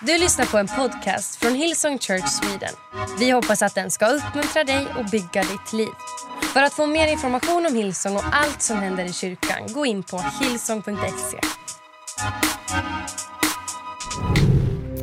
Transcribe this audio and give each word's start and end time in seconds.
Du 0.00 0.18
lyssnar 0.18 0.46
på 0.46 0.58
en 0.58 0.66
podcast 0.66 1.36
från 1.36 1.54
Hillsong 1.54 1.98
Church 1.98 2.28
Sweden. 2.28 2.74
Vi 3.18 3.30
hoppas 3.30 3.62
att 3.62 3.74
den 3.74 3.90
ska 3.90 4.06
uppmuntra 4.06 4.64
dig 4.64 4.86
och 4.98 5.04
bygga 5.04 5.42
ditt 5.42 5.72
liv. 5.72 5.88
För 6.52 6.62
att 6.62 6.72
få 6.72 6.86
mer 6.86 7.12
information 7.12 7.66
om 7.66 7.74
Hillsong 7.74 8.16
och 8.16 8.24
allt 8.32 8.62
som 8.62 8.76
händer 8.76 9.04
i 9.04 9.12
kyrkan, 9.12 9.72
gå 9.74 9.86
in 9.86 10.02
på 10.02 10.18
hillsong.se. 10.40 11.38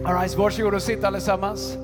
All 0.06 0.14
right, 0.14 0.36
varsågod 0.36 0.74
och 0.74 0.82
sitt 0.82 1.04
allesammans. 1.04 1.78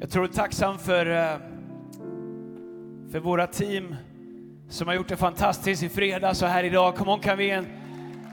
Jag 0.00 0.10
tror 0.10 0.22
du 0.22 0.28
är 0.28 0.32
tacksam 0.32 0.78
för, 0.78 1.06
eh, 1.06 1.51
för 3.12 3.20
våra 3.20 3.46
team 3.46 3.96
som 4.68 4.88
har 4.88 4.94
gjort 4.94 5.08
det 5.08 5.16
fantastiskt 5.16 5.82
i 5.82 5.88
fredags 5.88 6.42
och 6.42 6.48
här 6.48 6.64
idag. 6.64 6.94
Kom 6.96 7.08
on, 7.08 7.20
kan 7.20 7.38
vi, 7.38 7.44
ge 7.44 7.50
en, 7.50 7.66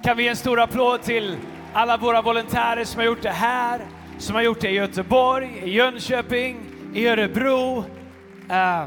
kan 0.04 0.18
vi 0.18 0.28
en 0.28 0.36
stor 0.36 0.60
applåd 0.60 1.02
till 1.02 1.38
alla 1.74 1.98
våra 1.98 2.22
volontärer 2.22 2.84
som 2.84 3.00
har 3.00 3.06
gjort 3.06 3.22
det 3.22 3.30
här, 3.30 3.82
som 4.18 4.36
har 4.36 4.42
gjort 4.42 4.62
det 4.62 4.70
i 4.70 4.74
Göteborg, 4.74 5.62
i 5.64 5.70
Jönköping, 5.70 6.58
i 6.94 7.08
Örebro. 7.08 7.78
Uh, 7.78 8.86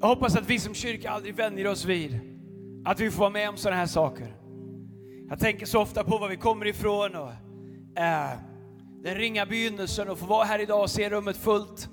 Jag 0.00 0.08
hoppas 0.08 0.36
att 0.36 0.50
vi 0.50 0.58
som 0.58 0.74
kyrka 0.74 1.10
aldrig 1.10 1.34
vänjer 1.34 1.66
oss 1.66 1.84
vid 1.84 2.18
att 2.84 3.00
vi 3.00 3.10
får 3.10 3.20
vara 3.20 3.30
med 3.30 3.48
om 3.48 3.56
sådana 3.56 3.76
här 3.76 3.86
saker. 3.86 4.36
Jag 5.28 5.38
tänker 5.38 5.66
så 5.66 5.80
ofta 5.80 6.04
på 6.04 6.18
var 6.18 6.28
vi 6.28 6.36
kommer 6.36 6.66
ifrån 6.66 7.14
och 7.14 7.28
uh, 7.98 8.38
den 9.02 9.14
ringa 9.14 9.46
begynnelsen 9.46 10.08
och 10.08 10.18
få 10.18 10.26
vara 10.26 10.44
här 10.44 10.58
idag 10.58 10.82
och 10.82 10.90
se 10.90 11.10
rummet 11.10 11.36
fullt 11.36 11.88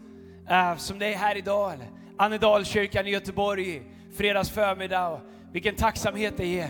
Eh, 0.49 0.75
som 0.75 0.99
det 0.99 1.13
är 1.13 1.17
här 1.17 1.37
idag. 1.37 1.73
Eller 1.73 1.87
Annedalskyrkan 2.17 3.07
i 3.07 3.09
Göteborg 3.09 3.75
i 3.75 3.81
fredags 4.13 4.49
förmiddag 4.49 5.21
vilken 5.51 5.75
tacksamhet 5.75 6.37
det 6.37 6.47
ger. 6.47 6.69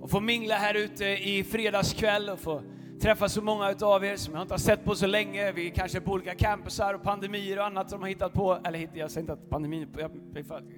Och 0.00 0.10
få 0.10 0.20
mingla 0.20 0.54
här 0.54 0.74
ute 0.74 1.04
i 1.04 1.44
fredagskväll 1.44 2.30
och 2.30 2.40
få 2.40 2.62
träffa 3.00 3.28
så 3.28 3.42
många 3.42 3.70
utav 3.70 4.04
er 4.04 4.16
som 4.16 4.34
jag 4.34 4.42
inte 4.42 4.54
har 4.54 4.58
sett 4.58 4.84
på 4.84 4.94
så 4.94 5.06
länge. 5.06 5.52
Vi 5.52 5.66
är 5.66 5.70
kanske 5.70 6.00
på 6.00 6.12
olika 6.12 6.34
campusar 6.34 6.94
och 6.94 7.02
pandemier 7.02 7.58
och 7.58 7.66
annat 7.66 7.90
som 7.90 7.98
de 7.98 8.02
har 8.02 8.08
hittat 8.08 8.32
på. 8.32 8.58
Eller 8.64 8.88
jag 8.94 9.10
säger 9.10 9.20
inte 9.20 9.32
att 9.32 9.50
pandemin 9.50 9.88
jag, 9.98 10.10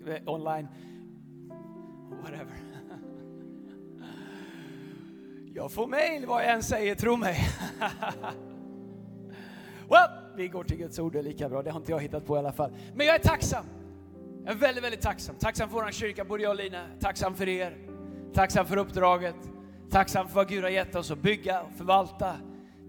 jag, 0.06 0.28
online. 0.28 0.68
Whatever. 2.22 2.54
Jag 5.54 5.72
får 5.72 5.86
mail 5.86 6.26
vad 6.26 6.42
jag 6.42 6.52
än 6.52 6.62
säger, 6.62 6.94
tro 6.94 7.16
mig. 7.16 7.38
well, 9.88 10.08
vi 10.38 10.48
går 10.48 10.64
till 10.64 10.76
Guds 10.76 10.98
ord, 10.98 11.12
det 11.12 11.18
är 11.18 11.22
lika 11.22 11.48
bra. 11.48 11.62
Det 11.62 11.70
har 11.70 11.80
inte 11.80 11.92
jag 11.92 12.00
hittat 12.00 12.26
på 12.26 12.36
i 12.36 12.38
alla 12.38 12.52
fall. 12.52 12.70
Men 12.94 13.06
jag 13.06 13.14
är 13.14 13.20
tacksam. 13.20 13.64
Jag 14.44 14.54
är 14.54 14.58
väldigt, 14.58 14.84
väldigt 14.84 15.00
tacksam. 15.00 15.36
Tacksam 15.36 15.68
för 15.68 15.76
vår 15.76 15.90
kyrka, 15.90 16.24
både 16.24 16.42
jag 16.42 16.50
och 16.50 16.56
Lina. 16.56 16.86
Tacksam 17.00 17.34
för 17.34 17.48
er. 17.48 17.76
Tacksam 18.34 18.66
för 18.66 18.76
uppdraget. 18.76 19.34
Tacksam 19.90 20.28
för 20.28 20.34
vad 20.34 20.48
Gud 20.48 20.62
har 20.62 20.70
gett 20.70 20.94
oss 20.94 21.10
att 21.10 21.18
bygga 21.18 21.62
och 21.62 21.72
förvalta. 21.76 22.36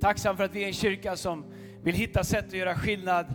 Tacksam 0.01 0.37
för 0.37 0.43
att 0.43 0.55
vi 0.55 0.63
är 0.63 0.67
en 0.67 0.73
kyrka 0.73 1.15
som 1.15 1.45
vill 1.83 1.95
hitta 1.95 2.23
sätt 2.23 2.45
att 2.45 2.53
göra 2.53 2.75
skillnad 2.75 3.25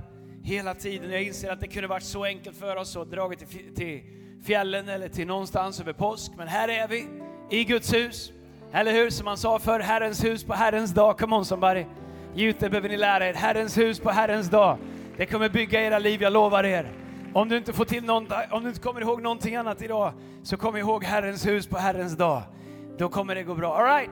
hela 0.43 0.75
tiden. 0.75 1.11
Jag 1.11 1.23
inser 1.23 1.51
att 1.51 1.61
det 1.61 1.69
kunde 1.69 1.89
varit 1.89 2.03
så 2.03 2.25
enkelt 2.25 2.57
för 2.57 2.77
oss 2.77 2.97
att 2.97 3.11
dra 3.11 3.31
till, 3.31 3.75
till 3.75 4.03
fjällen 4.45 4.89
eller 4.89 5.09
till 5.09 5.27
någonstans 5.27 5.81
över 5.81 5.93
påsk. 5.93 6.33
Men 6.37 6.49
här 6.49 6.69
är 6.69 6.89
vi, 6.89 7.09
i 7.51 7.65
Guds 7.65 7.95
hus. 7.95 8.33
Eller 8.73 8.93
hur? 8.93 9.11
Som 9.11 9.25
man 9.25 9.39
sa 9.39 9.59
för 9.59 9.81
Herrens 9.81 10.25
hus 10.25 10.45
på 10.45 10.55
Herrens 10.55 10.91
dag. 10.91 11.19
Come 11.19 11.37
on 11.37 11.45
somebody. 11.45 11.85
Jute 12.37 12.71
behöver 12.71 12.89
ni 12.89 12.97
lära 12.97 13.29
er. 13.29 13.35
Herrens 13.35 13.79
hus 13.79 14.01
på 14.01 14.11
Herrens 14.11 14.51
dag. 14.51 14.79
Det 15.17 15.27
kommer 15.27 15.49
bygga 15.49 15.81
era 15.81 15.99
liv, 15.99 16.23
jag 16.23 16.33
lovar 16.33 16.65
er. 16.65 16.93
Om 17.33 17.49
du 17.49 17.57
inte 17.57 17.73
får 17.73 17.85
till 17.85 18.05
någon, 18.05 18.29
om 18.51 18.63
du 18.63 18.69
inte 18.69 18.81
kommer 18.81 19.01
ihåg 19.01 19.23
någonting 19.23 19.57
annat 19.57 19.83
idag, 19.83 20.13
så 20.43 20.57
kom 20.57 20.77
ihåg 20.77 21.05
Herrens 21.05 21.47
hus 21.47 21.67
på 21.67 21.79
Herrens 21.79 22.17
dag. 22.17 22.43
Då 22.99 23.09
kommer 23.09 23.35
det 23.35 23.43
gå 23.43 23.55
bra. 23.55 23.77
All 23.77 23.85
right. 23.85 24.11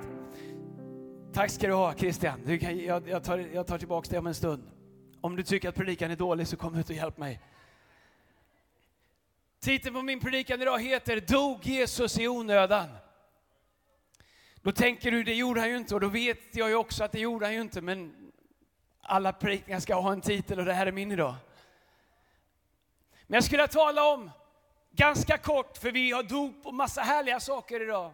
Tack 1.33 1.51
ska 1.51 1.67
du 1.67 1.73
ha 1.73 1.95
Christian. 1.95 2.41
Du 2.45 2.59
kan, 2.59 2.79
jag, 2.79 3.09
jag, 3.09 3.25
tar, 3.25 3.45
jag 3.55 3.67
tar 3.67 3.79
tillbaka 3.79 4.09
det 4.11 4.19
om 4.19 4.27
en 4.27 4.35
stund. 4.35 4.63
Om 5.21 5.37
du 5.37 5.43
tycker 5.43 5.69
att 5.69 5.75
predikan 5.75 6.11
är 6.11 6.17
dålig 6.17 6.49
så 6.49 6.57
kom 6.57 6.75
ut 6.75 6.91
och 6.91 6.97
hjälp 6.97 7.19
mig. 7.19 7.41
Titeln 9.61 9.95
på 9.95 10.03
min 10.03 10.21
predikan 10.21 10.63
idag 10.63 10.79
heter 10.79 11.21
Dog 11.21 11.67
Jesus 11.67 12.19
i 12.19 12.29
onödan? 12.29 12.89
Då 14.63 14.73
tänker 14.73 15.11
du, 15.11 15.23
det 15.23 15.35
gjorde 15.35 15.61
han 15.61 15.69
ju 15.69 15.77
inte 15.77 15.95
och 15.95 16.01
då 16.01 16.09
vet 16.09 16.57
jag 16.57 16.69
ju 16.69 16.75
också 16.75 17.05
att 17.05 17.13
det 17.13 17.21
gjorde 17.21 17.47
han 17.47 17.55
ju 17.55 17.61
inte 17.61 17.81
men 17.81 18.33
alla 19.03 19.33
predikningar 19.33 19.81
ska 19.81 19.95
ha 19.95 20.13
en 20.13 20.21
titel 20.21 20.59
och 20.59 20.65
det 20.65 20.73
här 20.73 20.87
är 20.87 20.93
min 20.93 21.13
idag. 21.13 21.35
Men 23.27 23.35
jag 23.35 23.45
skulle 23.45 23.69
tala 23.69 24.05
om, 24.05 24.31
ganska 24.93 25.39
kort, 25.39 25.77
för 25.79 25.91
vi 25.91 26.11
har 26.11 26.23
dop 26.23 26.67
och 26.67 26.75
massa 26.75 27.01
härliga 27.01 27.41
saker 27.41 27.83
idag, 27.83 28.13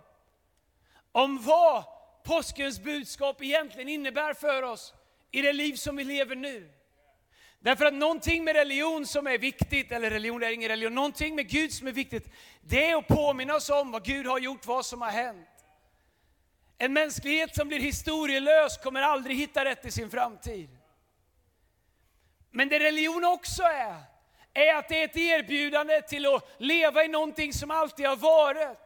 om 1.13 1.43
vad 1.43 1.85
påskens 2.25 2.81
budskap 2.81 3.43
egentligen 3.43 3.89
innebär 3.89 4.35
för 4.35 4.63
oss 4.63 4.95
i 5.31 5.43
det 5.43 5.53
liv 5.53 5.75
som 5.75 5.97
vi 5.97 6.05
lever 6.05 6.37
nu. 6.37 6.71
Därför 7.61 7.85
att 7.85 7.95
någonting 7.95 8.45
med 8.45 8.57
religion 8.57 9.07
som 9.07 9.27
är 9.27 9.39
viktigt, 9.39 9.93
eller 9.93 10.11
religion 10.11 10.43
är 10.43 10.51
ingen 10.51 10.69
religion, 10.69 10.95
någonting 10.95 11.35
med 11.35 11.49
Gud 11.49 11.73
som 11.73 11.87
är 11.87 11.93
viktigt, 11.93 12.33
det 12.61 12.91
är 12.91 12.97
att 12.97 13.09
påminna 13.09 13.55
oss 13.55 13.71
om 13.71 13.91
vad 13.91 14.05
Gud 14.05 14.27
har 14.27 14.39
gjort, 14.39 14.67
vad 14.67 14.87
som 14.87 15.03
har 15.03 15.11
hänt. 15.11 15.58
En 16.79 16.93
mänsklighet 16.93 17.57
som 17.57 17.69
blir 17.69 17.81
historielös 17.81 18.79
kommer 18.79 19.03
aldrig 19.03 19.37
hitta 19.37 19.65
rätt 19.65 19.87
i 19.87 19.91
sin 19.91 20.11
framtid. 20.11 20.69
Men 22.51 22.69
det 22.69 22.79
religion 22.79 23.25
också 23.25 23.63
är, 23.63 23.97
är 24.55 24.75
att 24.75 24.89
det 24.89 25.01
är 25.01 25.05
ett 25.05 25.17
erbjudande 25.17 26.03
till 26.03 26.27
att 26.27 26.49
leva 26.59 27.05
i 27.05 27.09
någonting 27.09 27.53
som 27.53 27.71
alltid 27.71 28.07
har 28.07 28.17
varit. 28.17 28.79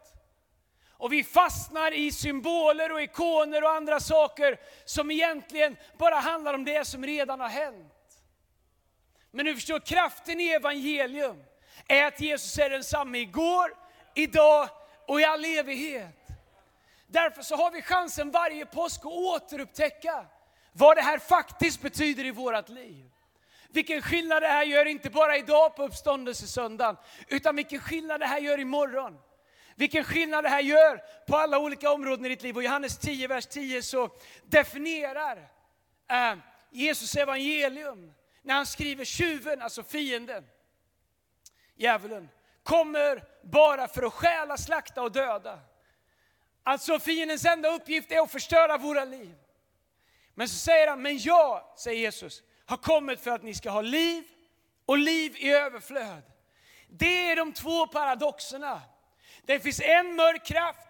Och 0.90 1.12
vi 1.12 1.24
fastnar 1.24 1.92
i 1.92 2.12
symboler 2.12 2.92
och 2.92 3.02
ikoner 3.02 3.64
och 3.64 3.70
andra 3.70 4.00
saker 4.00 4.60
som 4.84 5.10
egentligen 5.10 5.76
bara 5.98 6.14
handlar 6.14 6.54
om 6.54 6.64
det 6.64 6.84
som 6.84 7.06
redan 7.06 7.40
har 7.40 7.48
hänt. 7.48 8.22
Men 9.30 9.46
du 9.46 9.54
förstår, 9.54 9.80
kraften 9.80 10.40
i 10.40 10.48
evangelium 10.48 11.44
är 11.88 12.04
att 12.04 12.20
Jesus 12.20 12.58
är 12.58 12.70
densamme 12.70 13.18
igår, 13.18 13.74
idag 14.14 14.68
och 15.06 15.20
i 15.20 15.24
all 15.24 15.44
evighet. 15.44 16.21
Därför 17.12 17.42
så 17.42 17.56
har 17.56 17.70
vi 17.70 17.82
chansen 17.82 18.30
varje 18.30 18.66
påsk 18.66 19.00
att 19.00 19.12
återupptäcka 19.12 20.26
vad 20.72 20.96
det 20.96 21.02
här 21.02 21.18
faktiskt 21.18 21.82
betyder 21.82 22.24
i 22.24 22.30
vårt 22.30 22.68
liv. 22.68 23.10
Vilken 23.68 24.02
skillnad 24.02 24.42
det 24.42 24.48
här 24.48 24.64
gör, 24.64 24.86
inte 24.86 25.10
bara 25.10 25.36
idag 25.36 25.76
på 25.76 25.82
uppståndelsesöndagen, 25.82 26.96
utan 27.28 27.56
vilken 27.56 27.80
skillnad 27.80 28.20
det 28.20 28.26
här 28.26 28.38
gör 28.38 28.60
imorgon. 28.60 29.18
Vilken 29.74 30.04
skillnad 30.04 30.44
det 30.44 30.48
här 30.48 30.60
gör 30.60 31.02
på 31.26 31.36
alla 31.36 31.58
olika 31.58 31.90
områden 31.90 32.26
i 32.26 32.28
ditt 32.28 32.42
liv. 32.42 32.56
Och 32.56 32.62
i 32.62 32.66
Johannes 32.66 32.98
10, 32.98 33.28
vers 33.28 33.46
10 33.46 33.82
så 33.82 34.10
definierar 34.44 35.48
eh, 36.10 36.34
Jesus 36.70 37.16
evangelium 37.16 38.14
när 38.42 38.54
han 38.54 38.66
skriver 38.66 39.04
tjuven, 39.04 39.62
alltså 39.62 39.82
fienden, 39.82 40.44
djävulen, 41.76 42.28
kommer 42.62 43.24
bara 43.42 43.88
för 43.88 44.02
att 44.02 44.12
stjäla, 44.12 44.56
slakta 44.56 45.02
och 45.02 45.12
döda. 45.12 45.58
Alltså 46.62 46.98
fiendens 46.98 47.44
enda 47.44 47.68
uppgift 47.68 48.12
är 48.12 48.20
att 48.20 48.32
förstöra 48.32 48.78
våra 48.78 49.04
liv. 49.04 49.34
Men 50.34 50.48
så 50.48 50.56
säger 50.56 50.88
han, 50.88 51.02
men 51.02 51.18
jag, 51.18 51.62
säger 51.76 52.00
Jesus, 52.00 52.42
har 52.66 52.76
kommit 52.76 53.20
för 53.20 53.30
att 53.30 53.42
ni 53.42 53.54
ska 53.54 53.70
ha 53.70 53.80
liv 53.80 54.24
och 54.86 54.98
liv 54.98 55.36
i 55.36 55.50
överflöd. 55.50 56.22
Det 56.88 57.30
är 57.30 57.36
de 57.36 57.52
två 57.52 57.86
paradoxerna. 57.86 58.82
Det 59.46 59.60
finns 59.60 59.80
en 59.80 60.16
mörk 60.16 60.46
kraft, 60.46 60.88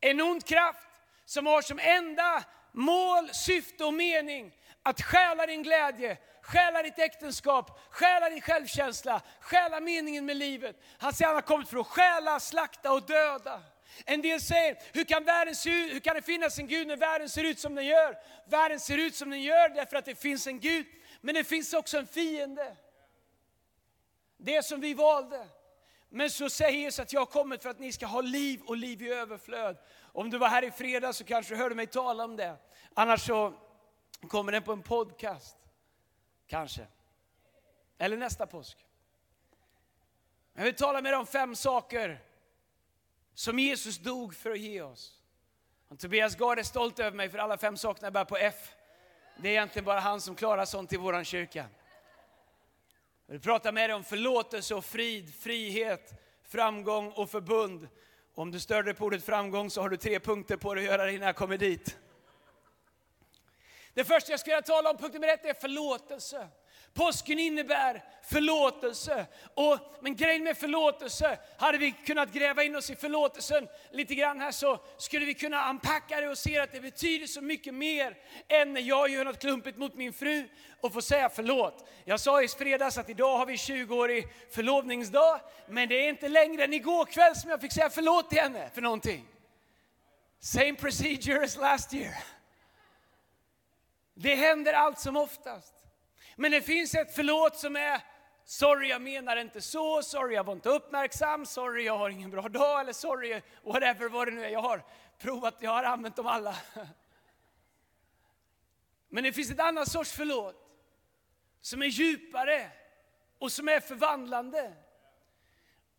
en 0.00 0.20
ond 0.20 0.46
kraft 0.46 0.88
som 1.24 1.46
har 1.46 1.62
som 1.62 1.78
enda 1.78 2.44
mål, 2.72 3.28
syfte 3.32 3.84
och 3.84 3.94
mening 3.94 4.52
att 4.82 5.02
stjäla 5.02 5.46
din 5.46 5.62
glädje, 5.62 6.18
stjäla 6.42 6.82
ditt 6.82 6.98
äktenskap, 6.98 7.80
stjäla 7.90 8.30
din 8.30 8.40
självkänsla, 8.40 9.22
stjäla 9.40 9.80
meningen 9.80 10.26
med 10.26 10.36
livet. 10.36 10.76
Han 10.98 11.12
säger 11.12 11.28
att 11.28 11.34
han 11.34 11.42
har 11.42 11.42
kommit 11.42 11.68
för 11.68 11.78
att 11.78 11.86
stjäla, 11.86 12.40
slakta 12.40 12.92
och 12.92 13.06
döda. 13.06 13.60
En 14.04 14.22
del 14.22 14.40
säger, 14.40 14.78
hur 14.92 15.04
kan, 15.04 15.24
världen 15.24 15.54
se 15.54 15.70
ut, 15.70 15.94
hur 15.94 16.00
kan 16.00 16.14
det 16.14 16.22
finnas 16.22 16.58
en 16.58 16.66
Gud 16.66 16.86
när 16.86 16.96
världen 16.96 17.28
ser 17.28 17.44
ut 17.44 17.58
som 17.58 17.74
den 17.74 17.86
gör? 17.86 18.18
Världen 18.46 18.80
ser 18.80 18.98
ut 18.98 19.14
som 19.14 19.30
den 19.30 19.42
gör 19.42 19.68
därför 19.68 19.96
att 19.96 20.04
det 20.04 20.14
finns 20.14 20.46
en 20.46 20.60
Gud, 20.60 20.86
men 21.20 21.34
det 21.34 21.44
finns 21.44 21.74
också 21.74 21.98
en 21.98 22.06
fiende. 22.06 22.76
Det 24.36 24.62
som 24.62 24.80
vi 24.80 24.94
valde. 24.94 25.48
Men 26.08 26.30
så 26.30 26.50
säger 26.50 26.78
Jesus 26.78 26.98
att 27.00 27.12
jag 27.12 27.20
har 27.20 27.26
kommit 27.26 27.62
för 27.62 27.70
att 27.70 27.78
ni 27.78 27.92
ska 27.92 28.06
ha 28.06 28.20
liv 28.20 28.62
och 28.62 28.76
liv 28.76 29.02
i 29.02 29.12
överflöd. 29.12 29.76
Om 30.12 30.30
du 30.30 30.38
var 30.38 30.48
här 30.48 30.64
i 30.64 30.70
fredag 30.70 31.12
så 31.12 31.24
kanske 31.24 31.54
du 31.54 31.58
hörde 31.58 31.74
mig 31.74 31.86
tala 31.86 32.24
om 32.24 32.36
det. 32.36 32.56
Annars 32.94 33.26
så 33.26 33.54
kommer 34.28 34.52
den 34.52 34.62
på 34.62 34.72
en 34.72 34.82
podcast. 34.82 35.56
Kanske. 36.46 36.86
Eller 37.98 38.16
nästa 38.16 38.46
påsk. 38.46 38.86
Jag 40.54 40.64
vill 40.64 40.74
tala 40.74 41.00
med 41.00 41.12
dig 41.12 41.18
om 41.18 41.26
fem 41.26 41.54
saker 41.56 42.22
som 43.34 43.58
Jesus 43.58 43.98
dog 43.98 44.34
för 44.34 44.50
att 44.50 44.58
ge 44.58 44.82
oss. 44.82 45.18
Och 45.88 45.98
Tobias 45.98 46.36
Gard 46.36 46.58
är 46.58 46.62
stolt 46.62 46.98
över 46.98 47.16
mig 47.16 47.30
för 47.30 47.38
alla 47.38 47.58
fem 47.58 47.76
sakerna 47.76 48.10
bär 48.10 48.24
på 48.24 48.36
F. 48.36 48.74
Det 49.36 49.48
är 49.48 49.52
egentligen 49.52 49.84
bara 49.84 50.00
han 50.00 50.20
som 50.20 50.34
klarar 50.34 50.64
sånt 50.64 50.92
i 50.92 50.96
våran 50.96 51.24
kyrka. 51.24 51.66
Jag 53.26 53.32
vill 53.32 53.42
prata 53.42 53.72
med 53.72 53.90
dig 53.90 53.94
om 53.94 54.04
förlåtelse 54.04 54.74
och 54.74 54.84
frid, 54.84 55.34
frihet, 55.34 56.12
framgång 56.42 57.12
och 57.12 57.30
förbund. 57.30 57.88
Om 58.34 58.50
du 58.50 58.60
stör 58.60 58.82
dig 58.82 58.94
på 58.94 59.04
ordet 59.04 59.24
framgång 59.24 59.70
så 59.70 59.80
har 59.80 59.88
du 59.88 59.96
tre 59.96 60.20
punkter 60.20 60.56
på 60.56 60.74
dig 60.74 60.84
att 60.84 60.90
göra 60.92 61.10
innan 61.10 61.26
jag 61.26 61.36
kommer 61.36 61.58
dit. 61.58 61.98
Det 63.94 64.04
första 64.04 64.30
jag 64.30 64.40
skulle 64.40 64.56
vilja 64.56 64.62
tala 64.66 64.90
om, 64.90 64.96
punkt 64.96 65.14
nummer 65.14 65.28
ett, 65.28 65.44
är 65.44 65.54
förlåtelse. 65.54 66.48
Påsken 66.94 67.38
innebär 67.38 68.02
förlåtelse. 68.22 69.26
Och, 69.54 69.78
men 70.00 70.16
grejen 70.16 70.44
med 70.44 70.56
förlåtelse, 70.56 71.38
hade 71.58 71.78
vi 71.78 71.92
kunnat 71.92 72.32
gräva 72.32 72.62
in 72.62 72.76
oss 72.76 72.90
i 72.90 72.96
förlåtelsen 72.96 73.68
lite 73.90 74.14
grann 74.14 74.40
här 74.40 74.52
så 74.52 74.80
skulle 74.98 75.26
vi 75.26 75.34
kunna 75.34 75.60
anpacka 75.60 76.20
det 76.20 76.28
och 76.28 76.38
se 76.38 76.58
att 76.58 76.72
det 76.72 76.80
betyder 76.80 77.26
så 77.26 77.40
mycket 77.40 77.74
mer 77.74 78.16
än 78.48 78.72
när 78.72 78.80
jag 78.80 79.08
gör 79.08 79.24
något 79.24 79.40
klumpigt 79.40 79.78
mot 79.78 79.94
min 79.94 80.12
fru 80.12 80.48
och 80.80 80.92
får 80.92 81.00
säga 81.00 81.28
förlåt. 81.28 81.88
Jag 82.04 82.20
sa 82.20 82.42
i 82.42 82.48
fredags 82.48 82.98
att 82.98 83.08
idag 83.08 83.38
har 83.38 83.46
vi 83.46 83.54
20-årig 83.54 84.24
förlovningsdag, 84.50 85.40
men 85.68 85.88
det 85.88 85.94
är 85.94 86.08
inte 86.08 86.28
längre 86.28 86.64
än 86.64 86.72
igår 86.72 87.04
kväll 87.04 87.36
som 87.36 87.50
jag 87.50 87.60
fick 87.60 87.72
säga 87.72 87.90
förlåt 87.90 88.30
till 88.30 88.40
henne 88.40 88.70
för 88.74 88.82
någonting. 88.82 89.26
Same 90.40 90.74
procedure 90.74 91.44
as 91.44 91.56
last 91.56 91.94
year. 91.94 92.14
Det 94.14 94.34
händer 94.34 94.72
allt 94.72 94.98
som 94.98 95.16
oftast. 95.16 95.81
Men 96.36 96.50
det 96.50 96.62
finns 96.62 96.94
ett 96.94 97.14
förlåt 97.14 97.56
som 97.56 97.76
är 97.76 98.00
Sorry, 98.44 98.88
jag 98.88 99.02
menar 99.02 99.36
inte 99.36 99.60
så. 99.60 100.02
Sorry, 100.02 100.34
jag 100.34 100.44
var 100.44 100.52
inte 100.52 100.68
uppmärksam. 100.68 101.46
Sorry, 101.46 101.84
jag 101.84 101.98
har 101.98 102.10
ingen 102.10 102.30
bra 102.30 102.48
dag. 102.48 102.80
Eller 102.80 102.92
sorry, 102.92 103.40
whatever 103.64 104.08
vad 104.08 104.28
det 104.28 104.30
nu 104.30 104.44
är. 104.44 104.48
Jag 104.48 104.62
har 104.62 104.84
provat, 105.18 105.56
jag 105.60 105.70
har 105.70 105.84
använt 105.84 106.16
dem 106.16 106.26
alla. 106.26 106.56
Men 109.08 109.24
det 109.24 109.32
finns 109.32 109.50
ett 109.50 109.60
annat 109.60 109.90
sorts 109.90 110.12
förlåt 110.12 110.68
som 111.60 111.82
är 111.82 111.86
djupare 111.86 112.70
och 113.38 113.52
som 113.52 113.68
är 113.68 113.80
förvandlande. 113.80 114.72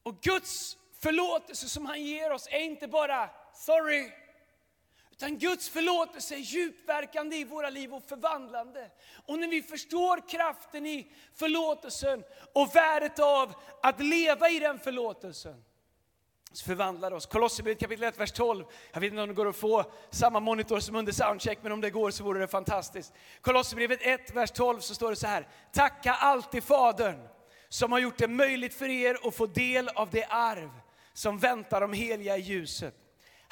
Och 0.04 0.22
Guds 0.22 0.78
förlåtelse 1.00 1.70
som 1.70 1.86
han 1.86 2.02
ger 2.02 2.32
oss 2.32 2.48
är 2.52 2.60
inte 2.60 2.88
bara 2.88 3.30
sorry, 3.54 4.12
utan 5.24 5.38
Guds 5.38 5.70
förlåtelse 5.70 6.36
är 6.36 6.40
djupverkande 6.40 7.36
i 7.36 7.44
våra 7.44 7.70
liv 7.70 7.94
och 7.94 8.04
förvandlande. 8.04 8.90
Och 9.26 9.40
när 9.40 9.48
vi 9.48 9.62
förstår 9.62 10.30
kraften 10.30 10.86
i 10.86 11.12
förlåtelsen 11.34 12.24
och 12.54 12.76
värdet 12.76 13.20
av 13.20 13.54
att 13.84 14.00
leva 14.00 14.50
i 14.50 14.60
den 14.60 14.80
förlåtelsen, 14.80 15.64
så 16.52 16.66
förvandlar 16.66 17.10
det 17.10 17.16
oss. 17.16 17.26
Kolosserbrevet 17.26 17.80
kapitel 17.80 18.04
1, 18.04 18.20
vers 18.20 18.32
12. 18.32 18.66
Jag 18.94 19.02
vet 19.02 19.12
inte 19.12 19.22
om 19.22 19.28
det 19.28 19.34
går 19.34 19.48
att 19.48 19.56
få 19.56 19.84
samma 20.12 20.40
monitor 20.40 20.80
som 20.80 20.96
under 20.96 21.12
soundcheck, 21.12 21.60
men 21.62 21.72
om 21.72 21.82
det 21.82 21.90
går 21.90 22.12
så 22.12 22.24
vore 22.24 22.40
det 22.40 22.48
fantastiskt. 22.48 23.14
Kolosserbrevet 23.42 24.00
1, 24.02 24.36
vers 24.36 24.52
12 24.52 24.80
så 24.80 24.96
står 24.96 25.10
det 25.10 25.16
så 25.16 25.28
här. 25.28 25.48
Tacka 25.74 26.14
alltid 26.14 26.64
Fadern 26.64 27.28
som 27.70 27.92
har 27.92 28.00
gjort 28.00 28.18
det 28.18 28.28
möjligt 28.28 28.74
för 28.74 28.90
er 28.90 29.18
att 29.28 29.36
få 29.36 29.46
del 29.46 29.90
av 29.90 30.10
det 30.10 30.26
arv 30.26 30.70
som 31.14 31.38
väntar 31.38 31.82
de 31.82 31.94
heliga 31.94 32.38
i 32.38 32.42
ljuset. 32.42 33.03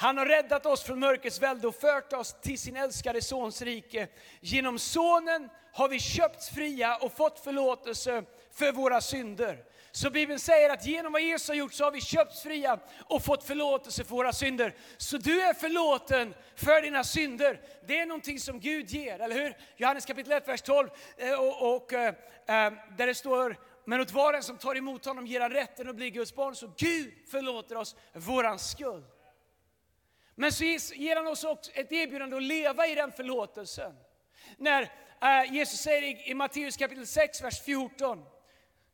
Han 0.01 0.18
har 0.18 0.25
räddat 0.25 0.65
oss 0.65 0.83
från 0.83 1.00
mörkrets 1.00 1.42
välde 1.42 1.68
och 1.68 1.75
fört 1.75 2.13
oss 2.13 2.36
till 2.42 2.59
sin 2.59 2.75
älskade 2.75 3.21
Sons 3.21 3.62
rike. 3.62 4.07
Genom 4.39 4.80
Sonen 4.80 5.50
har 5.74 5.89
vi 5.89 6.00
köpts 6.00 6.50
fria 6.50 6.95
och 6.95 7.12
fått 7.12 7.39
förlåtelse 7.39 8.24
för 8.53 8.71
våra 8.71 9.01
synder. 9.01 9.63
Så 9.92 10.09
Bibeln 10.09 10.39
säger 10.39 10.69
att 10.69 10.86
genom 10.86 11.12
vad 11.12 11.21
Jesus 11.21 11.48
har 11.48 11.56
gjort 11.56 11.74
så 11.74 11.83
har 11.83 11.92
vi 11.92 12.01
köpts 12.01 12.42
fria 12.42 12.80
och 13.09 13.24
fått 13.24 13.44
förlåtelse 13.44 14.03
för 14.03 14.15
våra 14.15 14.33
synder. 14.33 14.75
Så 14.98 15.18
du 15.18 15.42
är 15.42 15.53
förlåten 15.53 16.33
för 16.56 16.81
dina 16.81 17.04
synder. 17.04 17.62
Det 17.88 18.00
är 18.00 18.06
någonting 18.06 18.39
som 18.39 18.59
Gud 18.59 18.89
ger, 18.89 19.19
eller 19.19 19.36
hur? 19.36 19.57
Johannes 19.77 20.06
kapitel 20.06 20.31
1, 20.31 20.47
vers 20.47 20.62
12, 20.62 20.89
eh, 21.18 21.39
och, 21.39 21.75
och, 21.75 21.94
eh, 21.94 22.07
eh, 22.07 22.74
där 22.97 23.07
det 23.07 23.15
står 23.15 23.57
men 23.86 24.01
åt 24.01 24.12
var 24.12 24.33
en 24.33 24.44
som 24.44 24.57
tar 24.57 24.77
emot 24.77 25.06
honom 25.06 25.27
ger 25.27 25.42
han 25.42 25.51
rätten 25.51 25.89
att 25.89 25.95
bli 25.95 26.09
Guds 26.09 26.36
barn. 26.36 26.56
Så 26.56 26.71
Gud 26.77 27.13
förlåter 27.31 27.77
oss 27.77 27.95
våran 28.13 28.59
skuld. 28.59 29.06
Men 30.42 30.52
så 30.52 30.64
ger 30.64 31.16
han 31.16 31.28
oss 31.28 31.44
också 31.44 31.72
ett 31.74 31.92
erbjudande 31.92 32.38
att 32.38 32.44
leva 32.44 32.88
i 32.88 32.96
den 32.96 33.12
förlåtelsen. 33.12 33.96
När 34.58 34.82
eh, 35.22 35.54
Jesus 35.54 35.80
säger 35.80 36.30
i 36.30 36.34
Matteus 36.34 36.78
kapitel 36.78 37.08
6, 37.08 37.42
vers 37.42 37.62
14, 37.62 38.26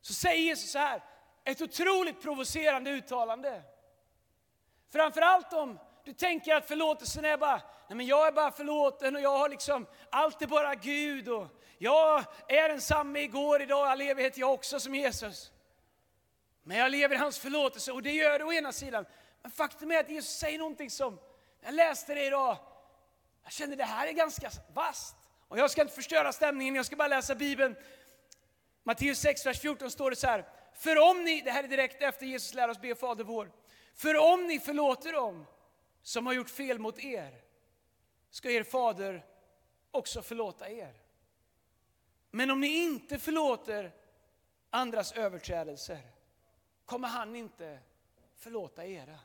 så 0.00 0.12
säger 0.14 0.42
Jesus 0.42 0.70
så 0.70 0.78
här, 0.78 1.02
ett 1.44 1.60
otroligt 1.60 2.22
provocerande 2.22 2.90
uttalande. 2.90 3.62
Framförallt 4.92 5.52
om 5.52 5.78
du 6.04 6.12
tänker 6.12 6.54
att 6.54 6.68
förlåtelsen 6.68 7.24
är 7.24 7.36
bara, 7.36 7.62
nej 7.88 7.96
men 7.96 8.06
jag 8.06 8.26
är 8.26 8.32
bara 8.32 8.50
förlåten 8.50 9.16
och 9.16 9.22
jag 9.22 9.38
har 9.38 9.48
liksom, 9.48 9.86
allt 10.10 10.42
är 10.42 10.46
bara 10.46 10.74
Gud 10.74 11.28
och 11.28 11.46
jag 11.78 12.24
är 12.48 12.68
densamme 12.68 13.20
igår, 13.20 13.62
idag, 13.62 13.86
all 13.86 14.00
evighet 14.00 14.38
jag 14.38 14.52
också 14.52 14.80
som 14.80 14.94
Jesus. 14.94 15.52
Men 16.62 16.76
jag 16.76 16.90
lever 16.90 17.14
i 17.14 17.18
hans 17.18 17.38
förlåtelse 17.38 17.92
och 17.92 18.02
det 18.02 18.12
gör 18.12 18.38
det 18.38 18.44
å 18.44 18.52
ena 18.52 18.72
sidan. 18.72 19.06
Men 19.42 19.50
faktum 19.50 19.90
är 19.90 20.00
att 20.00 20.10
Jesus 20.10 20.38
säger 20.38 20.58
någonting 20.58 20.90
som 20.90 21.18
jag 21.60 21.74
läste 21.74 22.14
det 22.14 22.26
idag. 22.26 22.56
Jag 23.42 23.52
kände 23.52 23.76
det 23.76 23.84
här 23.84 24.06
är 24.06 24.12
ganska 24.12 24.50
vast. 24.72 25.16
Och 25.48 25.58
jag 25.58 25.70
ska 25.70 25.82
inte 25.82 25.94
förstöra 25.94 26.32
stämningen, 26.32 26.74
jag 26.74 26.86
ska 26.86 26.96
bara 26.96 27.08
läsa 27.08 27.34
Bibeln. 27.34 27.76
Matteus 28.82 29.18
6, 29.18 29.46
vers 29.46 29.60
14 29.60 29.90
står 29.90 30.10
det 30.10 30.16
så 30.16 30.26
här. 30.26 30.48
För 30.74 31.10
om 31.10 31.24
ni, 31.24 31.40
det 31.40 31.50
här 31.50 31.64
är 31.64 31.68
direkt 31.68 32.02
efter 32.02 32.26
Jesus 32.26 32.54
lär 32.54 32.68
oss 32.68 32.80
be 32.80 32.94
Fader 32.94 33.24
vår. 33.24 33.52
För 33.94 34.32
om 34.32 34.46
ni 34.46 34.60
förlåter 34.60 35.12
dem 35.12 35.46
som 36.02 36.26
har 36.26 36.32
gjort 36.32 36.50
fel 36.50 36.78
mot 36.78 36.98
er, 36.98 37.42
ska 38.30 38.50
er 38.50 38.62
fader 38.62 39.26
också 39.90 40.22
förlåta 40.22 40.70
er. 40.70 40.94
Men 42.30 42.50
om 42.50 42.60
ni 42.60 42.84
inte 42.84 43.18
förlåter 43.18 43.92
andras 44.70 45.12
överträdelser, 45.12 46.00
kommer 46.84 47.08
han 47.08 47.36
inte 47.36 47.78
förlåta 48.34 48.86
era. 48.86 49.18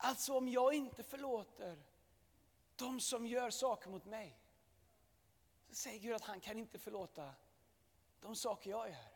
Alltså 0.00 0.36
om 0.36 0.48
jag 0.48 0.74
inte 0.74 1.02
förlåter 1.02 1.76
de 2.76 3.00
som 3.00 3.26
gör 3.26 3.50
saker 3.50 3.90
mot 3.90 4.04
mig, 4.04 4.38
så 5.68 5.74
säger 5.74 5.98
Gud 5.98 6.14
att 6.14 6.24
han 6.24 6.40
kan 6.40 6.58
inte 6.58 6.78
förlåta 6.78 7.34
de 8.20 8.36
saker 8.36 8.70
jag 8.70 8.88
gör. 8.88 9.08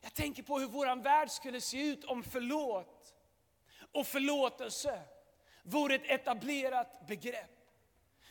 Jag 0.00 0.14
tänker 0.14 0.42
på 0.42 0.58
hur 0.58 0.66
vår 0.66 1.02
värld 1.02 1.30
skulle 1.30 1.60
se 1.60 1.88
ut 1.88 2.04
om 2.04 2.22
förlåt 2.22 3.14
och 3.92 4.06
förlåtelse 4.06 5.02
vore 5.62 5.94
ett 5.94 6.20
etablerat 6.20 7.06
begrepp. 7.06 7.63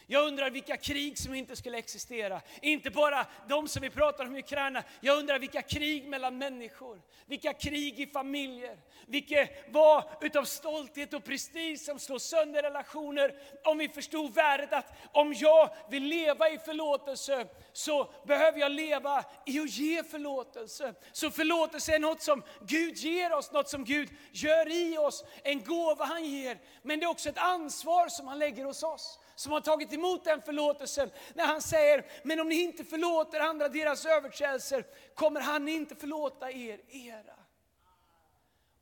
Jag 0.07 0.27
undrar 0.27 0.49
vilka 0.49 0.77
krig 0.77 1.17
som 1.17 1.33
inte 1.33 1.55
skulle 1.55 1.77
existera. 1.77 2.41
Inte 2.61 2.89
bara 2.89 3.25
de 3.47 3.67
som 3.67 3.81
vi 3.81 3.89
pratar 3.89 4.25
om 4.25 4.35
i 4.35 4.39
Ukraina. 4.39 4.83
Jag 5.01 5.17
undrar 5.17 5.39
vilka 5.39 5.61
krig 5.61 6.07
mellan 6.07 6.37
människor, 6.37 7.01
vilka 7.25 7.53
krig 7.53 7.99
i 7.99 8.07
familjer, 8.07 8.77
vilket 9.07 9.73
var 9.73 10.09
utav 10.21 10.43
stolthet 10.43 11.13
och 11.13 11.23
prestige 11.23 11.79
som 11.79 11.99
slår 11.99 12.19
sönder 12.19 12.63
relationer. 12.63 13.35
Om 13.63 13.77
vi 13.77 13.89
förstod 13.89 14.33
värdet 14.33 14.73
att 14.73 14.93
om 15.11 15.33
jag 15.33 15.69
vill 15.89 16.03
leva 16.03 16.49
i 16.49 16.57
förlåtelse 16.57 17.47
så 17.73 18.11
behöver 18.25 18.59
jag 18.59 18.71
leva 18.71 19.25
i 19.45 19.59
att 19.59 19.69
ge 19.69 20.03
förlåtelse. 20.03 20.93
Så 21.11 21.31
förlåtelse 21.31 21.95
är 21.95 21.99
något 21.99 22.21
som 22.21 22.43
Gud 22.61 22.97
ger 22.97 23.33
oss, 23.33 23.51
något 23.51 23.69
som 23.69 23.83
Gud 23.83 24.09
gör 24.31 24.71
i 24.71 24.97
oss, 24.97 25.25
en 25.43 25.63
gåva 25.63 26.05
han 26.05 26.25
ger. 26.25 26.57
Men 26.81 26.99
det 26.99 27.05
är 27.05 27.09
också 27.09 27.29
ett 27.29 27.37
ansvar 27.37 28.07
som 28.07 28.27
han 28.27 28.39
lägger 28.39 28.65
hos 28.65 28.83
oss 28.83 29.19
som 29.43 29.51
har 29.51 29.61
tagit 29.61 29.93
emot 29.93 30.23
den 30.23 30.41
förlåtelsen. 30.41 31.11
När 31.33 31.45
han 31.45 31.61
säger, 31.61 32.05
men 32.23 32.39
om 32.39 32.49
ni 32.49 32.61
inte 32.61 32.83
förlåter 32.83 33.39
andra 33.39 33.69
deras 33.69 34.05
överträdelser 34.05 34.85
kommer 35.15 35.41
han 35.41 35.67
inte 35.67 35.95
förlåta 35.95 36.51
er 36.51 36.81
era. 36.87 37.35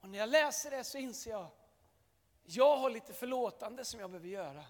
Och 0.02 0.10
när 0.10 0.20
jag 0.20 0.30
läser 0.30 0.72
det 0.72 0.84
så 0.84 0.98
inser 0.98 1.32
jag, 1.32 1.48
jag 2.44 2.78
har 2.78 2.90
lite 2.90 3.14
förlåtande 3.14 3.86
som 3.86 4.00
jag 4.00 4.10
behöver 4.10 4.28
göra. 4.28 4.64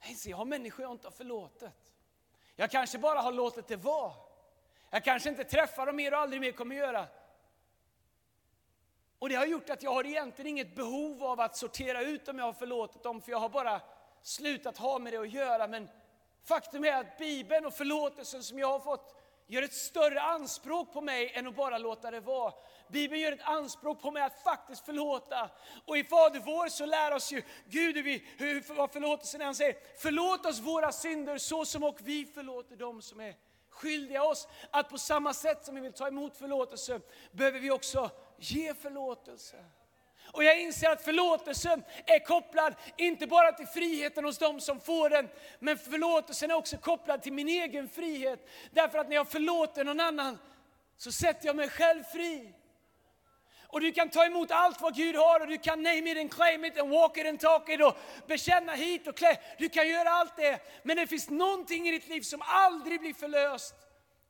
Jag 0.00 0.10
inser, 0.10 0.30
jag 0.30 0.36
har 0.36 0.44
människor 0.44 0.82
jag 0.82 0.92
inte 0.92 1.06
har 1.06 1.12
förlåtit. 1.12 1.92
Jag 2.56 2.70
kanske 2.70 2.98
bara 2.98 3.20
har 3.20 3.32
låtit 3.32 3.68
det 3.68 3.76
vara. 3.76 4.12
Jag 4.90 5.04
kanske 5.04 5.28
inte 5.28 5.44
träffar 5.44 5.86
dem 5.86 5.96
mer 5.96 6.12
och 6.12 6.18
aldrig 6.18 6.40
mer 6.40 6.52
kommer 6.52 6.76
göra. 6.76 7.06
Och 9.18 9.28
det 9.28 9.34
har 9.34 9.46
gjort 9.46 9.70
att 9.70 9.82
jag 9.82 9.94
har 9.94 10.06
egentligen 10.06 10.48
inget 10.48 10.76
behov 10.76 11.24
av 11.24 11.40
att 11.40 11.56
sortera 11.56 12.02
ut 12.02 12.28
om 12.28 12.38
jag 12.38 12.44
har 12.44 12.52
förlåtit 12.52 13.02
dem, 13.02 13.20
för 13.20 13.30
jag 13.32 13.38
har 13.38 13.48
bara 13.48 13.80
slutat 14.22 14.78
ha 14.78 14.98
med 14.98 15.12
det 15.12 15.18
att 15.18 15.32
göra. 15.32 15.66
Men 15.66 15.88
faktum 16.44 16.84
är 16.84 17.00
att 17.00 17.18
Bibeln 17.18 17.66
och 17.66 17.74
förlåtelsen 17.74 18.42
som 18.42 18.58
jag 18.58 18.66
har 18.66 18.80
fått 18.80 19.18
gör 19.46 19.62
ett 19.62 19.74
större 19.74 20.20
anspråk 20.20 20.92
på 20.92 21.00
mig 21.00 21.32
än 21.34 21.46
att 21.46 21.56
bara 21.56 21.78
låta 21.78 22.10
det 22.10 22.20
vara. 22.20 22.52
Bibeln 22.88 23.20
gör 23.20 23.32
ett 23.32 23.42
anspråk 23.42 24.02
på 24.02 24.10
mig 24.10 24.22
att 24.22 24.42
faktiskt 24.42 24.84
förlåta. 24.84 25.50
Och 25.86 25.96
i 25.96 26.04
Fader 26.04 26.40
vår 26.40 26.68
så 26.68 26.86
lär 26.86 27.14
oss 27.14 27.32
ju 27.32 27.42
Gud 27.66 27.96
hur, 27.96 28.02
vi, 28.02 28.24
hur 28.38 28.74
vad 28.74 28.92
förlåtelsen 28.92 29.40
är. 29.40 29.44
Han 29.44 29.54
säger, 29.54 29.76
förlåt 29.98 30.46
oss 30.46 30.60
våra 30.60 30.92
synder 30.92 31.38
så 31.38 31.64
som 31.64 31.84
och 31.84 31.98
vi 32.02 32.26
förlåter 32.26 32.76
dem 32.76 33.02
som 33.02 33.20
är 33.20 33.34
skyldiga 33.70 34.24
oss. 34.24 34.48
Att 34.70 34.88
på 34.88 34.98
samma 34.98 35.34
sätt 35.34 35.64
som 35.64 35.74
vi 35.74 35.80
vill 35.80 35.92
ta 35.92 36.08
emot 36.08 36.36
förlåtelse 36.36 37.00
behöver 37.32 37.60
vi 37.60 37.70
också 37.70 38.10
ge 38.38 38.74
förlåtelse. 38.74 39.64
Och 40.32 40.44
jag 40.44 40.60
inser 40.60 40.90
att 40.90 41.04
förlåtelsen 41.04 41.84
är 42.06 42.18
kopplad 42.18 42.74
inte 42.96 43.26
bara 43.26 43.52
till 43.52 43.66
friheten 43.66 44.24
hos 44.24 44.38
dem 44.38 44.60
som 44.60 44.80
får 44.80 45.10
den, 45.10 45.28
men 45.58 45.78
förlåtelsen 45.78 46.50
är 46.50 46.54
också 46.54 46.76
kopplad 46.76 47.22
till 47.22 47.32
min 47.32 47.48
egen 47.48 47.88
frihet. 47.88 48.48
Därför 48.70 48.98
att 48.98 49.08
när 49.08 49.16
jag 49.16 49.28
förlåter 49.28 49.84
någon 49.84 50.00
annan 50.00 50.38
så 50.96 51.12
sätter 51.12 51.46
jag 51.46 51.56
mig 51.56 51.68
själv 51.68 52.02
fri. 52.02 52.54
Och 53.66 53.80
du 53.80 53.92
kan 53.92 54.08
ta 54.08 54.24
emot 54.24 54.50
allt 54.50 54.80
vad 54.80 54.96
Gud 54.96 55.16
har 55.16 55.40
och 55.40 55.46
du 55.46 55.58
kan 55.58 55.82
name 55.82 56.10
it 56.10 56.18
and 56.18 56.32
claim 56.32 56.64
it 56.64 56.78
and 56.78 56.90
walk 56.90 57.16
it 57.16 57.26
and 57.26 57.40
talk 57.40 57.68
it 57.68 57.82
och 57.82 57.96
bekänna 58.26 58.72
hit 58.72 59.06
och 59.06 59.16
klä. 59.16 59.36
Du 59.58 59.68
kan 59.68 59.88
göra 59.88 60.10
allt 60.10 60.36
det. 60.36 60.60
Men 60.82 60.96
det 60.96 61.06
finns 61.06 61.30
någonting 61.30 61.88
i 61.88 61.90
ditt 61.90 62.08
liv 62.08 62.20
som 62.20 62.42
aldrig 62.44 63.00
blir 63.00 63.14
förlöst 63.14 63.74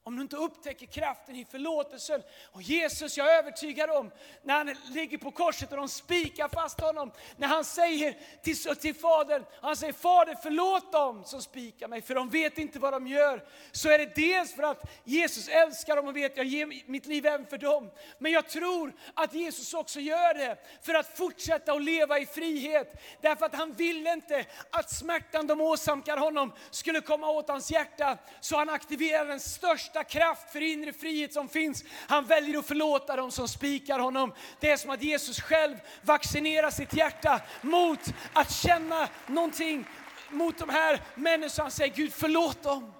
om 0.04 0.16
du 0.16 0.22
inte 0.22 0.36
upptäcker 0.36 0.86
kraften 0.86 1.36
i 1.36 1.44
förlåtelsen. 1.44 2.22
Och 2.52 2.62
Jesus, 2.62 3.16
jag 3.16 3.34
är 3.34 3.38
övertygad 3.38 3.90
om, 3.90 4.10
när 4.42 4.54
han 4.54 4.76
ligger 4.90 5.18
på 5.18 5.30
korset 5.30 5.70
och 5.70 5.76
de 5.76 5.88
spikar 5.88 6.48
fast 6.48 6.80
honom, 6.80 7.12
när 7.36 7.48
han 7.48 7.64
säger 7.64 8.16
till, 8.42 8.76
till 8.76 8.94
Fadern, 8.94 9.44
han 9.60 9.76
säger 9.76 9.92
Fader 9.92 10.36
förlåt 10.42 10.92
dem 10.92 11.24
som 11.24 11.42
spikar 11.42 11.88
mig, 11.88 12.02
för 12.02 12.14
de 12.14 12.30
vet 12.30 12.58
inte 12.58 12.78
vad 12.78 12.92
de 12.92 13.06
gör. 13.06 13.44
Så 13.72 13.88
är 13.88 13.98
det 13.98 14.14
dels 14.14 14.54
för 14.54 14.62
att 14.62 14.90
Jesus 15.04 15.48
älskar 15.48 15.96
dem 15.96 16.08
och 16.08 16.16
vet 16.16 16.36
jag 16.36 16.46
ger 16.46 16.90
mitt 16.90 17.06
liv 17.06 17.26
även 17.26 17.46
för 17.46 17.58
dem. 17.58 17.90
Men 18.18 18.32
jag 18.32 18.48
tror 18.48 18.92
att 19.14 19.34
Jesus 19.34 19.74
också 19.74 20.00
gör 20.00 20.34
det 20.34 20.56
för 20.82 20.94
att 20.94 21.18
fortsätta 21.18 21.72
att 21.72 21.82
leva 21.82 22.18
i 22.18 22.26
frihet. 22.26 23.02
Därför 23.20 23.46
att 23.46 23.54
han 23.54 23.72
ville 23.72 24.12
inte 24.12 24.46
att 24.70 24.90
smärtan 24.90 25.46
de 25.46 25.60
åsamkar 25.60 26.16
honom 26.16 26.52
skulle 26.70 27.00
komma 27.00 27.30
åt 27.30 27.48
hans 27.48 27.70
hjärta. 27.70 28.18
Så 28.40 28.56
han 28.56 28.70
aktiverar 28.70 29.26
den 29.26 29.40
största 29.40 29.91
största 29.92 30.04
kraft 30.04 30.52
för 30.52 30.60
inre 30.60 30.92
frihet 30.92 31.32
som 31.32 31.48
finns. 31.48 31.84
Han 32.08 32.24
väljer 32.24 32.58
att 32.58 32.66
förlåta 32.66 33.16
dem 33.16 33.30
som 33.30 33.48
spikar 33.48 33.98
honom. 33.98 34.34
Det 34.60 34.70
är 34.70 34.76
som 34.76 34.90
att 34.90 35.02
Jesus 35.02 35.40
själv 35.40 35.76
vaccinerar 36.02 36.70
sitt 36.70 36.94
hjärta 36.94 37.40
mot 37.60 38.00
att 38.32 38.52
känna 38.52 39.08
någonting 39.26 39.84
mot 40.30 40.58
de 40.58 40.68
här 40.68 41.00
människorna. 41.14 41.64
Han 41.64 41.70
säger 41.70 41.94
Gud 41.94 42.12
förlåt 42.12 42.62
dem. 42.62 42.92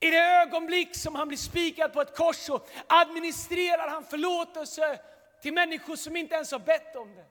I 0.00 0.10
det 0.10 0.18
ögonblick 0.18 0.96
som 0.96 1.14
han 1.14 1.28
blir 1.28 1.38
spikad 1.38 1.92
på 1.92 2.00
ett 2.00 2.16
kors 2.16 2.36
så 2.36 2.60
administrerar 2.86 3.88
han 3.88 4.04
förlåtelse 4.04 5.00
till 5.42 5.52
människor 5.52 5.96
som 5.96 6.16
inte 6.16 6.34
ens 6.34 6.52
har 6.52 6.58
bett 6.58 6.96
om 6.96 7.14
det 7.14 7.24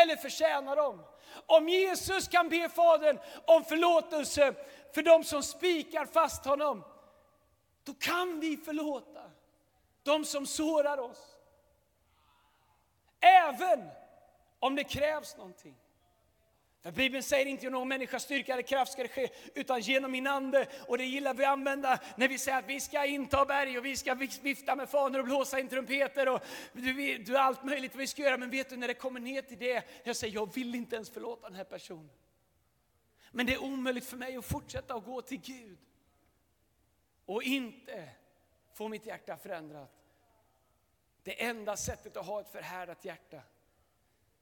eller 0.00 0.16
förtjänar 0.16 0.76
dem. 0.76 1.02
Om 1.46 1.68
Jesus 1.68 2.28
kan 2.28 2.48
be 2.48 2.68
Fadern 2.68 3.18
om 3.46 3.64
förlåtelse 3.64 4.54
för 4.94 5.02
de 5.02 5.24
som 5.24 5.42
spikar 5.42 6.06
fast 6.06 6.44
honom, 6.44 6.84
då 7.84 7.94
kan 7.94 8.40
vi 8.40 8.56
förlåta 8.56 9.30
de 10.02 10.24
som 10.24 10.46
sårar 10.46 10.98
oss. 10.98 11.36
Även 13.20 13.88
om 14.58 14.74
det 14.74 14.84
krävs 14.84 15.36
någonting. 15.36 15.76
För 16.82 16.92
Bibeln 16.92 17.22
säger 17.22 17.46
inte 17.46 17.64
genom 17.64 17.80
någon 17.80 17.88
människas 17.88 18.22
styrka 18.22 18.52
eller 18.52 18.62
kraft 18.62 18.92
ska 18.92 19.02
det 19.02 19.08
ske, 19.08 19.28
utan 19.54 19.80
genom 19.80 20.12
min 20.12 20.26
ande. 20.26 20.66
Och 20.88 20.98
det 20.98 21.04
gillar 21.04 21.34
vi 21.34 21.44
att 21.44 21.50
använda 21.50 21.98
när 22.16 22.28
vi 22.28 22.38
säger 22.38 22.58
att 22.58 22.68
vi 22.68 22.80
ska 22.80 23.04
inta 23.04 23.44
berg 23.44 23.78
och 23.78 23.84
vi 23.84 23.96
ska 23.96 24.14
vifta 24.42 24.76
med 24.76 24.88
fanor 24.88 25.18
och 25.18 25.24
blåsa 25.24 25.60
in 25.60 25.68
trumpeter 25.68 26.28
och 26.28 26.40
du, 26.72 27.18
du 27.18 27.36
allt 27.36 27.64
möjligt 27.64 27.94
vad 27.94 28.00
vi 28.00 28.06
ska 28.06 28.22
göra. 28.22 28.36
Men 28.36 28.50
vet 28.50 28.70
du 28.70 28.76
när 28.76 28.88
det 28.88 28.94
kommer 28.94 29.20
ner 29.20 29.42
till 29.42 29.58
det, 29.58 29.84
jag 30.04 30.16
säger 30.16 30.34
jag 30.34 30.54
vill 30.54 30.74
inte 30.74 30.96
ens 30.96 31.10
förlåta 31.10 31.48
den 31.48 31.56
här 31.56 31.64
personen. 31.64 32.10
Men 33.30 33.46
det 33.46 33.52
är 33.52 33.62
omöjligt 33.62 34.06
för 34.06 34.16
mig 34.16 34.36
att 34.36 34.44
fortsätta 34.44 34.94
att 34.94 35.04
gå 35.04 35.22
till 35.22 35.40
Gud 35.40 35.78
och 37.26 37.42
inte 37.42 38.10
få 38.72 38.88
mitt 38.88 39.06
hjärta 39.06 39.36
förändrat. 39.36 39.90
Det 41.22 41.44
enda 41.44 41.76
sättet 41.76 42.16
att 42.16 42.26
ha 42.26 42.40
ett 42.40 42.48
förhärdat 42.48 43.04
hjärta, 43.04 43.42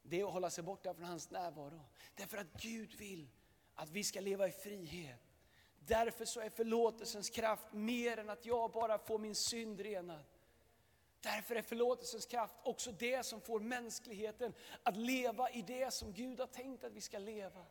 det 0.02 0.20
är 0.20 0.24
att 0.24 0.32
hålla 0.32 0.50
sig 0.50 0.64
borta 0.64 0.94
från 0.94 1.04
hans 1.04 1.30
närvaro. 1.30 1.80
Därför 2.14 2.38
att 2.38 2.62
Gud 2.62 2.94
vill 2.94 3.28
att 3.74 3.90
vi 3.90 4.04
ska 4.04 4.20
leva 4.20 4.48
i 4.48 4.50
frihet. 4.50 5.20
Därför 5.78 6.24
så 6.24 6.40
är 6.40 6.50
förlåtelsens 6.50 7.30
kraft 7.30 7.72
mer 7.72 8.18
än 8.18 8.30
att 8.30 8.46
jag 8.46 8.70
bara 8.70 8.98
får 8.98 9.18
min 9.18 9.34
synd 9.34 9.80
renad. 9.80 10.24
Därför 11.20 11.56
är 11.56 11.62
förlåtelsens 11.62 12.26
kraft 12.26 12.54
också 12.62 12.92
det 12.92 13.26
som 13.26 13.40
får 13.40 13.60
mänskligheten 13.60 14.54
att 14.82 14.96
leva 14.96 15.50
i 15.50 15.62
det 15.62 15.94
som 15.94 16.12
Gud 16.12 16.40
har 16.40 16.46
tänkt 16.46 16.84
att 16.84 16.92
vi 16.92 17.00
ska 17.00 17.18
leva. 17.18 17.66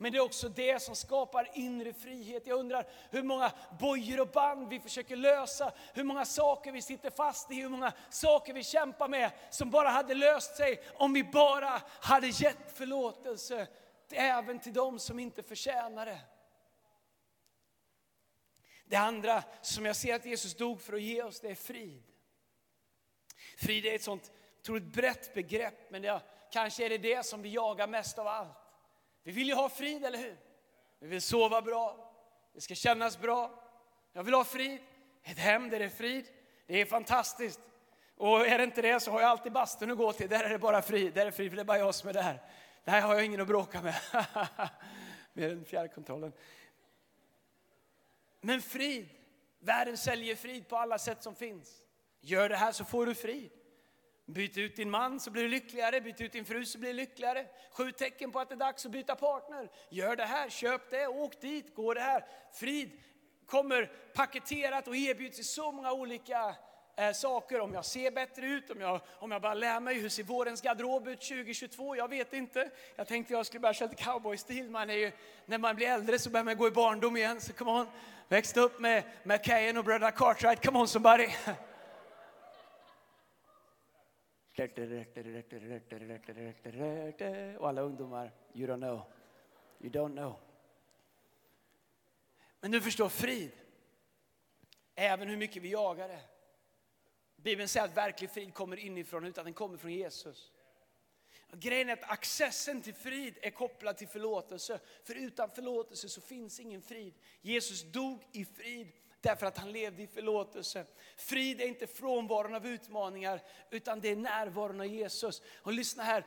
Men 0.00 0.12
det 0.12 0.18
är 0.18 0.22
också 0.22 0.48
det 0.48 0.82
som 0.82 0.96
skapar 0.96 1.50
inre 1.54 1.92
frihet. 1.92 2.46
Jag 2.46 2.58
undrar 2.58 2.86
hur 3.10 3.22
många 3.22 3.52
bojor 3.80 4.20
och 4.20 4.28
band 4.28 4.68
vi 4.68 4.80
försöker 4.80 5.16
lösa, 5.16 5.72
hur 5.94 6.04
många 6.04 6.24
saker 6.24 6.72
vi 6.72 6.82
sitter 6.82 7.10
fast 7.10 7.50
i, 7.50 7.54
hur 7.54 7.68
många 7.68 7.92
saker 8.10 8.52
vi 8.52 8.64
kämpar 8.64 9.08
med 9.08 9.30
som 9.50 9.70
bara 9.70 9.88
hade 9.88 10.14
löst 10.14 10.56
sig 10.56 10.82
om 10.96 11.12
vi 11.12 11.24
bara 11.24 11.82
hade 12.00 12.26
gett 12.26 12.78
förlåtelse 12.78 13.66
även 14.12 14.58
till 14.58 14.72
dem 14.72 14.98
som 14.98 15.18
inte 15.18 15.42
förtjänar 15.42 16.06
det. 16.06 16.20
Det 18.84 18.96
andra 18.96 19.44
som 19.62 19.86
jag 19.86 19.96
ser 19.96 20.14
att 20.14 20.24
Jesus 20.24 20.54
dog 20.54 20.80
för 20.80 20.92
att 20.92 21.02
ge 21.02 21.22
oss, 21.22 21.40
det 21.40 21.50
är 21.50 21.54
frid. 21.54 22.02
Frid 23.56 23.86
är 23.86 23.94
ett 23.94 24.02
sånt 24.02 24.32
otroligt 24.60 24.92
brett 24.92 25.34
begrepp, 25.34 25.90
men 25.90 26.02
det, 26.02 26.20
kanske 26.52 26.84
är 26.84 26.88
det 26.88 26.98
det 26.98 27.26
som 27.26 27.42
vi 27.42 27.48
jagar 27.48 27.86
mest 27.86 28.18
av 28.18 28.26
allt. 28.26 28.67
Vi 29.28 29.34
vill 29.34 29.48
ju 29.48 29.54
ha 29.54 29.68
frid, 29.68 30.04
eller 30.04 30.18
hur? 30.18 30.36
Vi 30.98 31.08
vill 31.08 31.22
sova 31.22 31.62
bra, 31.62 32.12
det 32.54 32.60
ska 32.60 32.74
kännas 32.74 33.18
bra. 33.18 33.62
Jag 34.12 34.22
vill 34.22 34.34
ha 34.34 34.44
frid, 34.44 34.80
ett 35.22 35.38
hem 35.38 35.70
där 35.70 35.78
det 35.78 35.84
är 35.84 35.88
frid. 35.88 36.26
Det 36.66 36.80
är 36.80 36.84
fantastiskt. 36.84 37.60
Och 38.16 38.46
är 38.46 38.58
det 38.58 38.64
inte 38.64 38.82
det 38.82 39.00
så 39.00 39.10
har 39.10 39.20
jag 39.20 39.30
alltid 39.30 39.52
bastun 39.52 39.90
att 39.90 39.98
gå 39.98 40.12
till. 40.12 40.28
Där 40.28 40.44
är 40.44 40.48
det 40.48 40.58
bara 40.58 40.82
frid, 40.82 41.14
där 41.14 41.26
är 41.26 41.30
frid, 41.30 41.50
för 41.50 41.56
det 41.56 41.62
är 41.62 41.64
bara 41.64 41.78
jag 41.78 41.94
som 41.94 42.08
är 42.08 42.12
där. 42.12 42.42
Där 42.84 43.00
har 43.00 43.14
jag 43.14 43.24
ingen 43.24 43.40
att 43.40 43.46
bråka 43.46 43.82
med. 43.82 43.94
Mer 45.32 45.50
än 45.50 45.64
fjärrkontrollen. 45.64 46.32
Men 48.40 48.62
frid, 48.62 49.08
världen 49.58 49.96
säljer 49.96 50.36
frid 50.36 50.68
på 50.68 50.76
alla 50.76 50.98
sätt 50.98 51.22
som 51.22 51.34
finns. 51.34 51.82
Gör 52.20 52.48
det 52.48 52.56
här 52.56 52.72
så 52.72 52.84
får 52.84 53.06
du 53.06 53.14
frid. 53.14 53.50
Byt 54.28 54.58
ut 54.58 54.76
din 54.76 54.90
man 54.90 55.20
så 55.20 55.30
blir 55.30 55.42
du 55.42 55.48
lyckligare, 55.48 56.00
byt 56.00 56.20
ut 56.20 56.32
din 56.32 56.44
fru 56.44 56.64
så 56.64 56.78
blir 56.78 56.90
du 56.90 56.96
lyckligare. 56.96 57.46
Sju 57.70 57.92
tecken 57.92 58.32
på 58.32 58.40
att 58.40 58.48
det 58.48 58.54
är 58.54 58.56
dags 58.56 58.86
att 58.86 58.92
byta 58.92 59.14
partner. 59.14 59.70
Gör 59.88 60.16
det 60.16 60.24
här, 60.24 60.48
köp 60.48 60.90
det, 60.90 61.06
åk 61.06 61.40
dit, 61.40 61.74
gå 61.74 61.94
det 61.94 62.00
här. 62.00 62.24
Frid 62.52 62.90
kommer 63.46 63.92
paketerat 64.14 64.88
och 64.88 64.96
erbjuds 64.96 65.38
i 65.38 65.44
så 65.44 65.72
många 65.72 65.92
olika 65.92 66.54
eh, 66.96 67.12
saker. 67.12 67.60
Om 67.60 67.74
jag 67.74 67.84
ser 67.84 68.10
bättre 68.10 68.46
ut, 68.46 68.70
om 68.70 68.80
jag, 68.80 69.00
om 69.18 69.30
jag 69.30 69.42
bara 69.42 69.54
lär 69.54 69.80
mig 69.80 70.00
hur 70.00 70.08
ser 70.08 70.22
vårens 70.22 70.62
garderob 70.62 71.08
ut 71.08 71.20
2022? 71.20 71.96
Jag 71.96 72.08
vet 72.08 72.32
inte. 72.32 72.70
Jag 72.96 73.06
tänkte 73.06 73.32
jag 73.32 73.46
skulle 73.46 73.60
börja 73.60 73.74
köra 73.74 73.88
cowboystil. 73.88 74.70
Man 74.70 74.90
är 74.90 74.94
ju, 74.94 75.12
när 75.46 75.58
man 75.58 75.76
blir 75.76 75.88
äldre 75.88 76.18
så 76.18 76.30
börjar 76.30 76.44
man 76.44 76.56
gå 76.56 76.68
i 76.68 76.70
barndom 76.70 77.16
igen. 77.16 77.40
Så 77.40 77.52
come 77.52 77.70
on, 77.70 77.86
växte 78.28 78.60
upp 78.60 78.80
med 78.80 79.02
McKayen 79.22 79.76
och 79.76 79.84
bröderna 79.84 80.10
Cartwright. 80.10 80.64
Come 80.64 80.78
on 80.78 80.88
somebody. 80.88 81.28
Och 87.58 87.68
alla 87.68 87.80
ungdomar, 87.80 88.32
you 88.54 88.68
don't 88.68 88.76
know. 88.76 89.02
You 89.80 89.90
don't 89.90 90.12
know. 90.12 90.36
Men 92.60 92.70
du 92.70 92.80
förstår, 92.80 93.08
frid. 93.08 93.50
Även 94.94 95.28
hur 95.28 95.36
mycket 95.36 95.62
vi 95.62 95.70
jagar 95.70 96.08
det. 96.08 96.20
Bibeln 97.36 97.68
säger 97.68 97.86
att 97.86 97.96
verklig 97.96 98.30
frid 98.30 98.54
kommer 98.54 98.76
inifrån 98.76 99.24
utan 99.24 99.44
den 99.44 99.54
kommer 99.54 99.78
från 99.78 99.92
Jesus. 99.92 100.52
Grejen 101.52 101.88
är 101.88 101.92
att 101.92 102.10
accessen 102.10 102.82
till 102.82 102.94
frid 102.94 103.38
är 103.42 103.50
kopplad 103.50 103.96
till 103.96 104.08
förlåtelse. 104.08 104.80
För 105.04 105.14
utan 105.14 105.50
förlåtelse 105.50 106.08
så 106.08 106.20
finns 106.20 106.60
ingen 106.60 106.82
frid. 106.82 107.14
Jesus 107.40 107.82
dog 107.82 108.22
i 108.32 108.44
frid 108.44 108.92
därför 109.20 109.46
att 109.46 109.58
han 109.58 109.72
levde 109.72 110.02
i 110.02 110.06
förlåtelse. 110.06 110.84
Frid 111.16 111.60
är 111.60 111.66
inte 111.66 111.86
frånvaron 111.86 112.54
av 112.54 112.66
utmaningar, 112.66 113.40
utan 113.70 114.00
det 114.00 114.08
är 114.08 114.16
närvaron 114.16 114.80
av 114.80 114.86
Jesus. 114.86 115.42
Och 115.62 115.72
lyssna 115.72 116.02
här, 116.02 116.24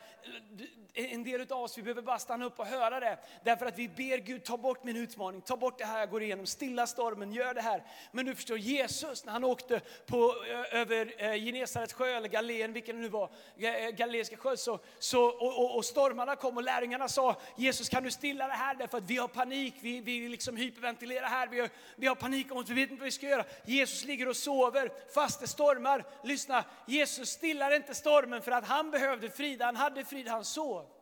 en 0.94 1.24
del 1.24 1.42
av 1.42 1.62
oss 1.62 1.78
vi 1.78 1.82
behöver 1.82 2.02
bara 2.02 2.20
stanna 2.20 2.46
upp 2.46 2.60
och 2.60 2.66
höra 2.66 3.00
det. 3.00 3.20
Därför 3.44 3.66
att 3.66 3.78
vi 3.78 3.88
ber 3.88 4.18
Gud, 4.18 4.44
ta 4.44 4.58
bort 4.58 4.84
min 4.84 4.98
utmaning, 4.98 5.42
ta 5.42 5.58
bort 5.58 5.78
det 5.78 5.86
här 5.86 6.00
jag 6.00 6.10
går 6.10 6.24
igenom, 6.24 6.46
stilla 6.46 6.88
stormen, 6.88 7.32
gör 7.32 7.54
det 7.54 7.62
här. 7.62 7.84
Men 8.12 8.26
du 8.26 8.36
förstår, 8.36 8.58
Jesus 8.58 9.26
när 9.26 9.34
han 9.34 9.44
åkte 9.44 9.82
på, 10.06 10.36
över 10.72 11.14
eh, 11.18 11.46
Genesarets 11.46 11.94
sjö, 11.94 12.18
eller 12.18 12.30
Galen, 12.30 12.74
vilken 12.74 12.96
det 12.96 13.02
nu 13.02 13.10
var, 13.10 13.30
eh, 13.58 13.90
Galileiska 13.90 14.38
sjö, 14.38 14.58
så, 14.58 14.80
så, 15.00 15.26
och, 15.26 15.60
och, 15.60 15.76
och, 15.76 15.86
stormarna 15.86 16.36
kom 16.36 16.58
och 16.58 16.64
lärjungarna 16.64 17.08
sa, 17.08 17.42
Jesus 17.58 17.90
kan 17.90 18.04
du 18.04 18.12
stilla 18.12 18.48
det 18.48 18.54
här 18.54 18.76
därför 18.76 18.98
att 18.98 19.10
vi 19.10 19.18
har 19.18 19.28
panik, 19.28 19.74
vi, 19.82 20.02
vi 20.02 20.30
liksom 20.30 20.58
hyperventilerar 20.58 21.28
här, 21.28 21.48
vi 21.48 21.60
har, 21.60 21.70
vi 21.96 22.08
har 22.08 22.16
panik 22.16 22.52
om 22.52 22.58
att 22.58 22.70
vi 22.70 22.81
vet 22.82 22.92
inte 22.92 23.02
vad 23.02 23.06
vi 23.06 23.12
ska 23.12 23.28
göra. 23.28 23.46
Jesus 23.66 24.06
ligger 24.06 24.28
och 24.28 24.38
sover 24.38 24.92
fast 25.14 25.40
det 25.40 25.48
stormar. 25.48 26.06
Lyssna, 26.24 26.66
Jesus 26.88 27.30
stillar 27.30 27.76
inte 27.76 27.96
stormen 27.96 28.42
för 28.42 28.52
att 28.52 28.68
han 28.68 28.92
behövde 28.92 29.30
frid, 29.30 29.62
han 29.62 29.76
hade 29.76 30.06
frid, 30.06 30.28
han 30.28 30.46
sov. 30.46 31.02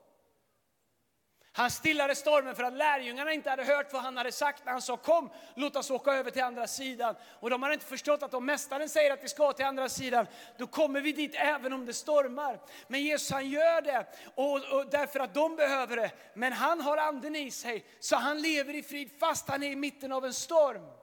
Han 1.52 1.72
stillade 1.72 2.16
stormen 2.16 2.56
för 2.56 2.64
att 2.64 2.74
lärjungarna 2.74 3.34
inte 3.34 3.50
hade 3.50 3.64
hört 3.64 3.94
vad 3.94 4.02
han 4.02 4.18
hade 4.18 4.32
sagt 4.32 4.66
när 4.66 4.72
han 4.72 4.82
sa 4.82 4.98
kom, 4.98 5.30
låt 5.56 5.76
oss 5.76 5.92
åka 5.92 6.14
över 6.14 6.32
till 6.32 6.44
andra 6.44 6.68
sidan. 6.68 7.16
Och 7.40 7.50
de 7.50 7.64
hade 7.64 7.74
inte 7.74 7.86
förstått 7.86 8.24
att 8.24 8.34
om 8.34 8.46
mästaren 8.46 8.90
säger 8.90 9.14
att 9.14 9.24
vi 9.24 9.28
ska 9.28 9.54
till 9.54 9.66
andra 9.66 9.90
sidan, 9.90 10.28
då 10.58 10.68
kommer 10.68 11.02
vi 11.02 11.12
dit 11.12 11.36
även 11.36 11.74
om 11.74 11.86
det 11.86 11.94
stormar. 11.94 12.60
Men 12.88 13.02
Jesus 13.02 13.32
han 13.32 13.50
gör 13.50 13.82
det 13.82 14.06
och, 14.36 14.80
och 14.80 14.90
därför 14.92 15.20
att 15.20 15.34
de 15.34 15.56
behöver 15.56 15.96
det. 15.96 16.12
Men 16.34 16.54
han 16.54 16.82
har 16.82 16.98
anden 16.98 17.36
i 17.36 17.52
sig, 17.52 17.86
så 18.00 18.16
han 18.16 18.42
lever 18.42 18.74
i 18.74 18.84
frid 18.84 19.12
fast 19.20 19.50
han 19.50 19.64
är 19.64 19.72
i 19.72 19.76
mitten 19.76 20.12
av 20.12 20.26
en 20.26 20.34
storm. 20.34 20.99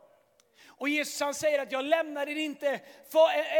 Och 0.79 0.89
Jesus 0.89 1.21
han 1.21 1.35
säger 1.35 1.63
att 1.63 1.73
jag 1.73 1.85
lämnar 1.85 2.29
er 2.29 2.37
inte 2.37 2.81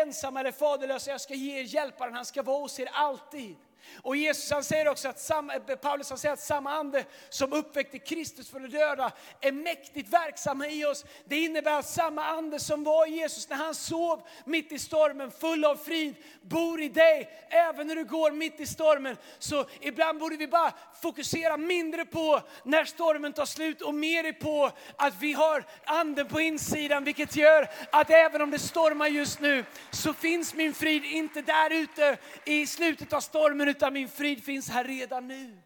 ensamma 0.03 0.41
eller 0.41 0.53
faderlösa, 0.53 1.11
jag 1.11 1.21
ska 1.21 1.35
ge 1.35 1.61
er 1.61 1.63
hjälparen, 1.63 2.15
han 2.15 2.25
ska 2.25 2.43
vara 2.43 2.59
hos 2.59 2.81
er 2.81 2.89
alltid. 2.93 3.57
Och 4.03 4.17
Jesus 4.17 4.51
han 4.51 4.65
säger 4.65 4.89
också 4.89 5.09
att 5.09 5.21
samma, 5.21 5.55
eh, 5.55 5.61
Paulus 5.61 6.09
han 6.09 6.19
säger 6.19 6.33
att 6.33 6.41
samma 6.41 6.73
ande 6.73 7.05
som 7.29 7.53
uppväckte 7.53 7.99
Kristus 7.99 8.51
från 8.51 8.63
de 8.63 8.69
döda 8.69 9.13
är 9.41 9.53
mäktigt 9.53 10.09
verksamma 10.09 10.69
i 10.69 10.85
oss. 10.85 11.05
Det 11.25 11.37
innebär 11.37 11.79
att 11.79 11.89
samma 11.89 12.25
ande 12.25 12.59
som 12.61 12.85
var 12.85 13.07
i 13.07 13.11
Jesus 13.11 13.49
när 13.49 13.57
han 13.57 13.75
sov 13.75 14.23
mitt 14.45 14.73
i 14.73 14.79
stormen 14.79 15.31
full 15.31 15.65
av 15.65 15.77
frid 15.77 16.15
bor 16.43 16.83
i 16.83 16.89
dig 16.89 17.31
även 17.51 17.87
när 17.87 17.97
du 17.97 18.05
går 18.05 18.31
mitt 18.31 18.61
i 18.61 18.67
stormen. 18.67 19.17
Så 19.39 19.65
ibland 19.81 20.19
borde 20.19 20.37
vi 20.37 20.47
bara 20.47 20.73
fokusera 21.03 21.57
mindre 21.57 22.05
på 22.05 22.41
när 22.63 22.85
stormen 22.85 23.33
tar 23.33 23.47
slut 23.47 23.83
och 23.83 23.95
mer 23.95 24.33
på 24.33 24.71
att 24.97 25.15
vi 25.21 25.33
har 25.33 25.65
anden 25.85 26.29
på 26.29 26.41
insidan 26.41 27.05
vilket 27.05 27.37
gör 27.37 27.69
att 27.93 28.11
även 28.11 28.43
om 28.43 28.51
det 28.51 28.59
stormar 28.59 29.07
just 29.07 29.41
nu 29.41 29.65
så 29.91 30.13
finns 30.13 30.55
min 30.55 30.75
frid 30.75 31.05
inte 31.05 31.43
där 31.43 31.71
ute 31.71 32.17
i 32.45 32.67
slutet 32.67 33.13
av 33.13 33.21
stormen 33.21 33.69
utan 33.77 33.93
min 33.93 34.09
frid 34.09 34.45
finns 34.45 34.69
här 34.69 34.85
redan 34.85 35.29
nu. 35.29 35.59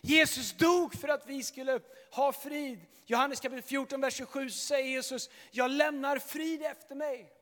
Jesus 0.00 0.52
dog 0.52 0.94
för 0.94 1.08
att 1.08 1.26
vi 1.26 1.42
skulle 1.42 1.80
ha 2.10 2.32
frid. 2.32 2.86
Johannes 3.06 3.40
kapitel 3.40 3.62
14, 3.62 4.00
vers 4.00 4.14
27 4.14 4.50
säger 4.50 4.88
Jesus, 4.90 5.30
jag 5.50 5.70
lämnar 5.70 6.18
frid 6.18 6.62
efter 6.62 6.94
mig. 6.94 7.32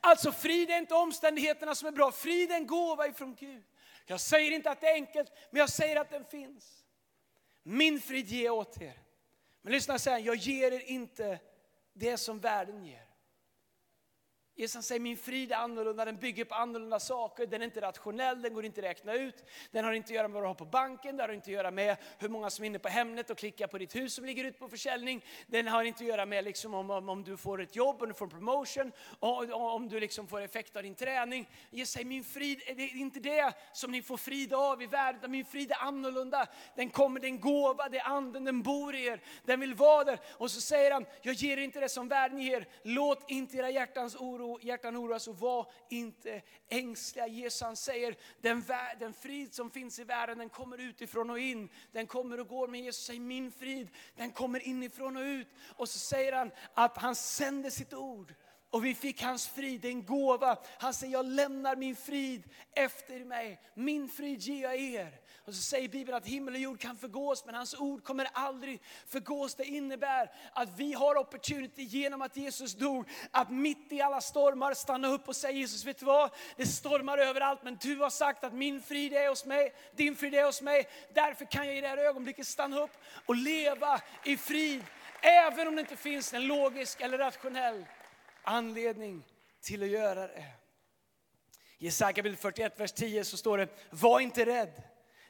Alltså 0.00 0.32
frid 0.32 0.70
är 0.70 0.78
inte 0.78 0.94
omständigheterna 0.94 1.74
som 1.74 1.88
är 1.88 1.92
bra, 1.92 2.12
frid 2.12 2.50
är 2.50 2.56
en 2.56 2.66
gåva 2.66 3.06
ifrån 3.06 3.34
Gud. 3.34 3.64
Jag 4.06 4.20
säger 4.20 4.50
inte 4.50 4.70
att 4.70 4.80
det 4.80 4.86
är 4.86 4.94
enkelt, 4.94 5.32
men 5.50 5.60
jag 5.60 5.70
säger 5.70 5.96
att 5.96 6.10
den 6.10 6.24
finns. 6.24 6.84
Min 7.62 8.00
frid 8.00 8.28
ger 8.28 8.44
jag 8.44 8.56
åt 8.56 8.82
er. 8.82 8.98
Men 9.62 9.72
lyssna 9.72 9.98
sen, 9.98 10.24
jag 10.24 10.36
ger 10.36 10.72
er 10.72 10.80
inte 10.80 11.38
det 11.92 12.16
som 12.16 12.40
världen 12.40 12.84
ger. 12.84 13.09
Jesus 14.56 14.86
säger 14.86 15.00
min 15.00 15.16
frid 15.16 15.52
är 15.52 15.56
annorlunda, 15.56 16.04
den 16.04 16.16
bygger 16.16 16.44
på 16.44 16.54
annorlunda 16.54 17.00
saker. 17.00 17.46
Den 17.46 17.60
är 17.60 17.64
inte 17.64 17.80
rationell, 17.80 18.42
den 18.42 18.54
går 18.54 18.64
inte 18.64 18.80
att 18.80 18.84
räkna 18.84 19.14
ut. 19.14 19.44
Den 19.70 19.84
har 19.84 19.92
inte 19.92 20.06
att 20.06 20.14
göra 20.14 20.28
med 20.28 20.34
vad 20.34 20.42
du 20.42 20.46
har 20.46 20.54
på 20.54 20.64
banken, 20.64 21.16
den 21.16 21.28
har 21.28 21.34
inte 21.34 21.50
att 21.50 21.54
göra 21.54 21.70
med 21.70 21.96
hur 22.18 22.28
många 22.28 22.50
som 22.50 22.62
är 22.62 22.66
inne 22.66 22.78
på 22.78 22.88
Hemnet 22.88 23.30
och 23.30 23.38
klickar 23.38 23.66
på 23.66 23.78
ditt 23.78 23.96
hus 23.96 24.14
som 24.14 24.24
ligger 24.24 24.44
ute 24.44 24.58
på 24.58 24.68
försäljning. 24.68 25.24
Den 25.46 25.68
har 25.68 25.84
inte 25.84 26.04
att 26.04 26.08
göra 26.08 26.26
med 26.26 26.44
liksom 26.44 26.74
om, 26.74 26.90
om, 26.90 27.08
om 27.08 27.24
du 27.24 27.36
får 27.36 27.60
ett 27.60 27.76
jobb, 27.76 28.02
om 28.02 28.08
du 28.08 28.14
får 28.14 28.26
en 28.26 28.30
promotion, 28.30 28.92
och, 29.18 29.42
och 29.42 29.74
om 29.74 29.88
du 29.88 30.00
liksom 30.00 30.26
får 30.26 30.40
effekt 30.40 30.76
av 30.76 30.82
din 30.82 30.94
träning. 30.94 31.48
Jesus 31.70 31.92
säger 31.92 32.06
min 32.06 32.24
frid, 32.24 32.62
det 32.66 32.82
är 32.82 32.96
inte 32.96 33.20
det 33.20 33.52
som 33.72 33.90
ni 33.90 34.02
får 34.02 34.16
frid 34.16 34.54
av 34.54 34.82
i 34.82 34.86
världen, 34.86 35.30
min 35.30 35.44
frid 35.44 35.70
är 35.70 35.82
annorlunda. 35.82 36.46
Den 36.76 36.90
kommer, 36.90 37.20
den 37.20 37.40
gåva, 37.40 37.88
det 37.88 37.98
är 37.98 38.08
anden, 38.08 38.44
den 38.44 38.62
bor 38.62 38.94
i 38.94 39.06
er, 39.06 39.20
den 39.44 39.60
vill 39.60 39.74
vara 39.74 40.04
där. 40.04 40.20
Och 40.30 40.50
så 40.50 40.60
säger 40.60 40.90
han, 40.90 41.06
jag 41.22 41.34
ger 41.34 41.56
er 41.56 41.62
inte 41.62 41.80
det 41.80 41.88
som 41.88 42.08
världen 42.08 42.40
ger, 42.40 42.68
låt 42.82 43.30
inte 43.30 43.56
era 43.56 43.70
hjärtans 43.70 44.16
oro 44.16 44.49
hjärtan 44.62 44.96
oroas 44.96 45.28
och 45.28 45.38
var 45.38 45.72
inte 45.88 46.42
ängsliga. 46.68 47.26
Jesus 47.26 47.62
han 47.62 47.76
säger, 47.76 48.16
den, 48.40 48.64
den 48.98 49.12
frid 49.12 49.54
som 49.54 49.70
finns 49.70 49.98
i 49.98 50.04
världen 50.04 50.38
den 50.38 50.48
kommer 50.48 50.78
utifrån 50.78 51.30
och 51.30 51.38
in. 51.38 51.68
Den 51.92 52.06
kommer 52.06 52.40
och 52.40 52.48
går, 52.48 52.68
men 52.68 52.84
Jesus 52.84 53.04
säger 53.04 53.20
min 53.20 53.52
frid 53.52 53.88
den 54.16 54.30
kommer 54.30 54.68
inifrån 54.68 55.16
och 55.16 55.22
ut. 55.22 55.48
Och 55.76 55.88
så 55.88 55.98
säger 55.98 56.32
han 56.32 56.50
att 56.74 56.96
han 56.96 57.16
sänder 57.16 57.70
sitt 57.70 57.94
ord. 57.94 58.34
Och 58.70 58.84
vi 58.84 58.94
fick 58.94 59.22
hans 59.22 59.48
frid, 59.48 59.84
en 59.84 60.04
gåva. 60.04 60.58
Han 60.78 60.94
säger, 60.94 61.12
jag 61.12 61.26
lämnar 61.26 61.76
min 61.76 61.96
frid 61.96 62.42
efter 62.74 63.24
mig. 63.24 63.60
Min 63.74 64.08
frid 64.08 64.40
ger 64.40 64.62
jag 64.62 64.76
er. 64.76 65.20
Och 65.44 65.54
så 65.54 65.62
säger 65.62 65.88
Bibeln 65.88 66.16
att 66.16 66.26
himmel 66.26 66.54
och 66.54 66.60
jord 66.60 66.80
kan 66.80 66.96
förgås, 66.96 67.46
men 67.46 67.54
hans 67.54 67.74
ord 67.74 68.04
kommer 68.04 68.28
aldrig 68.32 68.82
förgås. 69.06 69.54
Det 69.54 69.64
innebär 69.64 70.30
att 70.52 70.68
vi 70.78 70.92
har 70.92 71.16
opportunity 71.16 71.82
genom 71.82 72.22
att 72.22 72.36
Jesus 72.36 72.74
dog, 72.74 73.08
att 73.30 73.50
mitt 73.50 73.92
i 73.92 74.00
alla 74.00 74.20
stormar 74.20 74.74
stanna 74.74 75.08
upp 75.08 75.28
och 75.28 75.36
säga 75.36 75.52
Jesus, 75.52 75.84
vet 75.84 75.98
du 75.98 76.04
vad? 76.04 76.30
Det 76.56 76.66
stormar 76.66 77.18
överallt, 77.18 77.62
men 77.62 77.78
du 77.80 77.96
har 77.96 78.10
sagt 78.10 78.44
att 78.44 78.52
min 78.52 78.82
frid 78.82 79.12
är 79.12 79.28
hos 79.28 79.44
mig, 79.44 79.72
din 79.96 80.16
frid 80.16 80.34
är 80.34 80.44
hos 80.44 80.62
mig. 80.62 80.88
Därför 81.14 81.44
kan 81.44 81.66
jag 81.66 81.76
i 81.76 81.80
det 81.80 81.88
här 81.88 81.98
ögonblicket 81.98 82.46
stanna 82.46 82.80
upp 82.80 82.96
och 83.26 83.36
leva 83.36 84.00
i 84.24 84.36
frid, 84.36 84.84
även 85.20 85.68
om 85.68 85.74
det 85.74 85.80
inte 85.80 85.96
finns 85.96 86.34
en 86.34 86.46
logisk 86.46 87.00
eller 87.00 87.18
rationell 87.18 87.84
anledning 88.42 89.24
till 89.60 89.82
att 89.82 89.88
göra 89.88 90.26
det. 90.26 90.44
I 91.78 91.84
Jesaja 91.84 92.12
kapitel 92.12 92.36
41, 92.36 92.80
vers 92.80 92.92
10 92.92 93.24
så 93.24 93.36
står 93.36 93.58
det, 93.58 93.68
var 93.90 94.20
inte 94.20 94.46
rädd. 94.46 94.82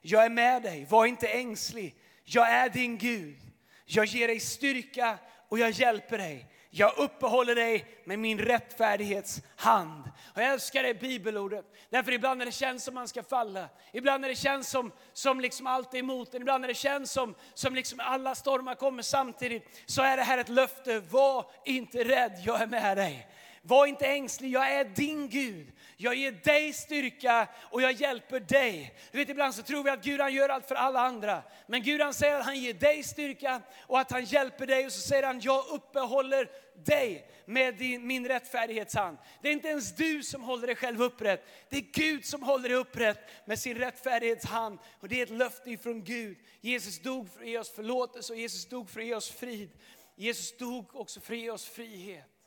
Jag 0.02 0.24
är 0.24 0.30
med 0.30 0.62
dig, 0.62 0.86
var 0.90 1.06
inte 1.06 1.28
ängslig. 1.28 1.96
Jag 2.24 2.50
är 2.50 2.68
din 2.68 2.98
Gud. 2.98 3.38
Jag 3.84 4.04
ger 4.04 4.28
dig 4.28 4.40
styrka 4.40 5.18
och 5.48 5.58
jag 5.58 5.70
hjälper 5.70 6.18
dig. 6.18 6.46
Jag 6.72 6.98
uppehåller 6.98 7.54
dig 7.54 7.84
med 8.04 8.18
min 8.18 8.38
rättfärdighets 8.38 9.42
hand. 9.56 10.10
Och 10.34 10.42
jag 10.42 10.52
älskar 10.52 10.82
det 10.82 10.94
bibelordet. 10.94 11.64
Därför 11.90 12.12
ibland 12.12 12.38
när 12.38 12.46
det 12.46 12.52
känns 12.52 12.84
som 12.84 12.94
man 12.94 13.08
ska 13.08 13.22
falla, 13.22 13.68
ibland 13.92 14.20
när 14.20 14.28
det 14.28 14.34
känns 14.34 14.70
som, 14.70 14.92
som 15.12 15.40
liksom 15.40 15.66
allt 15.66 15.94
är 15.94 15.98
emot 15.98 16.34
en, 16.34 16.42
ibland 16.42 16.60
när 16.60 16.68
det 16.68 16.74
känns 16.74 17.12
som, 17.12 17.34
som 17.54 17.74
liksom 17.74 18.00
alla 18.00 18.34
stormar 18.34 18.74
kommer 18.74 19.02
samtidigt, 19.02 19.82
så 19.86 20.02
är 20.02 20.16
det 20.16 20.22
här 20.22 20.38
ett 20.38 20.48
löfte. 20.48 21.00
Var 21.00 21.46
inte 21.64 22.04
rädd, 22.04 22.42
jag 22.46 22.62
är 22.62 22.66
med 22.66 22.96
dig. 22.96 23.26
Var 23.62 23.86
inte 23.86 24.06
ängslig, 24.06 24.50
jag 24.50 24.72
är 24.72 24.84
din 24.84 25.28
Gud. 25.28 25.72
Jag 25.96 26.14
ger 26.14 26.32
dig 26.32 26.72
styrka 26.72 27.48
och 27.62 27.82
jag 27.82 27.92
hjälper 27.92 28.40
dig. 28.40 28.94
Du 29.12 29.18
vet, 29.18 29.28
ibland 29.28 29.54
så 29.54 29.62
tror 29.62 29.82
vi 29.82 29.90
att 29.90 30.04
Gud 30.04 30.20
han 30.20 30.34
gör 30.34 30.48
allt 30.48 30.68
för 30.68 30.74
alla 30.74 31.00
andra. 31.00 31.42
Men 31.66 31.82
Gud 31.82 32.00
han 32.00 32.14
säger 32.14 32.38
att 32.38 32.44
han 32.44 32.60
ger 32.60 32.74
dig 32.74 33.02
styrka 33.02 33.62
och 33.86 34.00
att 34.00 34.10
han 34.10 34.24
hjälper 34.24 34.66
dig. 34.66 34.86
Och 34.86 34.92
så 34.92 35.00
säger 35.00 35.22
han, 35.22 35.40
jag 35.40 35.64
uppehåller 35.68 36.48
dig 36.84 37.30
med 37.46 37.74
din, 37.74 38.06
min 38.06 38.28
rättfärdighetshand. 38.28 39.18
Det 39.42 39.48
är 39.48 39.52
inte 39.52 39.68
ens 39.68 39.96
du 39.96 40.22
som 40.22 40.42
håller 40.42 40.66
dig 40.66 40.76
själv 40.76 41.02
upprätt. 41.02 41.46
Det 41.68 41.76
är 41.76 41.84
Gud 41.92 42.24
som 42.24 42.42
håller 42.42 42.68
dig 42.68 42.78
upprätt 42.78 43.18
med 43.44 43.58
sin 43.58 43.78
rättfärdighetshand. 43.78 44.78
Och 45.00 45.08
det 45.08 45.18
är 45.18 45.22
ett 45.22 45.30
löfte 45.30 45.70
ifrån 45.70 46.04
Gud. 46.04 46.38
Jesus 46.60 46.98
dog 46.98 47.32
för 47.32 47.40
att 47.40 47.48
ge 47.48 47.58
oss 47.58 47.70
förlåtelse 47.70 48.32
och 48.32 48.38
Jesus 48.38 48.68
dog 48.68 48.90
för 48.90 49.00
att 49.00 49.06
ge 49.06 49.14
oss 49.14 49.30
frid. 49.30 49.70
Jesus 50.16 50.56
dog 50.56 50.96
också 50.96 51.20
för 51.20 51.34
att 51.34 51.40
ge 51.40 51.50
oss 51.50 51.68
frihet. 51.68 52.39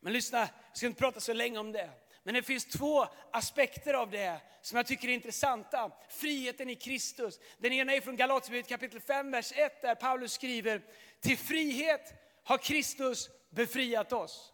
Men 0.00 0.12
lyssna, 0.12 0.38
jag 0.38 0.48
ska 0.72 0.86
inte 0.86 0.98
prata 0.98 1.20
så 1.20 1.32
länge 1.32 1.58
om 1.58 1.72
det. 1.72 1.90
Men 2.22 2.34
det 2.34 2.42
finns 2.42 2.64
två 2.64 3.06
aspekter 3.30 3.94
av 3.94 4.10
det 4.10 4.40
som 4.60 4.76
jag 4.76 4.86
tycker 4.86 5.08
är 5.08 5.12
intressanta. 5.12 5.90
Friheten 6.08 6.70
i 6.70 6.74
Kristus. 6.74 7.40
Den 7.58 7.72
ena 7.72 7.94
är 7.94 8.00
från 8.00 8.16
Galaterbrevet 8.16 8.68
kapitel 8.68 9.00
5, 9.00 9.30
vers 9.30 9.52
1 9.56 9.82
där 9.82 9.94
Paulus 9.94 10.32
skriver, 10.32 10.82
till 11.20 11.38
frihet 11.38 12.12
har 12.44 12.58
Kristus 12.58 13.30
befriat 13.50 14.12
oss. 14.12 14.52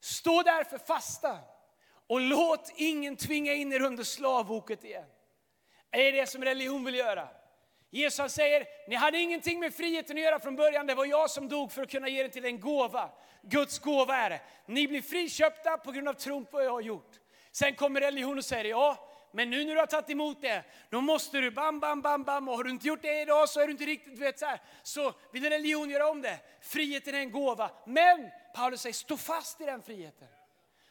Stå 0.00 0.42
därför 0.42 0.78
fasta 0.78 1.38
och 2.06 2.20
låt 2.20 2.72
ingen 2.76 3.16
tvinga 3.16 3.52
in 3.52 3.72
er 3.72 3.82
under 3.82 4.04
slavoket 4.04 4.84
igen. 4.84 5.08
Det 5.90 6.08
är 6.08 6.12
det 6.12 6.26
som 6.26 6.44
religion 6.44 6.84
vill 6.84 6.94
göra. 6.94 7.28
Jesus 7.90 8.32
säger, 8.32 8.66
ni 8.88 8.94
hade 8.94 9.18
ingenting 9.18 9.60
med 9.60 9.74
friheten 9.74 10.16
att 10.16 10.22
göra 10.22 10.40
från 10.40 10.56
början, 10.56 10.86
det 10.86 10.94
var 10.94 11.04
jag 11.04 11.30
som 11.30 11.48
dog 11.48 11.72
för 11.72 11.82
att 11.82 11.90
kunna 11.90 12.08
ge 12.08 12.22
det 12.22 12.28
till 12.28 12.44
en 12.44 12.60
gåva. 12.60 13.10
Guds 13.42 13.78
gåva 13.78 14.16
är 14.16 14.30
det. 14.30 14.40
Ni 14.66 14.88
blir 14.88 15.02
friköpta 15.02 15.76
på 15.76 15.92
grund 15.92 16.08
av 16.08 16.12
tron 16.12 16.44
på 16.44 16.56
vad 16.56 16.64
jag 16.64 16.70
har 16.70 16.80
gjort. 16.80 17.10
Sen 17.52 17.74
kommer 17.74 18.00
religion 18.00 18.38
och 18.38 18.44
säger, 18.44 18.64
ja, 18.64 19.10
men 19.32 19.50
nu 19.50 19.64
när 19.64 19.74
du 19.74 19.80
har 19.80 19.86
tagit 19.86 20.10
emot 20.10 20.42
det, 20.42 20.64
då 20.90 21.00
måste 21.00 21.40
du 21.40 21.50
bam, 21.50 21.80
bam, 21.80 22.02
bam, 22.02 22.24
bam. 22.24 22.48
Och 22.48 22.56
har 22.56 22.64
du 22.64 22.70
inte 22.70 22.88
gjort 22.88 23.02
det 23.02 23.20
idag 23.20 23.48
så 23.48 23.60
är 23.60 23.66
du 23.66 23.72
inte 23.72 23.84
riktigt, 23.84 24.18
vet 24.18 24.38
så 24.38 24.46
här. 24.46 24.60
Så 24.82 25.12
vill 25.32 25.48
religion 25.48 25.90
göra 25.90 26.08
om 26.08 26.22
det. 26.22 26.38
Friheten 26.60 27.14
är 27.14 27.18
en 27.18 27.30
gåva. 27.30 27.70
Men 27.86 28.30
Paulus 28.54 28.80
säger, 28.80 28.94
stå 28.94 29.16
fast 29.16 29.60
i 29.60 29.64
den 29.64 29.82
friheten. 29.82 30.28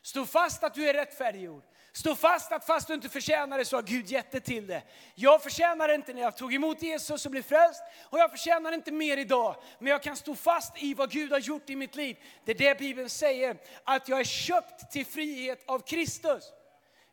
Stå 0.01 0.25
fast 0.25 0.63
att 0.63 0.73
du 0.73 0.89
är 0.89 0.93
rättfärdiggjord. 0.93 1.63
Stå 1.93 2.15
fast 2.15 2.51
att 2.51 2.65
fast 2.65 2.87
du 2.87 2.93
inte 2.93 3.09
förtjänar 3.09 3.57
det 3.57 3.65
så 3.65 3.77
har 3.77 3.83
Gud 3.83 4.11
gett 4.11 4.31
det 4.31 4.39
till 4.39 4.67
det. 4.67 4.83
Jag 5.15 5.43
förtjänar 5.43 5.93
inte 5.93 6.13
när 6.13 6.21
jag 6.21 6.37
tog 6.37 6.53
emot 6.53 6.81
Jesus 6.81 7.25
och 7.25 7.31
blev 7.31 7.41
frälst 7.41 7.83
och 8.03 8.19
jag 8.19 8.31
förtjänar 8.31 8.71
inte 8.71 8.91
mer 8.91 9.17
idag. 9.17 9.55
Men 9.79 9.91
jag 9.91 10.03
kan 10.03 10.15
stå 10.15 10.35
fast 10.35 10.83
i 10.83 10.93
vad 10.93 11.11
Gud 11.11 11.31
har 11.31 11.39
gjort 11.39 11.69
i 11.69 11.75
mitt 11.75 11.95
liv. 11.95 12.17
Det 12.45 12.51
är 12.51 12.55
det 12.55 12.79
Bibeln 12.79 13.09
säger, 13.09 13.57
att 13.83 14.09
jag 14.09 14.19
är 14.19 14.23
köpt 14.23 14.91
till 14.91 15.05
frihet 15.05 15.63
av 15.65 15.79
Kristus. 15.79 16.43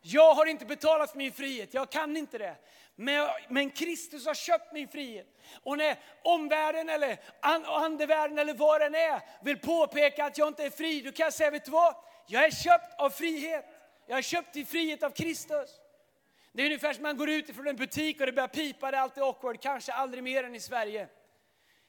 Jag 0.01 0.33
har 0.33 0.45
inte 0.45 0.65
betalat 0.65 1.11
för 1.11 1.17
min 1.17 1.31
frihet, 1.31 1.73
jag 1.73 1.89
kan 1.89 2.17
inte 2.17 2.37
det. 2.37 2.55
Men, 2.95 3.29
men 3.49 3.69
Kristus 3.69 4.25
har 4.25 4.33
köpt 4.33 4.73
min 4.73 4.87
frihet. 4.87 5.27
Och 5.63 5.77
när 5.77 5.99
omvärlden 6.23 6.89
eller 6.89 7.19
andevärlden 7.65 8.39
eller 8.39 8.53
vad 8.53 8.81
den 8.81 8.95
är 8.95 9.21
vill 9.41 9.57
påpeka 9.59 10.25
att 10.25 10.37
jag 10.37 10.47
inte 10.47 10.63
är 10.63 10.69
fri, 10.69 11.01
då 11.01 11.11
kan 11.11 11.23
jag 11.23 11.33
säga, 11.33 11.51
vet 11.51 11.65
du 11.65 11.71
vad? 11.71 11.95
Jag 12.27 12.45
är 12.45 12.51
köpt 12.51 13.01
av 13.01 13.09
frihet. 13.09 13.65
Jag 14.07 14.17
är 14.17 14.21
köpt 14.21 14.55
i 14.55 14.65
frihet 14.65 15.03
av 15.03 15.09
Kristus. 15.09 15.69
Det 16.51 16.61
är 16.61 16.65
ungefär 16.65 16.93
som 16.93 17.03
man 17.03 17.17
går 17.17 17.29
ut 17.29 17.49
ifrån 17.49 17.67
en 17.67 17.75
butik 17.75 18.19
och 18.19 18.25
det 18.25 18.31
börjar 18.31 18.47
pipa, 18.47 18.91
det 18.91 18.97
är 18.97 19.01
alltid 19.01 19.23
awkward, 19.23 19.61
kanske 19.61 19.91
aldrig 19.91 20.23
mer 20.23 20.43
än 20.43 20.55
i 20.55 20.59
Sverige. 20.59 21.07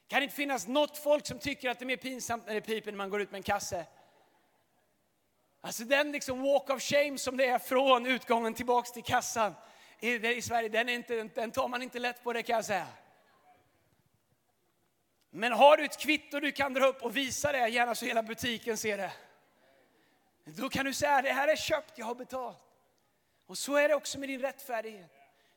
Kan 0.07 0.19
det 0.19 0.23
inte 0.23 0.35
finnas 0.35 0.67
något 0.67 0.97
folk 0.97 1.27
som 1.27 1.39
tycker 1.39 1.69
att 1.69 1.79
det 1.79 1.83
är 1.83 1.87
mer 1.87 1.97
pinsamt 1.97 2.47
när 2.47 2.53
det 2.53 2.61
piper 2.61 2.91
när 2.91 2.97
man 2.97 3.09
går 3.09 3.21
ut 3.21 3.31
med 3.31 3.39
en 3.39 3.43
kasse? 3.43 3.85
Alltså 5.61 5.83
den 5.83 6.11
liksom 6.11 6.41
walk 6.41 6.69
of 6.69 6.81
shame 6.81 7.17
som 7.17 7.37
det 7.37 7.45
är 7.45 7.59
från 7.59 8.05
utgången 8.05 8.53
tillbaks 8.53 8.91
till 8.91 9.03
kassan 9.03 9.53
i, 9.99 10.27
i 10.27 10.41
Sverige, 10.41 10.69
den, 10.69 10.89
är 10.89 10.93
inte, 10.93 11.23
den 11.23 11.51
tar 11.51 11.67
man 11.67 11.81
inte 11.81 11.99
lätt 11.99 12.23
på 12.23 12.33
det 12.33 12.43
kan 12.43 12.55
jag 12.55 12.65
säga. 12.65 12.87
Men 15.29 15.51
har 15.51 15.77
du 15.77 15.85
ett 15.85 15.99
kvitto 15.99 16.39
du 16.39 16.51
kan 16.51 16.73
dra 16.73 16.85
upp 16.85 17.03
och 17.03 17.17
visa 17.17 17.51
det, 17.51 17.67
gärna 17.67 17.95
så 17.95 18.05
hela 18.05 18.23
butiken 18.23 18.77
ser 18.77 18.97
det. 18.97 19.11
Då 20.55 20.69
kan 20.69 20.85
du 20.85 20.93
säga, 20.93 21.21
det 21.21 21.31
här 21.31 21.47
är 21.47 21.55
köpt, 21.55 21.97
jag 21.97 22.05
har 22.05 22.15
betalt. 22.15 22.63
Och 23.45 23.57
så 23.57 23.75
är 23.75 23.89
det 23.89 23.95
också 23.95 24.19
med 24.19 24.29
din 24.29 24.41
rättfärdighet. 24.41 25.11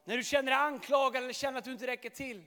När 0.04 0.16
du 0.16 0.24
känner 0.24 0.50
dig 0.50 0.60
anklagad 0.60 1.22
eller 1.22 1.32
känner 1.32 1.58
att 1.58 1.64
du 1.64 1.72
inte 1.72 1.86
räcker 1.86 2.10
till, 2.10 2.44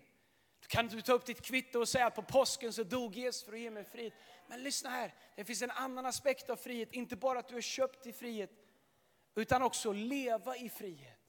då 0.61 0.67
kan 0.67 0.87
du 0.87 1.01
ta 1.01 1.13
upp 1.13 1.25
ditt 1.25 1.41
kvitto 1.41 1.79
och 1.79 1.89
säga 1.89 2.05
att 2.05 2.15
på 2.15 2.21
påsken 2.21 2.73
så 2.73 2.83
dog 2.83 3.15
Jesus 3.15 3.43
för 3.43 3.53
att 3.53 3.59
ge 3.59 3.69
mig 3.69 3.83
frihet. 3.83 4.13
Men 4.47 4.63
lyssna 4.63 4.89
här, 4.89 5.13
det 5.35 5.45
finns 5.45 5.61
en 5.61 5.71
annan 5.71 6.05
aspekt 6.05 6.49
av 6.49 6.55
frihet. 6.55 6.91
Inte 6.91 7.15
bara 7.15 7.39
att 7.39 7.47
du 7.47 7.57
är 7.57 7.61
köpt 7.61 8.07
i 8.07 8.13
frihet, 8.13 8.51
utan 9.35 9.61
också 9.61 9.91
leva 9.91 10.57
i 10.57 10.69
frihet. 10.69 11.19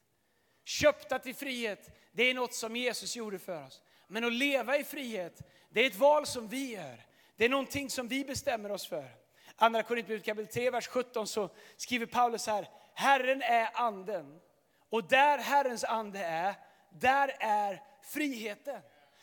Köpta 0.64 1.18
till 1.18 1.35
frihet, 1.35 1.90
det 2.12 2.22
är 2.22 2.35
något 2.35 2.55
som 2.55 2.76
Jesus 2.76 3.16
gjorde 3.16 3.38
för 3.38 3.66
oss. 3.66 3.83
Men 4.07 4.24
att 4.24 4.33
leva 4.33 4.79
i 4.79 4.85
frihet, 4.85 5.42
det 5.70 5.81
är 5.81 5.87
ett 5.87 5.96
val 5.96 6.26
som 6.26 6.48
vi 6.48 6.72
gör. 6.72 7.07
Det 7.37 7.44
är 7.44 7.48
någonting 7.48 7.90
som 7.90 8.09
vi 8.09 8.24
bestämmer 8.24 8.70
oss 8.70 8.87
för. 8.87 9.25
Andra 9.57 9.83
Korinthierbrevet 9.83 10.25
kapitel 10.25 10.53
3, 10.53 10.71
vers 10.71 10.87
17 10.88 11.27
så 11.27 11.51
skriver 11.77 12.07
Paulus 12.07 12.42
så 12.42 12.51
här, 12.51 12.69
Herren 12.95 13.42
är 13.42 13.69
anden 13.75 14.40
och 14.90 15.09
där 15.09 15.38
Herrens 15.38 15.85
ande 15.85 16.19
är, 16.19 16.55
där 16.90 17.37
är 17.40 17.83
friheten. 18.03 18.81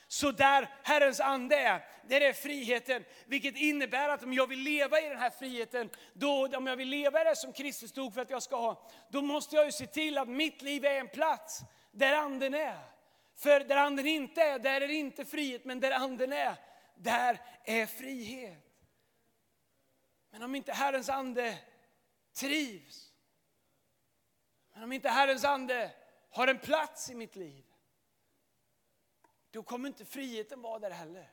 Så 0.07 0.31
där 0.31 0.69
Herrens 0.83 1.19
ande 1.19 1.55
är, 1.55 1.85
där 2.07 2.21
är 2.21 2.33
friheten. 2.33 3.05
Vilket 3.25 3.55
innebär 3.55 4.09
att 4.09 4.23
om 4.23 4.33
jag 4.33 4.47
vill 4.47 4.59
leva 4.59 5.01
i 5.01 5.09
den 5.09 5.17
här 5.17 5.29
friheten, 5.29 5.89
då, 6.13 6.57
om 6.57 6.67
jag 6.67 6.75
vill 6.75 6.89
leva 6.89 7.21
i 7.21 7.23
det 7.23 7.35
som 7.35 7.53
Kristus 7.53 7.91
dog 7.91 8.13
för 8.13 8.21
att 8.21 8.29
jag 8.29 8.43
ska 8.43 8.55
ha, 8.55 8.89
då 9.09 9.21
måste 9.21 9.55
jag 9.55 9.65
ju 9.65 9.71
se 9.71 9.87
till 9.87 10.17
att 10.17 10.27
mitt 10.27 10.61
liv 10.61 10.85
är 10.85 10.99
en 10.99 11.07
plats 11.07 11.61
där 11.91 12.13
anden 12.13 12.53
är. 12.53 12.79
För 13.35 13.59
där 13.59 13.77
anden 13.77 14.07
inte 14.07 14.41
är, 14.41 14.59
där 14.59 14.81
är 14.81 14.87
det 14.87 14.93
inte 14.93 15.25
frihet, 15.25 15.65
men 15.65 15.79
där 15.79 15.91
anden 15.91 16.33
är, 16.33 16.55
där 16.95 17.37
är 17.63 17.85
frihet. 17.85 18.62
Men 20.33 20.43
om 20.43 20.55
inte 20.55 20.73
Herrens 20.73 21.09
ande 21.09 21.59
trivs, 22.31 23.13
men 24.73 24.83
om 24.83 24.91
inte 24.91 25.09
Herrens 25.09 25.43
ande 25.43 25.91
har 26.29 26.47
en 26.47 26.59
plats 26.59 27.09
i 27.09 27.15
mitt 27.15 27.35
liv, 27.35 27.65
då 29.51 29.63
kommer 29.63 29.87
inte 29.87 30.05
friheten 30.05 30.61
vara 30.61 30.79
där 30.79 30.89
heller. 30.89 31.31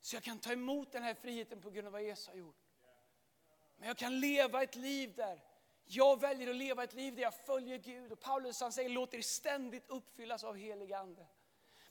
Så 0.00 0.16
jag 0.16 0.22
kan 0.22 0.38
ta 0.38 0.52
emot 0.52 0.92
den 0.92 1.02
här 1.02 1.14
friheten 1.14 1.60
på 1.60 1.70
grund 1.70 1.86
av 1.86 1.92
vad 1.92 2.02
Jesus 2.02 2.28
har 2.28 2.34
gjort. 2.34 2.68
Men 3.76 3.88
jag 3.88 3.96
kan 3.96 4.20
leva 4.20 4.62
ett 4.62 4.76
liv 4.76 5.14
där 5.16 5.44
jag 5.84 6.20
väljer 6.20 6.50
att 6.50 6.56
leva 6.56 6.84
ett 6.84 6.94
liv 6.94 7.14
där 7.14 7.22
jag 7.22 7.34
följer 7.34 7.78
Gud. 7.78 8.12
Och 8.12 8.20
Paulus 8.20 8.60
han 8.60 8.72
säger 8.72 8.88
låt 8.88 9.14
er 9.14 9.22
ständigt 9.22 9.86
uppfyllas 9.86 10.44
av 10.44 10.56
helig 10.56 10.92
ande. 10.92 11.26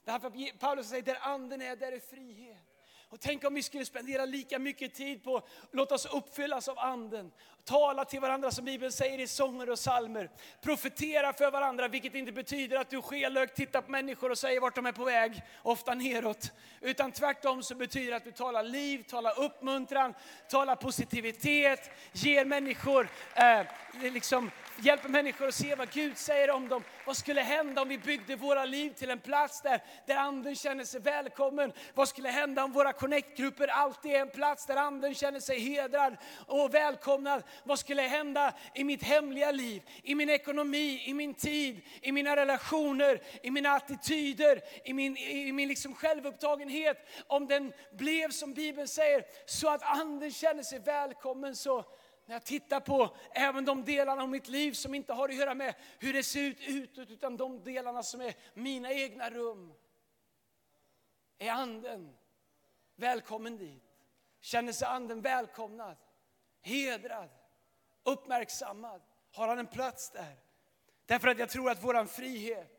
Därför 0.03 0.57
Paulus 0.57 0.89
säger 0.89 1.03
där 1.03 1.19
anden 1.21 1.61
är, 1.61 1.75
där 1.75 1.91
är 1.91 1.99
frihet. 1.99 2.66
Och 3.09 3.19
tänk 3.19 3.43
om 3.43 3.53
vi 3.53 3.63
skulle 3.63 3.85
spendera 3.85 4.25
lika 4.25 4.59
mycket 4.59 4.93
tid 4.93 5.23
på 5.23 5.37
att 5.37 5.45
låta 5.71 5.95
oss 5.95 6.05
uppfyllas 6.05 6.67
av 6.67 6.79
anden. 6.79 7.31
Tala 7.63 8.05
till 8.05 8.19
varandra 8.19 8.51
som 8.51 8.65
Bibeln 8.65 8.91
säger 8.91 9.19
i 9.19 9.27
sånger 9.27 9.69
och 9.69 9.79
salmer. 9.79 10.29
Profetera 10.61 11.33
för 11.33 11.51
varandra, 11.51 11.87
vilket 11.87 12.15
inte 12.15 12.31
betyder 12.31 12.77
att 12.77 12.89
du 12.89 13.01
skelögt 13.01 13.55
tittar 13.55 13.81
på 13.81 13.91
människor 13.91 14.31
och 14.31 14.37
säger 14.37 14.61
vart 14.61 14.75
de 14.75 14.85
är 14.85 14.91
på 14.91 15.03
väg, 15.03 15.41
ofta 15.63 15.93
neråt. 15.93 16.51
Utan 16.81 17.11
tvärtom 17.11 17.63
så 17.63 17.75
betyder 17.75 18.11
det 18.11 18.17
att 18.17 18.23
du 18.23 18.31
talar 18.31 18.63
liv, 18.63 19.03
talar 19.03 19.39
uppmuntran, 19.39 20.13
talar 20.49 20.75
positivitet, 20.75 21.91
ger 22.13 22.45
människor 22.45 23.09
eh, 23.35 23.65
liksom 24.01 24.51
hjälper 24.79 25.09
människor 25.09 25.47
att 25.47 25.53
se 25.53 25.75
vad 25.75 25.89
Gud 25.89 26.17
säger 26.17 26.51
om 26.51 26.67
dem. 26.67 26.83
Vad 27.05 27.17
skulle 27.17 27.41
hända 27.41 27.81
om 27.81 27.89
vi 27.89 27.97
byggde 27.97 28.35
våra 28.35 28.65
liv 28.65 28.93
till 28.93 29.09
en 29.09 29.19
plats 29.19 29.61
där, 29.61 29.83
där 30.05 30.15
anden 30.15 30.55
känner 30.55 30.83
sig 30.83 31.01
välkommen? 31.01 31.73
Vad 31.93 32.09
skulle 32.09 32.29
hända 32.29 32.63
om 32.63 32.71
våra 32.71 32.93
connect-grupper 32.99 33.67
alltid 33.67 34.11
är 34.11 34.19
en 34.19 34.29
plats 34.29 34.65
där 34.65 34.75
anden 34.75 35.15
känner 35.15 35.39
sig 35.39 35.59
hedrad 35.59 36.17
och 36.47 36.73
välkomnad? 36.73 37.43
Vad 37.63 37.79
skulle 37.79 38.01
hända 38.01 38.53
i 38.75 38.83
mitt 38.83 39.03
hemliga 39.03 39.51
liv, 39.51 39.83
i 40.03 40.15
min 40.15 40.29
ekonomi, 40.29 41.03
i 41.05 41.13
min 41.13 41.33
tid, 41.33 41.81
i 42.01 42.11
mina 42.11 42.35
relationer, 42.35 43.21
i 43.43 43.51
mina 43.51 43.69
attityder, 43.69 44.61
i 44.83 44.93
min, 44.93 45.17
i 45.17 45.51
min 45.51 45.67
liksom 45.67 45.95
självupptagenhet? 45.95 46.97
Om 47.27 47.47
den 47.47 47.73
blev 47.91 48.29
som 48.29 48.53
Bibeln 48.53 48.87
säger, 48.87 49.25
så 49.45 49.69
att 49.69 49.83
anden 49.83 50.31
känner 50.31 50.63
sig 50.63 50.79
välkommen 50.79 51.55
så 51.55 51.85
när 52.27 52.35
jag 52.35 52.43
tittar 52.43 52.79
på 52.79 53.15
även 53.31 53.65
de 53.65 53.85
delarna 53.85 54.21
av 54.21 54.29
mitt 54.29 54.47
liv 54.47 54.71
som 54.71 54.93
inte 54.93 55.13
har 55.13 55.29
att 55.29 55.35
göra 55.35 55.53
med 55.53 55.75
hur 55.99 56.13
det 56.13 56.23
ser 56.23 56.41
ut 56.41 56.57
utåt, 56.67 57.09
utan 57.09 57.37
de 57.37 57.63
delarna 57.63 58.03
som 58.03 58.21
är 58.21 58.33
mina 58.53 58.91
egna 58.91 59.29
rum. 59.29 59.73
Är 61.39 61.51
anden 61.51 62.15
välkommen 62.97 63.57
dit? 63.57 63.83
Känner 64.41 64.73
sig 64.73 64.87
anden 64.87 65.21
välkomnad, 65.21 65.97
hedrad, 66.61 67.29
uppmärksammad? 68.03 69.01
Har 69.31 69.47
han 69.47 69.59
en 69.59 69.67
plats 69.67 70.09
där? 70.09 70.35
Därför 71.05 71.27
att 71.27 71.39
jag 71.39 71.49
tror 71.49 71.71
att 71.71 71.83
våran 71.83 72.07
frihet 72.07 72.73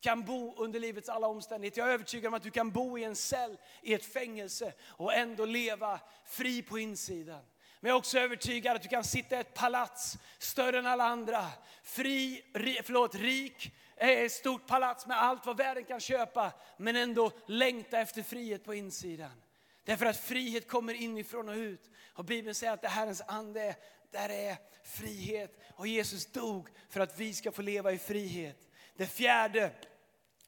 kan 0.00 0.24
bo 0.24 0.54
under 0.56 0.80
livets 0.80 1.08
alla 1.08 1.26
omständigheter. 1.26 1.80
Jag 1.80 1.88
är 1.88 1.94
övertygad 1.94 2.28
om 2.28 2.34
att 2.34 2.42
du 2.42 2.50
kan 2.50 2.70
bo 2.70 2.98
i 2.98 3.04
en 3.04 3.16
cell, 3.16 3.58
i 3.82 3.94
ett 3.94 4.12
fängelse 4.12 4.72
och 4.86 5.14
ändå 5.14 5.44
leva 5.44 6.00
fri 6.24 6.62
på 6.62 6.78
insidan. 6.78 7.44
Men 7.80 7.88
jag 7.88 7.94
är 7.94 7.98
också 7.98 8.18
övertygad 8.18 8.76
att 8.76 8.82
du 8.82 8.88
kan 8.88 9.04
sitta 9.04 9.36
i 9.36 9.40
ett 9.40 9.54
palats 9.54 10.18
större 10.38 10.78
än 10.78 10.86
alla 10.86 11.04
andra. 11.04 11.46
Fri, 11.82 12.44
ri, 12.54 12.80
förlåt, 12.84 13.14
rik, 13.14 13.72
ett 13.96 14.32
stort 14.32 14.66
palats 14.66 15.06
med 15.06 15.22
allt 15.22 15.46
vad 15.46 15.56
världen 15.56 15.84
kan 15.84 16.00
köpa. 16.00 16.52
Men 16.76 16.96
ändå 16.96 17.30
längta 17.46 17.98
efter 17.98 18.22
frihet 18.22 18.64
på 18.64 18.74
insidan. 18.74 19.42
Därför 19.88 20.06
att 20.06 20.16
frihet 20.16 20.68
kommer 20.68 20.94
inifrån 20.94 21.48
och 21.48 21.54
ut. 21.54 21.90
Och 22.12 22.24
Bibeln 22.24 22.54
säger 22.54 22.72
att 22.72 22.82
det 22.82 22.88
Herrens 22.88 23.22
ande, 23.26 23.76
där 24.10 24.28
är 24.28 24.56
frihet. 24.84 25.58
Och 25.74 25.86
Jesus 25.86 26.26
dog 26.26 26.68
för 26.88 27.00
att 27.00 27.20
vi 27.20 27.34
ska 27.34 27.52
få 27.52 27.62
leva 27.62 27.92
i 27.92 27.98
frihet. 27.98 28.68
Det 28.96 29.06
fjärde, 29.06 29.72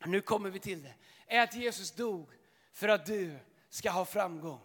nu 0.05 0.21
kommer 0.21 0.51
vi 0.51 0.59
till 0.59 0.83
det, 0.83 0.95
är 1.27 1.43
att 1.43 1.55
Jesus 1.55 1.91
dog 1.91 2.31
för 2.73 2.89
att 2.89 3.07
du 3.07 3.39
ska 3.71 3.91
ha 3.91 4.05
framgång. 4.05 4.61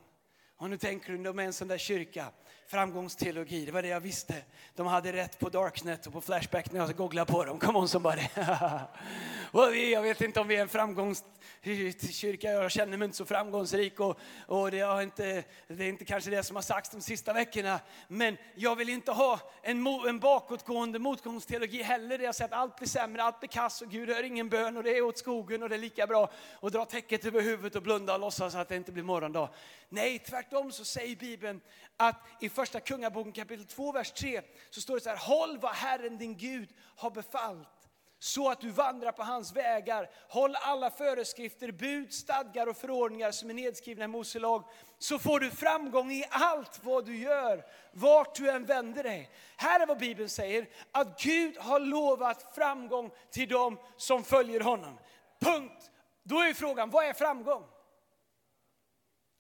Och 0.56 0.70
nu 0.70 0.78
tänker 0.78 1.12
du, 1.12 1.24
de 1.24 1.40
är 1.40 1.44
en 1.44 1.54
sån 1.54 1.68
där 1.68 1.78
kyrka 1.78 2.32
framgångsteologi. 2.68 3.66
Det 3.66 3.72
var 3.72 3.82
det 3.82 3.88
jag 3.88 4.00
visste. 4.00 4.34
De 4.76 4.88
hade 4.88 5.14
rätt 5.14 5.40
på 5.40 5.50
Darknet 5.50 6.08
och 6.08 6.14
på 6.14 6.22
Flashback 6.22 6.72
när 6.72 6.80
jag 6.80 6.96
googlade 6.96 7.32
på 7.32 7.46
dem. 7.46 7.60
Come 7.60 7.80
on 7.80 7.88
somebody. 7.88 8.22
och 9.52 9.76
jag 9.76 10.02
vet 10.02 10.22
inte 10.22 10.40
om 10.40 10.48
vi 10.48 10.56
är 10.56 10.62
en 10.62 10.70
framgångskyrka. 10.70 12.52
Jag 12.52 12.72
känner 12.72 12.98
mig 12.98 13.06
inte 13.06 13.18
så 13.18 13.26
framgångsrik 13.26 14.00
och, 14.00 14.20
och 14.48 14.72
det, 14.72 14.80
är 14.80 15.02
inte, 15.02 15.44
det 15.68 15.84
är 15.84 15.90
inte 15.90 16.06
kanske 16.06 16.30
det 16.30 16.44
som 16.44 16.56
har 16.56 16.64
sagts 16.64 16.90
de 16.90 17.02
sista 17.02 17.34
veckorna. 17.34 17.80
Men 18.08 18.38
jag 18.56 18.76
vill 18.76 18.90
inte 18.90 19.12
ha 19.12 19.40
en, 19.62 19.88
en 19.88 20.20
bakåtgående 20.20 21.00
motgångsteologi 21.00 21.82
heller. 21.82 22.18
Där 22.18 22.26
jag 22.26 22.36
säger 22.36 22.50
att 22.50 22.60
allt 22.60 22.76
blir 22.76 22.88
sämre, 22.88 23.24
allt 23.24 23.40
blir 23.40 23.50
kass 23.50 23.82
och 23.82 23.90
Gud 23.90 24.10
hör 24.10 24.24
ingen 24.24 24.50
bön 24.50 24.78
och 24.78 24.84
det 24.84 24.98
är 24.98 25.02
åt 25.02 25.18
skogen 25.18 25.64
och 25.64 25.70
det 25.70 25.76
är 25.76 25.80
lika 25.80 26.08
bra 26.08 26.32
att 26.62 26.74
dra 26.74 26.86
täcket 26.86 27.26
över 27.26 27.42
huvudet 27.42 27.76
och 27.76 27.84
blunda 27.84 28.14
och 28.14 28.20
låtsas 28.20 28.56
att 28.56 28.70
det 28.70 28.76
inte 28.76 28.92
blir 28.92 29.04
morgondag. 29.04 29.50
Nej, 29.90 30.20
tvärtom 30.20 30.72
så 30.72 30.86
säger 30.86 31.16
Bibeln 31.16 31.62
att 31.98 32.16
i 32.40 32.50
första 32.56 32.80
kungaboken 32.80 33.34
kapitel 33.34 33.66
2, 33.66 33.92
vers 33.92 34.12
3 34.12 34.42
så 34.70 34.82
står 34.82 34.96
det 34.96 35.02
så 35.02 35.10
här, 35.10 35.18
håll 35.18 35.58
vad 35.58 35.72
Herren 35.72 36.18
din 36.18 36.38
Gud 36.38 36.70
har 36.96 37.12
befallt 37.12 37.86
så 38.20 38.50
att 38.50 38.62
du 38.62 38.70
vandrar 38.70 39.12
på 39.12 39.24
hans 39.24 39.56
vägar. 39.56 40.10
Håll 40.30 40.56
alla 40.56 40.92
föreskrifter, 40.92 41.72
bud, 41.72 42.14
stadgar 42.14 42.68
och 42.68 42.78
förordningar 42.78 43.32
som 43.32 43.50
är 43.50 43.54
nedskrivna 43.54 44.06
i 44.06 44.08
Mose 44.08 44.40
lag. 44.40 44.64
Så 44.98 45.20
får 45.20 45.40
du 45.40 45.52
framgång 45.52 46.12
i 46.12 46.26
allt 46.30 46.84
vad 46.84 47.06
du 47.06 47.18
gör, 47.18 47.66
vart 47.92 48.36
du 48.36 48.50
än 48.50 48.66
vänder 48.66 49.04
dig. 49.04 49.30
Här 49.58 49.80
är 49.80 49.86
vad 49.86 49.98
Bibeln 49.98 50.30
säger, 50.30 50.68
att 50.92 51.22
Gud 51.22 51.58
har 51.58 51.80
lovat 51.80 52.56
framgång 52.56 53.12
till 53.32 53.50
dem 53.50 53.80
som 53.98 54.24
följer 54.24 54.60
honom. 54.60 55.00
Punkt. 55.40 55.92
Då 56.24 56.42
är 56.42 56.54
frågan, 56.54 56.90
vad 56.90 57.06
är 57.06 57.14
framgång? 57.14 57.64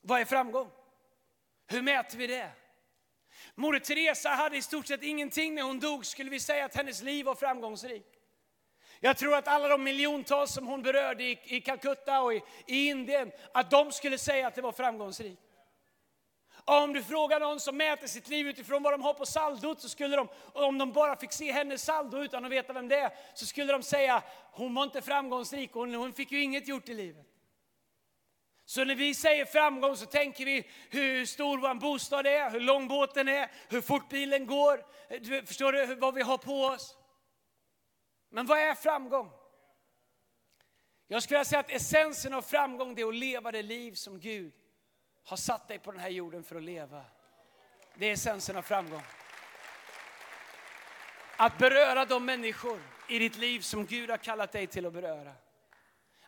Vad 0.03 0.19
är 0.19 0.25
framgång? 0.25 0.69
Hur 1.67 1.81
mäter 1.81 2.17
vi 2.17 2.27
det? 2.27 2.51
Moder 3.55 3.79
Teresa 3.79 4.29
hade 4.29 4.57
i 4.57 4.61
stort 4.61 4.87
sett 4.87 5.03
ingenting 5.03 5.55
när 5.55 5.61
hon 5.61 5.79
dog, 5.79 6.05
skulle 6.05 6.29
vi 6.29 6.39
säga 6.39 6.65
att 6.65 6.75
hennes 6.75 7.01
liv 7.01 7.25
var 7.25 7.35
framgångsrikt. 7.35 8.15
Jag 8.99 9.17
tror 9.17 9.35
att 9.35 9.47
alla 9.47 9.67
de 9.67 9.83
miljontals 9.83 10.53
som 10.53 10.67
hon 10.67 10.81
berörde 10.81 11.23
i, 11.23 11.39
i 11.43 11.61
Calcutta 11.61 12.21
och 12.21 12.33
i, 12.33 12.41
i 12.65 12.87
Indien, 12.87 13.31
att 13.53 13.71
de 13.71 13.91
skulle 13.91 14.17
säga 14.17 14.47
att 14.47 14.55
det 14.55 14.61
var 14.61 14.71
framgångsrikt. 14.71 15.41
Om 16.67 16.93
du 16.93 17.03
frågar 17.03 17.39
någon 17.39 17.59
som 17.59 17.77
mäter 17.77 18.07
sitt 18.07 18.27
liv 18.27 18.47
utifrån 18.47 18.83
vad 18.83 18.93
de 18.93 19.01
har 19.01 19.13
på 19.13 19.25
saldot, 19.25 19.81
så 19.81 19.89
skulle 19.89 20.15
de, 20.15 20.27
om 20.53 20.77
de 20.77 20.91
bara 20.91 21.15
fick 21.15 21.31
se 21.31 21.51
hennes 21.51 21.83
saldo 21.83 22.17
utan 22.17 22.45
att 22.45 22.51
veta 22.51 22.73
vem 22.73 22.87
det 22.87 22.99
är, 22.99 23.11
så 23.33 23.45
skulle 23.45 23.73
de 23.73 23.83
säga, 23.83 24.23
hon 24.51 24.75
var 24.75 24.83
inte 24.83 25.01
framgångsrik, 25.01 25.71
hon, 25.73 25.95
hon 25.95 26.13
fick 26.13 26.31
ju 26.31 26.41
inget 26.41 26.67
gjort 26.67 26.89
i 26.89 26.93
livet. 26.93 27.34
Så 28.65 28.85
när 28.85 28.95
vi 28.95 29.13
säger 29.13 29.45
framgång 29.45 29.97
så 29.97 30.05
tänker 30.05 30.45
vi 30.45 30.67
hur 30.89 31.25
stor 31.25 31.57
vår 31.57 31.73
bostad 31.73 32.27
är, 32.27 32.49
hur 32.49 32.59
lång 32.59 32.87
båten 32.87 33.27
är, 33.27 33.51
hur 33.69 33.81
fort 33.81 34.09
bilen 34.09 34.45
går. 34.45 34.85
Förstår 35.45 35.71
du 35.71 35.95
vad 35.95 36.13
vi 36.13 36.21
har 36.21 36.37
på 36.37 36.63
oss? 36.63 36.97
Men 38.29 38.45
vad 38.45 38.59
är 38.59 38.75
framgång? 38.75 39.31
Jag 41.07 41.23
skulle 41.23 41.45
säga 41.45 41.59
att 41.59 41.71
essensen 41.71 42.33
av 42.33 42.41
framgång 42.41 42.99
är 42.99 43.07
att 43.07 43.15
leva 43.15 43.51
det 43.51 43.63
liv 43.63 43.93
som 43.93 44.19
Gud 44.19 44.53
har 45.23 45.37
satt 45.37 45.67
dig 45.67 45.79
på 45.79 45.91
den 45.91 45.99
här 46.01 46.09
jorden 46.09 46.43
för 46.43 46.55
att 46.55 46.63
leva. 46.63 47.05
Det 47.95 48.05
är 48.05 48.13
essensen 48.13 48.57
av 48.57 48.61
framgång. 48.61 49.03
Att 51.37 51.57
beröra 51.57 52.05
de 52.05 52.25
människor 52.25 52.81
i 53.09 53.19
ditt 53.19 53.37
liv 53.37 53.59
som 53.59 53.85
Gud 53.85 54.09
har 54.09 54.17
kallat 54.17 54.51
dig 54.51 54.67
till 54.67 54.85
att 54.85 54.93
beröra. 54.93 55.33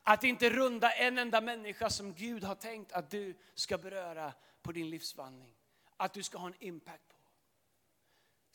Att 0.09 0.23
inte 0.23 0.49
runda 0.49 0.91
en 0.91 1.17
enda 1.17 1.41
människa 1.41 1.89
som 1.89 2.13
Gud 2.13 2.43
har 2.43 2.55
tänkt 2.55 2.91
att 2.91 3.09
du 3.09 3.35
ska 3.55 3.77
beröra 3.77 4.33
på 4.61 4.71
din 4.71 4.89
livsvandring. 4.89 5.55
Att 5.97 6.13
du 6.13 6.23
ska 6.23 6.37
ha 6.37 6.47
en 6.47 6.53
impact 6.59 7.07
på. 7.09 7.16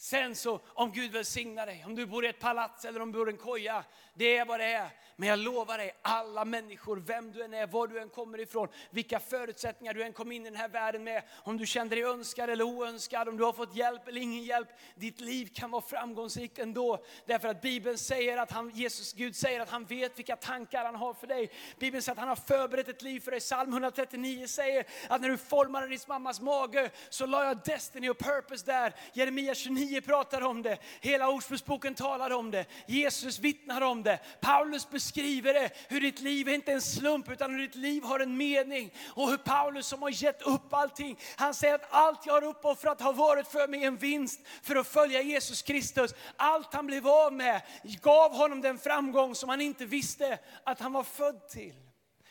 Sen 0.02 0.34
så, 0.34 0.60
om 0.66 0.92
Gud 0.92 1.12
välsignar 1.12 1.66
dig, 1.66 1.84
om 1.86 1.94
du 1.94 2.06
bor 2.06 2.24
i 2.24 2.28
ett 2.28 2.40
palats 2.40 2.84
eller 2.84 3.02
om 3.02 3.12
du 3.12 3.18
bor 3.18 3.28
i 3.28 3.32
en 3.32 3.38
koja, 3.38 3.84
det 4.14 4.36
är 4.36 4.44
vad 4.44 4.60
det 4.60 4.66
är. 4.66 4.90
Men 5.16 5.28
jag 5.28 5.38
lovar 5.38 5.78
dig, 5.78 5.94
alla 6.02 6.44
människor, 6.44 6.96
vem 6.96 7.32
du 7.32 7.42
än 7.42 7.54
är, 7.54 7.66
var 7.66 7.86
du 7.86 8.00
än 8.00 8.08
kommer 8.08 8.40
ifrån, 8.40 8.68
vilka 8.90 9.20
förutsättningar 9.20 9.94
du 9.94 10.02
än 10.02 10.12
kom 10.12 10.32
in 10.32 10.46
i 10.46 10.50
den 10.50 10.58
här 10.58 10.68
världen 10.68 11.04
med, 11.04 11.22
om 11.42 11.56
du 11.56 11.66
kände 11.66 11.94
dig 11.96 12.04
önskad 12.04 12.50
eller 12.50 12.64
oönskad, 12.64 13.28
om 13.28 13.36
du 13.36 13.44
har 13.44 13.52
fått 13.52 13.76
hjälp 13.76 14.08
eller 14.08 14.20
ingen 14.20 14.44
hjälp, 14.44 14.68
ditt 14.94 15.20
liv 15.20 15.48
kan 15.54 15.70
vara 15.70 15.82
framgångsrikt 15.82 16.58
ändå. 16.58 17.04
Därför 17.26 17.48
att 17.48 17.62
Bibeln 17.62 17.98
säger 17.98 18.38
att 18.38 18.50
han, 18.50 18.70
Jesus, 18.70 19.12
Gud 19.12 19.36
säger 19.36 19.60
att 19.60 19.70
han 19.70 19.84
vet 19.84 20.18
vilka 20.18 20.36
tankar 20.36 20.84
han 20.84 20.94
har 20.94 21.14
för 21.14 21.26
dig. 21.26 21.50
Bibeln 21.78 22.02
säger 22.02 22.12
att 22.12 22.18
han 22.18 22.28
har 22.28 22.36
förberett 22.36 22.88
ett 22.88 23.02
liv 23.02 23.20
för 23.20 23.30
dig. 23.30 23.40
Psalm 23.40 23.72
139 23.72 24.46
säger 24.46 24.86
att 25.08 25.20
när 25.20 25.28
du 25.28 25.38
formade 25.38 25.88
din 25.88 25.98
mammas 26.06 26.40
mage 26.40 26.90
så 27.08 27.26
la 27.26 27.44
jag 27.44 27.62
destiny 27.64 28.10
och 28.10 28.18
purpose 28.18 28.66
där. 28.66 28.94
Jeremia 29.12 29.54
29 29.54 29.91
pratar 30.00 30.40
om 30.40 30.62
det, 30.62 30.78
hela 31.00 31.28
Ordspråksboken 31.28 31.94
talar 31.94 32.30
om 32.30 32.50
det, 32.50 32.66
Jesus 32.86 33.38
vittnar 33.38 33.80
om 33.80 34.02
det, 34.02 34.20
Paulus 34.40 34.90
beskriver 34.90 35.54
det, 35.54 35.70
hur 35.88 36.00
ditt 36.00 36.20
liv 36.20 36.48
är 36.48 36.54
inte 36.54 36.72
en 36.72 36.82
slump 36.82 37.30
utan 37.30 37.50
hur 37.50 37.58
ditt 37.58 37.74
liv 37.74 38.02
har 38.02 38.20
en 38.20 38.36
mening. 38.36 38.94
Och 39.08 39.30
hur 39.30 39.36
Paulus 39.36 39.86
som 39.86 40.02
har 40.02 40.22
gett 40.22 40.42
upp 40.42 40.74
allting, 40.74 41.18
han 41.36 41.54
säger 41.54 41.74
att 41.74 41.86
allt 41.90 42.26
jag 42.26 42.32
har 42.32 42.44
uppoffrat 42.44 43.00
har 43.00 43.12
varit 43.12 43.48
för 43.48 43.68
mig 43.68 43.84
en 43.84 43.96
vinst 43.96 44.40
för 44.62 44.76
att 44.76 44.86
följa 44.86 45.22
Jesus 45.22 45.62
Kristus. 45.62 46.14
Allt 46.36 46.74
han 46.74 46.86
blev 46.86 47.08
av 47.08 47.32
med 47.32 47.62
gav 47.82 48.36
honom 48.36 48.60
den 48.60 48.78
framgång 48.78 49.34
som 49.34 49.48
han 49.48 49.60
inte 49.60 49.86
visste 49.86 50.38
att 50.64 50.80
han 50.80 50.92
var 50.92 51.04
född 51.04 51.48
till. 51.48 51.74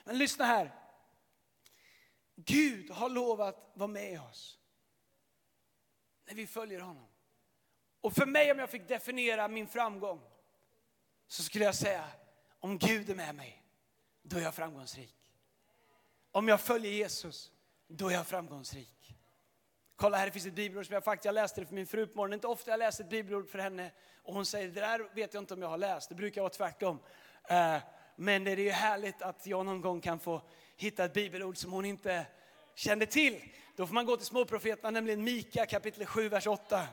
Men 0.04 0.17
lyssna 0.17 0.45
här. 0.45 0.71
Gud 2.36 2.91
har 2.91 3.10
lovat 3.10 3.71
vara 3.74 3.88
med 3.88 4.21
oss 4.21 4.58
när 6.28 6.36
vi 6.36 6.47
följer 6.47 6.80
honom. 6.80 7.11
Och 8.01 8.13
för 8.13 8.25
mig 8.25 8.51
om 8.51 8.59
jag 8.59 8.69
fick 8.69 8.87
definiera 8.87 9.47
min 9.47 9.67
framgång 9.67 10.21
så 11.27 11.43
skulle 11.43 11.65
jag 11.65 11.75
säga 11.75 12.07
om 12.59 12.77
Gud 12.77 13.09
är 13.09 13.15
med 13.15 13.35
mig, 13.35 13.63
då 14.21 14.37
är 14.37 14.41
jag 14.41 14.55
framgångsrik. 14.55 15.15
Om 16.31 16.47
jag 16.47 16.61
följer 16.61 16.91
Jesus, 16.91 17.51
då 17.87 18.09
är 18.09 18.13
jag 18.13 18.27
framgångsrik. 18.27 19.15
Kolla 19.95 20.17
här 20.17 20.29
finns 20.29 20.45
ett 20.45 20.53
bibelord 20.53 20.85
som 20.85 20.93
jag 20.93 21.03
faktiskt 21.03 21.25
jag 21.25 21.33
läste 21.33 21.61
det 21.61 21.67
för 21.67 21.75
min 21.75 21.87
fru 21.87 22.07
på 22.07 22.17
morgonen. 22.17 22.33
Inte 22.33 22.47
ofta 22.47 22.71
jag 22.71 22.77
läser 22.77 23.03
ett 23.03 23.09
bibelord 23.09 23.49
för 23.49 23.59
henne 23.59 23.91
och 24.23 24.33
hon 24.33 24.45
säger 24.45 24.67
det 24.67 24.81
där 24.81 25.15
vet 25.15 25.33
jag 25.33 25.41
inte 25.41 25.53
om 25.53 25.61
jag 25.61 25.69
har 25.69 25.77
läst. 25.77 26.09
Det 26.09 26.15
brukar 26.15 26.41
vara 26.41 26.49
tvärtom. 26.49 26.99
Eh, 27.49 27.77
men 28.15 28.43
det 28.43 28.51
är 28.51 28.57
ju 28.57 28.69
härligt 28.69 29.21
att 29.21 29.47
jag 29.47 29.65
någon 29.65 29.81
gång 29.81 30.01
kan 30.01 30.19
få 30.19 30.41
hitta 30.77 31.05
ett 31.05 31.13
bibelord 31.13 31.57
som 31.57 31.71
hon 31.71 31.85
inte 31.85 32.25
kände 32.75 33.05
till. 33.05 33.41
Då 33.75 33.87
får 33.87 33.93
man 33.93 34.05
gå 34.05 34.17
till 34.17 34.25
småprofeterna, 34.25 34.91
nämligen 34.91 35.23
Mika 35.23 35.65
kapitel 35.65 36.05
7, 36.05 36.29
vers 36.29 36.47
8. 36.47 36.87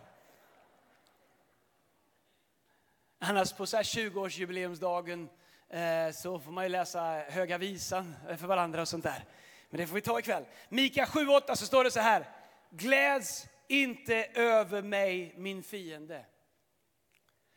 Annars 3.18 3.40
alltså 3.40 3.56
på 3.56 3.64
20-årsjubileumsdagen 3.64 5.28
eh, 5.68 6.12
så 6.12 6.38
får 6.38 6.52
man 6.52 6.64
ju 6.64 6.68
läsa 6.68 7.24
Höga 7.28 7.58
Visan 7.58 8.14
för 8.38 8.46
varandra 8.46 8.80
och 8.80 8.88
sånt 8.88 9.04
där. 9.04 9.24
Men 9.70 9.80
det 9.80 9.86
får 9.86 9.94
vi 9.94 10.00
ta 10.00 10.18
ikväll. 10.18 10.44
Mika 10.68 11.04
7.8 11.04 11.54
så 11.54 11.66
står 11.66 11.84
det 11.84 11.90
så 11.90 12.00
här. 12.00 12.28
Gläds 12.70 13.46
inte 13.68 14.24
över 14.24 14.82
mig 14.82 15.34
min 15.36 15.62
fiende. 15.62 16.24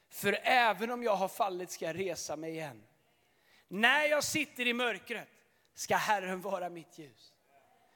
För 0.10 0.40
även 0.44 0.92
om 0.92 1.04
jag 1.04 1.16
har 1.16 1.28
fallit 1.28 1.72
ska 1.72 1.86
jag 1.86 2.00
resa 2.00 2.36
mig 2.36 2.52
igen. 2.52 2.84
När 3.68 4.06
jag 4.06 4.24
sitter 4.24 4.68
i 4.68 4.74
mörkret 4.74 5.30
ska 5.74 5.96
Herren 5.96 6.42
vara 6.42 6.70
mitt 6.70 6.98
ljus. 6.98 7.31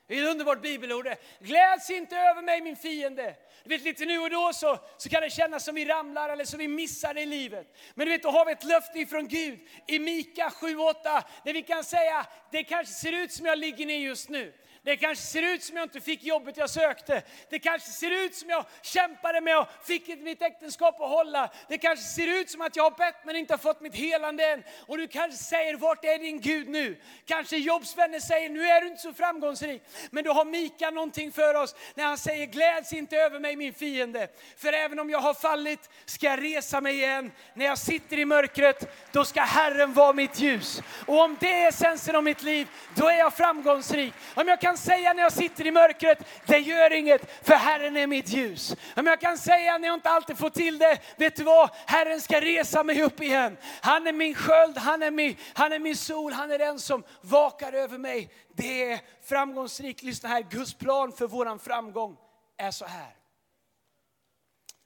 Det 0.08 0.20
är 0.20 0.24
ett 0.24 0.32
underbart 0.32 0.62
bibelord. 0.62 1.08
Gläds 1.40 1.90
inte 1.90 2.18
över 2.18 2.42
mig 2.42 2.62
min 2.62 2.76
fiende. 2.76 3.36
Du 3.64 3.70
vet, 3.70 3.82
lite 3.82 4.06
nu 4.06 4.20
och 4.20 4.30
då 4.30 4.54
så, 4.54 4.80
så 4.98 5.10
kan 5.10 5.22
det 5.22 5.30
kännas 5.30 5.66
som 5.66 5.76
vi 5.76 5.86
ramlar 5.86 6.30
eller 6.30 6.46
som 6.46 6.60
vi 6.60 6.68
missar 6.68 7.14
det 7.14 7.22
i 7.22 7.26
livet. 7.26 7.76
Men 7.94 8.08
du 8.08 8.12
vet, 8.12 8.24
då 8.24 8.30
har 8.30 8.46
vi 8.46 8.52
ett 8.52 8.64
löfte 8.64 9.00
ifrån 9.00 9.28
Gud 9.28 9.60
i 9.88 10.00
Mika 10.00 10.50
7-8 10.50 11.24
där 11.44 11.54
vi 11.54 11.62
kan 11.62 11.84
säga, 11.84 12.26
det 12.52 12.64
kanske 12.64 12.94
ser 12.94 13.12
ut 13.12 13.32
som 13.32 13.46
jag 13.46 13.58
ligger 13.58 13.86
ner 13.86 13.98
just 13.98 14.30
nu. 14.30 14.54
Det 14.86 14.98
kanske 14.98 15.26
ser 15.26 15.42
ut 15.42 15.64
som 15.64 15.78
jag 15.78 15.86
inte 15.86 16.02
fick 16.02 16.24
jobbet 16.24 16.58
jag 16.58 16.70
sökte. 16.70 17.22
Det 17.50 17.60
kanske 17.60 17.90
ser 17.90 18.26
ut 18.26 18.36
som 18.36 18.50
jag 18.50 18.66
kämpade 18.82 19.42
med 19.42 19.60
och 19.60 19.68
fick 19.84 20.08
mitt 20.08 20.42
äktenskap 20.42 21.02
att 21.02 21.10
hålla. 21.10 21.52
Det 21.68 21.78
kanske 21.78 22.06
ser 22.06 22.28
ut 22.28 22.50
som 22.50 22.62
att 22.62 22.76
jag 22.76 22.84
har 22.84 22.92
bett 22.92 23.16
men 23.26 23.36
inte 23.36 23.54
har 23.54 23.58
fått 23.58 23.82
mitt 23.82 23.96
helande 23.96 24.46
än. 24.46 24.64
Och 24.88 24.98
du 24.98 25.08
kanske 25.08 25.44
säger, 25.44 25.76
vart 25.76 26.06
är 26.06 26.20
din 26.20 26.42
Gud 26.42 26.70
nu? 26.70 27.02
Kanske 27.26 27.58
jobbsvänner 27.58 28.20
säger, 28.20 28.50
nu 28.50 28.68
är 28.68 28.82
du 28.82 28.88
inte 28.88 29.02
så 29.02 29.14
framgångsrik. 29.14 29.82
Men 30.12 30.24
då 30.24 30.34
har 30.34 30.46
Mika 30.46 30.90
någonting 30.90 31.32
för 31.32 31.54
oss 31.54 31.76
när 31.96 32.04
han 32.04 32.18
säger, 32.18 32.46
gläds 32.46 32.94
inte 32.94 33.18
över 33.18 33.40
mig 33.40 33.56
min 33.56 33.74
fiende. 33.74 34.28
För 34.58 34.74
även 34.74 35.00
om 35.00 35.10
jag 35.10 35.20
har 35.20 35.34
fallit 35.34 35.90
ska 36.06 36.26
jag 36.28 36.44
resa 36.44 36.82
mig 36.82 36.96
igen. 36.96 37.32
När 37.54 37.66
jag 37.66 37.78
sitter 37.78 38.20
i 38.20 38.26
mörkret, 38.26 39.12
då 39.12 39.26
ska 39.26 39.42
Herren 39.42 39.94
vara 39.94 40.14
mitt 40.14 40.40
ljus. 40.40 40.82
Och 41.06 41.20
om 41.20 41.38
det 41.40 41.62
är 41.62 41.68
essensen 41.68 42.16
av 42.16 42.24
mitt 42.24 42.44
liv, 42.44 42.68
då 42.96 43.08
är 43.08 43.18
jag 43.18 43.34
framgångsrik. 43.34 44.14
Om 44.34 44.48
jag 44.48 44.62
kan 44.62 44.75
kan 44.76 44.84
säga 44.84 45.14
när 45.14 45.24
jag 45.24 45.34
sitter 45.34 45.68
i 45.68 45.72
mörkret, 45.72 46.28
det 46.46 46.58
gör 46.58 46.94
inget, 46.94 47.46
för 47.46 47.54
Herren 47.54 47.98
är 47.98 48.08
mitt 48.08 48.30
ljus. 48.30 48.76
Om 48.96 49.08
jag 49.08 49.22
kan 49.22 49.38
säga 49.38 49.78
när 49.78 49.88
jag 49.88 49.94
inte 49.94 50.10
alltid 50.10 50.38
får 50.38 50.50
till 50.50 50.78
det, 50.78 51.00
vet 51.18 51.36
du 51.36 51.44
vad? 51.44 51.70
Herren 51.86 52.22
ska 52.22 52.42
resa 52.42 52.84
mig 52.84 53.02
upp 53.02 53.22
igen. 53.22 53.58
Han 53.82 54.08
är 54.08 54.14
min 54.14 54.36
sköld, 54.36 54.78
han 54.78 55.04
är 55.04 55.12
min, 55.12 55.38
han 55.54 55.74
är 55.74 55.80
min 55.80 55.96
sol, 55.96 56.34
han 56.34 56.52
är 56.52 56.58
den 56.58 56.80
som 56.80 57.04
vakar 57.22 57.74
över 57.74 57.98
mig. 57.98 58.34
Det 58.54 58.92
är 58.92 59.00
framgångsrikt. 59.22 60.04
Lyssna 60.04 60.30
här, 60.30 60.42
Guds 60.42 60.74
plan 60.74 61.12
för 61.12 61.28
våran 61.28 61.60
framgång 61.60 62.18
är 62.58 62.72
så 62.72 62.86
här. 62.86 63.16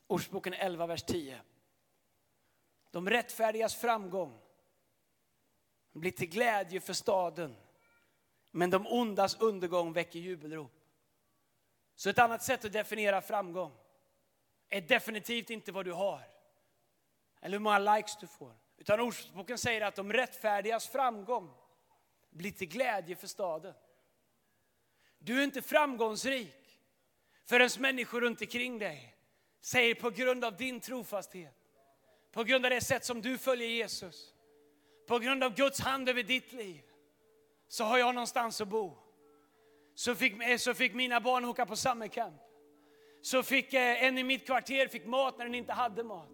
Ordspråken 0.07 0.53
11, 0.53 0.87
vers 0.87 1.03
10. 1.03 1.41
De 2.91 3.09
rättfärdigas 3.09 3.75
framgång 3.75 4.39
blir 5.93 6.11
till 6.11 6.29
glädje 6.29 6.79
för 6.79 6.93
staden 6.93 7.55
men 8.51 8.69
de 8.69 8.87
ondas 8.87 9.35
undergång 9.39 9.93
väcker 9.93 10.19
jubelrop. 10.19 10.71
Så 11.95 12.09
ett 12.09 12.19
annat 12.19 12.43
sätt 12.43 12.65
att 12.65 12.73
definiera 12.73 13.21
framgång 13.21 13.73
är 14.69 14.81
definitivt 14.81 15.49
inte 15.49 15.71
vad 15.71 15.85
du 15.85 15.91
har. 15.91 16.23
Eller 17.41 17.57
hur 17.57 17.63
många 17.63 17.79
likes 17.79 18.17
du 18.17 18.27
får. 18.27 18.53
Utan 18.77 18.99
Ordspråksboken 18.99 19.57
säger 19.57 19.81
att 19.81 19.95
de 19.95 20.13
rättfärdigas 20.13 20.87
framgång 20.87 21.53
blir 22.29 22.51
till 22.51 22.67
glädje 22.67 23.15
för 23.15 23.27
staden. 23.27 23.73
Du 25.19 25.39
är 25.39 25.43
inte 25.43 25.61
framgångsrik 25.61 26.79
förrän 27.45 27.69
människor 27.79 28.21
runt 28.21 28.41
omkring 28.41 28.79
dig 28.79 29.15
säger 29.61 29.95
på 29.95 30.09
grund 30.09 30.45
av 30.45 30.57
din 30.57 30.79
trofasthet, 30.79 31.55
på 32.31 32.43
grund 32.43 32.65
av 32.65 32.69
det 32.69 32.81
sätt 32.81 33.05
som 33.05 33.21
du 33.21 33.37
följer 33.37 33.67
Jesus, 33.67 34.33
på 35.07 35.19
grund 35.19 35.43
av 35.43 35.55
Guds 35.55 35.79
hand 35.79 36.09
över 36.09 36.23
ditt 36.23 36.53
liv, 36.53 36.83
så 37.69 37.83
har 37.83 37.97
jag 37.97 38.15
någonstans 38.15 38.61
att 38.61 38.67
bo. 38.67 38.97
Så 39.95 40.15
fick, 40.15 40.43
eh, 40.43 40.57
så 40.57 40.73
fick 40.73 40.93
mina 40.93 41.19
barn 41.19 41.45
åka 41.45 41.65
på 41.65 41.75
summercamp. 41.75 42.35
Så 43.21 43.43
fick 43.43 43.73
eh, 43.73 44.03
en 44.03 44.17
i 44.17 44.23
mitt 44.23 44.45
kvarter 44.45 44.87
fick 44.87 45.05
mat 45.05 45.37
när 45.37 45.45
den 45.45 45.55
inte 45.55 45.73
hade 45.73 46.03
mat. 46.03 46.29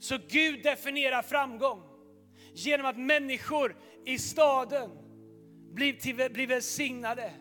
Så 0.00 0.18
Gud 0.28 0.62
definierar 0.62 1.22
framgång 1.22 1.82
genom 2.54 2.86
att 2.86 2.98
människor 2.98 3.76
i 4.06 4.18
staden 4.18 4.90
blir, 5.72 5.92
till, 5.92 6.32
blir 6.32 6.46
välsignade 6.46 7.32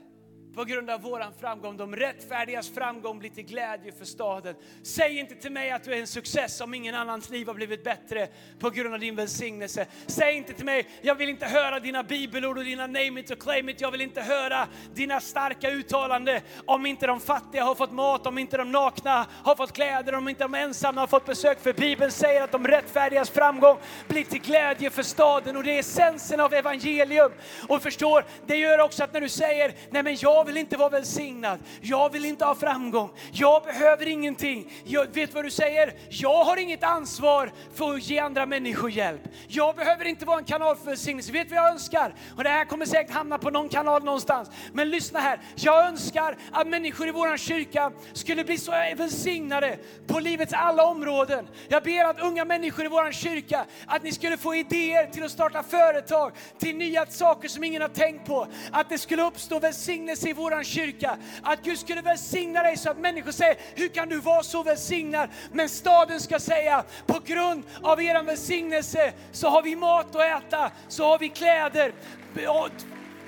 på 0.55 0.63
grund 0.63 0.89
av 0.89 1.01
våran 1.01 1.33
framgång. 1.39 1.77
De 1.77 1.95
rättfärdigas 1.95 2.69
framgång 2.69 3.19
blir 3.19 3.29
till 3.29 3.45
glädje 3.45 3.91
för 3.91 4.05
staden. 4.05 4.55
Säg 4.83 5.19
inte 5.19 5.35
till 5.35 5.51
mig 5.51 5.71
att 5.71 5.83
du 5.83 5.93
är 5.93 5.99
en 5.99 6.07
success 6.07 6.61
om 6.61 6.73
ingen 6.73 6.95
annans 6.95 7.29
liv 7.29 7.47
har 7.47 7.53
blivit 7.53 7.83
bättre 7.83 8.27
på 8.59 8.69
grund 8.69 8.93
av 8.93 8.99
din 8.99 9.15
välsignelse. 9.15 9.85
Säg 10.07 10.35
inte 10.35 10.53
till 10.53 10.65
mig, 10.65 10.87
jag 11.01 11.15
vill 11.15 11.29
inte 11.29 11.45
höra 11.45 11.79
dina 11.79 12.03
bibelord 12.03 12.57
och 12.57 12.63
dina 12.63 12.87
name 12.87 13.19
it 13.19 13.31
och 13.31 13.39
claim 13.39 13.69
it. 13.69 13.81
Jag 13.81 13.91
vill 13.91 14.01
inte 14.01 14.21
höra 14.21 14.67
dina 14.93 15.19
starka 15.19 15.71
uttalanden 15.71 16.41
om 16.65 16.85
inte 16.85 17.07
de 17.07 17.19
fattiga 17.19 17.63
har 17.63 17.75
fått 17.75 17.91
mat, 17.91 18.27
om 18.27 18.37
inte 18.37 18.57
de 18.57 18.71
nakna 18.71 19.27
har 19.43 19.55
fått 19.55 19.73
kläder, 19.73 20.15
om 20.15 20.29
inte 20.29 20.43
de 20.43 20.53
ensamma 20.55 21.01
har 21.01 21.07
fått 21.07 21.25
besök. 21.25 21.59
För 21.61 21.73
Bibeln 21.73 22.11
säger 22.11 22.41
att 22.41 22.51
de 22.51 22.67
rättfärdigas 22.67 23.29
framgång 23.29 23.77
blir 24.07 24.23
till 24.23 24.41
glädje 24.41 24.89
för 24.89 25.03
staden 25.03 25.57
och 25.57 25.63
det 25.63 25.71
är 25.71 25.79
essensen 25.79 26.39
av 26.39 26.53
evangelium. 26.53 27.31
Och 27.67 27.81
förstår, 27.81 28.25
det 28.47 28.55
gör 28.55 28.79
också 28.79 29.03
att 29.03 29.13
när 29.13 29.21
du 29.21 29.29
säger, 29.29 29.73
nej 29.89 30.03
men 30.03 30.17
jag 30.19 30.48
vill 30.49 30.57
inte 30.57 30.77
vara 30.77 30.89
välsignad. 30.89 31.59
Jag 31.81 32.11
vill 32.11 32.25
inte 32.25 32.45
ha 32.45 32.55
framgång. 32.55 33.09
Jag 33.31 33.63
behöver 33.63 34.07
ingenting. 34.07 34.71
Jag 34.85 35.13
vet 35.13 35.33
vad 35.33 35.43
du 35.43 35.51
säger? 35.51 35.93
Jag 36.09 36.43
har 36.43 36.57
inget 36.57 36.83
ansvar 36.83 37.51
för 37.73 37.93
att 37.93 38.09
ge 38.09 38.19
andra 38.19 38.45
människor 38.45 38.91
hjälp. 38.91 39.21
Jag 39.47 39.75
behöver 39.75 40.05
inte 40.05 40.25
vara 40.25 40.37
en 40.37 40.45
kanal 40.45 40.75
för 40.75 40.85
välsignelse. 40.85 41.31
Vet 41.31 41.49
vad 41.49 41.57
jag 41.57 41.71
önskar? 41.71 42.15
Och 42.37 42.43
det 42.43 42.49
här 42.49 42.65
kommer 42.65 42.85
säkert 42.85 43.13
hamna 43.13 43.37
på 43.37 43.49
någon 43.49 43.69
kanal 43.69 44.03
någonstans. 44.03 44.49
Men 44.73 44.89
lyssna 44.89 45.19
här. 45.19 45.39
Jag 45.55 45.87
önskar 45.87 46.37
att 46.51 46.67
människor 46.67 47.07
i 47.07 47.11
våran 47.11 47.37
kyrka 47.37 47.91
skulle 48.13 48.43
bli 48.43 48.57
så 48.57 48.71
välsignade 48.71 49.77
på 50.07 50.19
livets 50.19 50.53
alla 50.53 50.85
områden. 50.85 51.47
Jag 51.67 51.83
ber 51.83 52.05
att 52.05 52.19
unga 52.19 52.45
människor 52.45 52.85
i 52.85 52.87
våran 52.87 53.13
kyrka, 53.13 53.65
att 53.85 54.03
ni 54.03 54.11
skulle 54.11 54.37
få 54.37 54.55
idéer 54.55 55.05
till 55.11 55.23
att 55.23 55.31
starta 55.31 55.63
företag, 55.63 56.31
till 56.57 56.75
nya 56.75 57.05
saker 57.05 57.49
som 57.49 57.63
ingen 57.63 57.81
har 57.81 57.89
tänkt 57.89 58.27
på. 58.27 58.47
Att 58.71 58.89
det 58.89 58.97
skulle 58.97 59.23
uppstå 59.23 59.59
välsignelse 59.59 60.28
i 60.29 60.33
vår 60.33 60.63
kyrka. 60.63 61.17
Att 61.41 61.63
Gud 61.63 61.77
skulle 61.79 62.01
välsigna 62.01 62.63
dig 62.63 62.77
så 62.77 62.89
att 62.89 62.99
människor 62.99 63.31
säger, 63.31 63.57
hur 63.75 63.87
kan 63.87 64.09
du 64.09 64.19
vara 64.19 64.43
så 64.43 64.63
välsignad? 64.63 65.29
Men 65.51 65.69
staden 65.69 66.19
ska 66.19 66.39
säga, 66.39 66.85
på 67.05 67.19
grund 67.25 67.63
av 67.81 68.01
er 68.01 68.23
välsignelse 68.23 69.13
så 69.31 69.49
har 69.49 69.61
vi 69.61 69.75
mat 69.75 70.15
att 70.15 70.43
äta, 70.43 70.71
så 70.87 71.03
har 71.03 71.19
vi 71.19 71.29
kläder. 71.29 71.93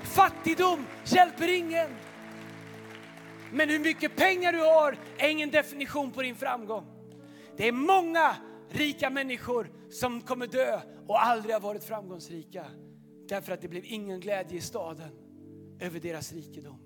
Fattigdom 0.03 0.85
hjälper 1.05 1.57
ingen. 1.57 1.89
Men 3.51 3.69
hur 3.69 3.79
mycket 3.79 4.15
pengar 4.15 4.53
du 4.53 4.59
har 4.59 4.97
är 5.17 5.29
ingen 5.29 5.51
definition 5.51 6.11
på 6.11 6.21
din 6.21 6.35
framgång. 6.35 6.85
Det 7.57 7.67
är 7.67 7.71
många 7.71 8.35
rika 8.69 9.09
människor 9.09 9.71
som 9.89 10.21
kommer 10.21 10.47
dö 10.47 10.79
och 11.07 11.23
aldrig 11.23 11.55
har 11.55 11.59
varit 11.59 11.83
framgångsrika. 11.83 12.65
Därför 13.29 13.53
att 13.53 13.61
det 13.61 13.67
blev 13.67 13.83
ingen 13.85 14.19
glädje 14.19 14.57
i 14.57 14.61
staden 14.61 15.11
över 15.79 15.99
deras 15.99 16.33
rikedom. 16.33 16.80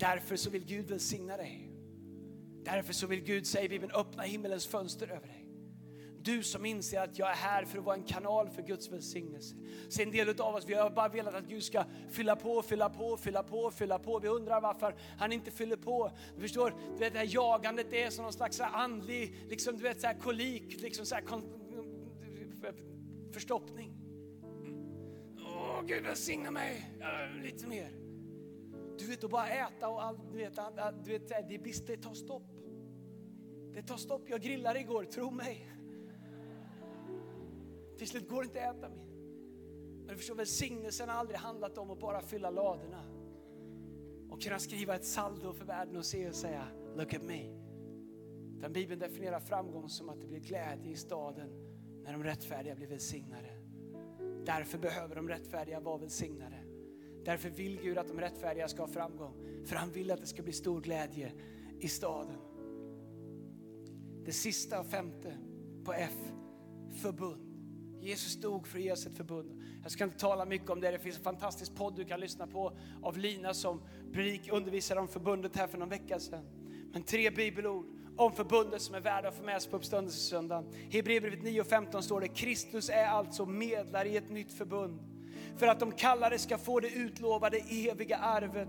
Därför 0.00 0.36
så 0.36 0.50
vill 0.50 0.64
Gud 0.64 0.90
välsigna 0.90 1.36
dig. 1.36 1.70
Därför 2.64 2.92
så 2.92 3.06
vill 3.06 3.20
Gud, 3.20 3.46
säger 3.46 3.68
Bibeln, 3.68 3.92
öppna 3.92 4.22
himmelens 4.22 4.66
fönster 4.66 5.08
över 5.08 5.26
dig. 5.26 5.46
Du 6.22 6.42
som 6.42 6.64
inser 6.64 7.00
att 7.00 7.18
jag 7.18 7.30
är 7.30 7.34
här 7.34 7.64
för 7.64 7.78
att 7.78 7.84
vara 7.84 7.96
en 7.96 8.04
kanal 8.04 8.48
för 8.50 8.62
Guds 8.62 8.92
välsignelse. 8.92 9.56
Så 9.88 10.02
en 10.02 10.10
del 10.10 10.40
av 10.40 10.54
oss, 10.54 10.64
vi 10.68 10.74
har 10.74 10.90
bara 10.90 11.08
velat 11.08 11.34
att 11.34 11.44
Gud 11.44 11.62
ska 11.62 11.84
fylla 12.10 12.36
på, 12.36 12.62
fylla 12.62 12.88
på, 12.88 13.16
fylla 13.16 13.42
på, 13.42 13.70
fylla 13.70 13.98
på. 13.98 14.18
Vi 14.18 14.28
undrar 14.28 14.60
varför 14.60 14.94
han 15.18 15.32
inte 15.32 15.50
fyller 15.50 15.76
på. 15.76 16.10
Du 16.34 16.40
förstår, 16.40 16.74
du 16.92 16.98
vet, 16.98 17.12
det 17.12 17.18
här 17.18 17.28
jagandet 17.30 17.86
det 17.90 18.02
är 18.02 18.10
som 18.10 18.22
någon 18.22 18.32
slags 18.32 18.60
andlig, 18.60 19.36
liksom, 19.48 19.76
du 19.76 19.82
vet, 19.82 20.00
så 20.00 20.06
här 20.06 20.18
kolik, 20.18 20.82
liksom 20.82 21.06
så 21.06 21.14
här, 21.14 21.24
förstoppning. 23.32 23.96
Åh, 25.38 25.82
Gud 25.86 26.02
välsigna 26.02 26.50
mig, 26.50 26.90
lite 27.42 27.66
mer. 27.66 27.99
Du 29.00 29.06
vet, 29.06 29.24
att 29.24 29.30
bara 29.30 29.48
äta 29.48 29.88
och 29.88 30.04
allt, 30.04 30.18
du 30.32 30.38
vet, 30.38 30.58
du 31.04 31.10
vet 31.10 31.28
det, 31.28 31.86
det 31.86 31.96
tar 31.96 32.14
stopp. 32.14 32.42
Det 33.74 33.82
tar 33.82 33.96
stopp. 33.96 34.22
Jag 34.28 34.40
grillade 34.40 34.80
igår, 34.80 35.04
tro 35.04 35.30
mig. 35.30 35.70
Till 37.98 38.08
slut 38.08 38.28
går 38.28 38.42
det 38.42 38.46
inte 38.46 38.68
att 38.68 38.76
äta 38.76 38.88
mer. 38.88 39.06
Men 39.96 40.06
du 40.06 40.16
förstår, 40.16 40.34
välsignelsen 40.34 41.08
har 41.08 41.16
aldrig 41.16 41.38
handlat 41.38 41.78
om 41.78 41.90
att 41.90 42.00
bara 42.00 42.20
fylla 42.20 42.50
ladorna. 42.50 43.04
Och 44.30 44.42
kunna 44.42 44.58
skriva 44.58 44.94
ett 44.94 45.04
saldo 45.04 45.52
för 45.52 45.64
världen 45.64 45.96
och 45.96 46.06
se 46.06 46.28
och 46.28 46.34
säga, 46.34 46.66
look 46.96 47.14
at 47.14 47.22
me. 47.22 47.44
Den 48.60 48.72
Bibeln 48.72 49.00
definierar 49.00 49.40
framgång 49.40 49.88
som 49.88 50.08
att 50.08 50.20
det 50.20 50.26
blir 50.26 50.40
glädje 50.40 50.92
i 50.92 50.96
staden 50.96 51.50
när 52.02 52.12
de 52.12 52.24
rättfärdiga 52.24 52.74
blir 52.74 52.86
välsignade. 52.86 53.48
Därför 54.44 54.78
behöver 54.78 55.16
de 55.16 55.28
rättfärdiga 55.28 55.80
vara 55.80 55.98
välsignade. 55.98 56.59
Därför 57.24 57.50
vill 57.50 57.80
Gud 57.82 57.98
att 57.98 58.08
de 58.08 58.20
rättfärdiga 58.20 58.68
ska 58.68 58.82
ha 58.82 58.88
framgång. 58.88 59.34
För 59.64 59.76
han 59.76 59.92
vill 59.92 60.10
att 60.10 60.20
det 60.20 60.26
ska 60.26 60.42
bli 60.42 60.52
stor 60.52 60.80
glädje 60.80 61.32
i 61.80 61.88
staden. 61.88 62.38
Det 64.24 64.32
sista 64.32 64.80
och 64.80 64.86
femte 64.86 65.36
på 65.84 65.92
F, 65.92 66.14
förbund. 67.02 67.50
Jesus 68.00 68.40
dog 68.40 68.66
för 68.66 68.78
att 68.78 68.84
ge 68.84 68.92
oss 68.92 69.06
ett 69.06 69.16
förbund. 69.16 69.62
Jag 69.82 69.92
ska 69.92 70.04
inte 70.04 70.18
tala 70.18 70.44
mycket 70.44 70.70
om 70.70 70.80
det, 70.80 70.90
det 70.90 70.98
finns 70.98 71.16
en 71.16 71.22
fantastisk 71.22 71.74
podd 71.74 71.96
du 71.96 72.04
kan 72.04 72.20
lyssna 72.20 72.46
på 72.46 72.78
av 73.02 73.18
Lina 73.18 73.54
som 73.54 73.82
undervisade 74.52 75.00
om 75.00 75.08
förbundet 75.08 75.56
här 75.56 75.66
för 75.66 75.78
någon 75.78 75.88
vecka 75.88 76.18
sedan. 76.18 76.44
Men 76.92 77.02
tre 77.02 77.30
bibelord 77.30 77.86
om 78.16 78.32
förbundet 78.32 78.82
som 78.82 78.94
är 78.94 79.00
värda 79.00 79.28
att 79.28 79.34
få 79.34 79.42
med 79.44 79.62
sig 79.62 79.70
på 79.70 79.76
uppståndelsesöndagen. 79.76 80.72
Hebreerbrevet 80.90 81.42
9 81.42 81.60
och 81.60 81.66
15 81.66 82.02
står 82.02 82.20
det, 82.20 82.28
Kristus 82.28 82.88
är 82.88 83.06
alltså 83.06 83.46
medlare 83.46 84.08
i 84.08 84.16
ett 84.16 84.30
nytt 84.30 84.52
förbund 84.52 85.00
för 85.56 85.66
att 85.66 85.80
de 85.80 85.92
kallade 85.92 86.38
ska 86.38 86.58
få 86.58 86.80
det 86.80 86.88
utlovade 86.88 87.58
eviga 87.70 88.16
arvet. 88.16 88.68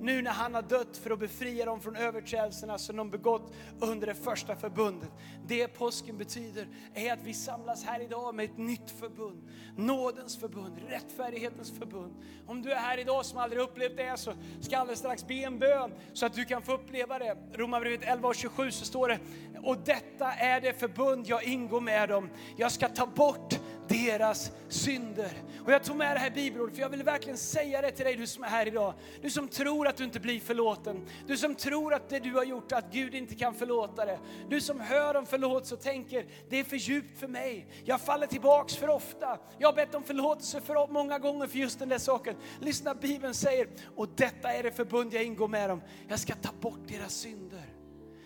Nu 0.00 0.22
när 0.22 0.30
han 0.30 0.54
har 0.54 0.62
dött 0.62 0.96
för 0.96 1.10
att 1.10 1.18
befria 1.18 1.64
dem 1.64 1.80
från 1.80 1.96
överträdelserna 1.96 2.78
som 2.78 2.96
de 2.96 3.10
begått 3.10 3.52
under 3.80 4.06
det 4.06 4.14
första 4.14 4.56
förbundet. 4.56 5.10
Det 5.46 5.68
påsken 5.68 6.18
betyder 6.18 6.68
är 6.94 7.12
att 7.12 7.22
vi 7.24 7.34
samlas 7.34 7.84
här 7.84 8.00
idag 8.00 8.34
med 8.34 8.44
ett 8.44 8.58
nytt 8.58 8.90
förbund. 8.90 9.48
Nådens 9.76 10.36
förbund, 10.36 10.78
rättfärdighetens 10.88 11.78
förbund. 11.78 12.14
Om 12.46 12.62
du 12.62 12.72
är 12.72 12.76
här 12.76 12.98
idag 12.98 13.26
som 13.26 13.38
aldrig 13.38 13.62
upplevt 13.62 13.96
det 13.96 14.16
så 14.16 14.32
ska 14.60 14.72
jag 14.72 14.80
alldeles 14.80 14.98
strax 14.98 15.26
be 15.26 15.34
en 15.34 15.58
bön 15.58 15.92
så 16.12 16.26
att 16.26 16.34
du 16.34 16.44
kan 16.44 16.62
få 16.62 16.72
uppleva 16.72 17.18
det. 17.18 17.36
Romarbrevet 17.52 18.02
11 18.02 18.28
och 18.28 18.34
27 18.34 18.70
så 18.70 18.84
står 18.84 19.08
det, 19.08 19.18
och 19.62 19.76
detta 19.84 20.32
är 20.32 20.60
det 20.60 20.72
förbund 20.72 21.26
jag 21.26 21.44
ingår 21.44 21.80
med 21.80 22.08
dem. 22.08 22.30
Jag 22.56 22.72
ska 22.72 22.88
ta 22.88 23.06
bort 23.06 23.59
deras 23.90 24.52
synder. 24.68 25.32
Och 25.64 25.72
jag 25.72 25.84
tog 25.84 25.96
med 25.96 26.16
det 26.16 26.20
här 26.20 26.30
bibelordet 26.30 26.74
för 26.74 26.82
jag 26.82 26.88
vill 26.88 27.02
verkligen 27.02 27.38
säga 27.38 27.82
det 27.82 27.90
till 27.90 28.04
dig 28.04 28.16
du 28.16 28.26
som 28.26 28.44
är 28.44 28.48
här 28.48 28.66
idag. 28.66 28.94
Du 29.22 29.30
som 29.30 29.48
tror 29.48 29.88
att 29.88 29.96
du 29.96 30.04
inte 30.04 30.20
blir 30.20 30.40
förlåten. 30.40 31.06
Du 31.26 31.36
som 31.36 31.54
tror 31.54 31.94
att 31.94 32.08
det 32.08 32.18
du 32.18 32.32
har 32.32 32.44
gjort, 32.44 32.72
att 32.72 32.92
Gud 32.92 33.14
inte 33.14 33.34
kan 33.34 33.54
förlåta 33.54 34.04
det. 34.04 34.18
Du 34.48 34.60
som 34.60 34.80
hör 34.80 35.16
om 35.16 35.26
förlåtelse 35.26 35.74
och 35.74 35.80
tänker, 35.80 36.26
det 36.48 36.56
är 36.56 36.64
för 36.64 36.76
djupt 36.76 37.18
för 37.20 37.28
mig. 37.28 37.66
Jag 37.84 38.00
faller 38.00 38.26
tillbaks 38.26 38.76
för 38.76 38.88
ofta. 38.88 39.38
Jag 39.58 39.68
har 39.68 39.76
bett 39.76 39.94
om 39.94 40.02
förlåtelse 40.02 40.60
för 40.60 40.92
många 40.92 41.18
gånger 41.18 41.46
för 41.46 41.58
just 41.58 41.78
den 41.78 41.88
där 41.88 41.98
saken. 41.98 42.36
Lyssna, 42.60 42.94
Bibeln 42.94 43.34
säger, 43.34 43.68
och 43.96 44.08
detta 44.16 44.52
är 44.52 44.62
det 44.62 44.72
förbund 44.72 45.14
jag 45.14 45.24
ingår 45.24 45.48
med 45.48 45.70
dem. 45.70 45.82
Jag 46.08 46.18
ska 46.18 46.34
ta 46.34 46.52
bort 46.60 46.88
deras 46.88 47.14
synder. 47.14 47.64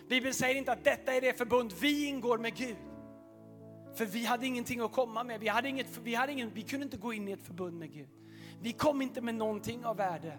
Bibeln 0.09 0.33
säger 0.33 0.55
inte 0.55 0.71
att 0.71 0.83
detta 0.83 1.13
är 1.13 1.21
det 1.21 1.37
förbund 1.37 1.73
vi 1.79 2.05
ingår 2.05 2.37
med 2.37 2.55
Gud. 2.55 2.75
För 3.95 4.05
vi 4.05 4.25
hade 4.25 4.45
ingenting 4.45 4.79
att 4.79 4.91
komma 4.91 5.23
med. 5.23 5.39
Vi, 5.39 5.47
hade 5.47 5.69
inget, 5.69 5.97
vi, 6.03 6.15
hade 6.15 6.31
ingen, 6.31 6.51
vi 6.53 6.61
kunde 6.61 6.83
inte 6.83 6.97
gå 6.97 7.13
in 7.13 7.27
i 7.27 7.31
ett 7.31 7.41
förbund 7.41 7.79
med 7.79 7.91
Gud. 7.91 8.09
Vi 8.61 8.71
kom 8.71 9.01
inte 9.01 9.21
med 9.21 9.35
någonting 9.35 9.85
av 9.85 9.97
värde. 9.97 10.37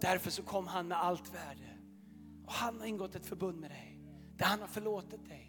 Därför 0.00 0.30
så 0.30 0.42
kom 0.42 0.66
han 0.66 0.88
med 0.88 0.98
allt 0.98 1.34
värde. 1.34 1.78
Och 2.46 2.52
han 2.52 2.80
har 2.80 2.86
ingått 2.86 3.14
ett 3.14 3.26
förbund 3.26 3.60
med 3.60 3.70
dig. 3.70 4.00
Där 4.36 4.46
han 4.46 4.60
har 4.60 4.66
förlåtit 4.66 5.28
dig. 5.28 5.48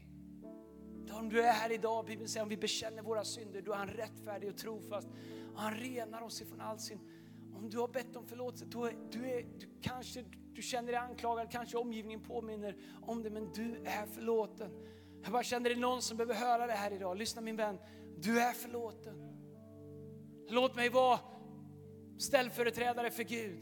Om 1.11 1.29
du 1.29 1.41
är 1.41 1.53
här 1.53 1.71
idag, 1.71 2.05
Bibeln 2.05 2.29
säger 2.29 2.43
om 2.43 2.49
vi 2.49 2.57
bekänner 2.57 3.01
våra 3.03 3.23
synder, 3.23 3.61
då 3.61 3.71
är 3.71 3.77
han 3.77 3.87
rättfärdig 3.87 4.49
och 4.49 4.57
trofast. 4.57 5.07
Och 5.53 5.61
han 5.61 5.73
renar 5.73 6.21
oss 6.21 6.41
ifrån 6.41 6.61
all 6.61 6.79
synd. 6.79 7.01
Om 7.55 7.69
du 7.69 7.77
har 7.77 7.87
bett 7.87 8.15
om 8.15 8.27
förlåtelse, 8.27 8.65
då 8.65 8.85
är, 8.85 8.95
du, 9.11 9.29
är, 9.29 9.45
du 9.59 9.69
kanske 9.81 10.23
du 10.53 10.61
känner 10.61 10.91
dig 10.91 11.01
anklagad, 11.01 11.51
kanske 11.51 11.77
omgivningen 11.77 12.21
påminner 12.21 12.75
om 13.01 13.23
det, 13.23 13.29
men 13.29 13.53
du 13.53 13.75
är 13.85 14.05
förlåten. 14.05 14.71
Jag 15.23 15.31
bara 15.31 15.43
känner 15.43 15.69
det 15.69 15.75
är 15.75 15.79
någon 15.79 16.01
som 16.01 16.17
behöver 16.17 16.35
höra 16.35 16.67
det 16.67 16.73
här 16.73 16.91
idag. 16.91 17.17
Lyssna 17.17 17.41
min 17.41 17.55
vän, 17.55 17.79
du 18.17 18.39
är 18.39 18.53
förlåten. 18.53 19.15
Låt 20.49 20.75
mig 20.75 20.89
vara 20.89 21.19
ställföreträdare 22.17 23.11
för 23.11 23.23
Gud. 23.23 23.59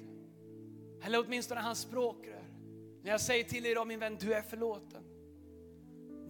Eller 1.04 1.26
åtminstone 1.26 1.62
hans 1.62 1.80
språkrör. 1.80 2.44
När 3.04 3.12
jag 3.12 3.22
säger 3.22 3.44
till 3.44 3.64
dig 3.64 3.72
idag 3.72 3.88
min 3.88 4.00
vän, 4.00 4.18
du 4.20 4.34
är 4.34 4.42
förlåten. 4.42 5.04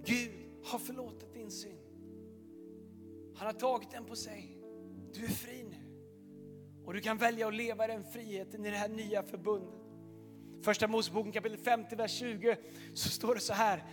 Gud 0.06 0.32
har 0.66 0.80
förlåtit 0.80 1.34
din 1.34 1.52
synd. 1.52 1.80
Han 3.36 3.46
har 3.46 3.54
tagit 3.54 3.92
den 3.92 4.06
på 4.06 4.16
sig. 4.16 4.58
Du 5.14 5.24
är 5.26 5.30
fri 5.30 5.64
nu. 5.64 5.92
Och 6.86 6.94
du 6.94 7.02
kan 7.02 7.18
välja 7.18 7.48
att 7.48 7.54
leva 7.54 7.86
i 7.86 7.88
den 7.88 8.04
friheten 8.04 8.66
i 8.66 8.70
det 8.70 8.78
här 8.78 8.90
nya 8.90 9.24
förbundet. 9.24 9.82
Första 10.64 10.88
Moseboken 10.88 11.32
kapitel 11.32 11.58
50, 11.58 11.96
vers 11.96 12.12
20 12.12 12.58
så 12.94 13.10
står 13.10 13.36
det 13.36 13.42
så 13.42 13.54
här. 13.54 13.84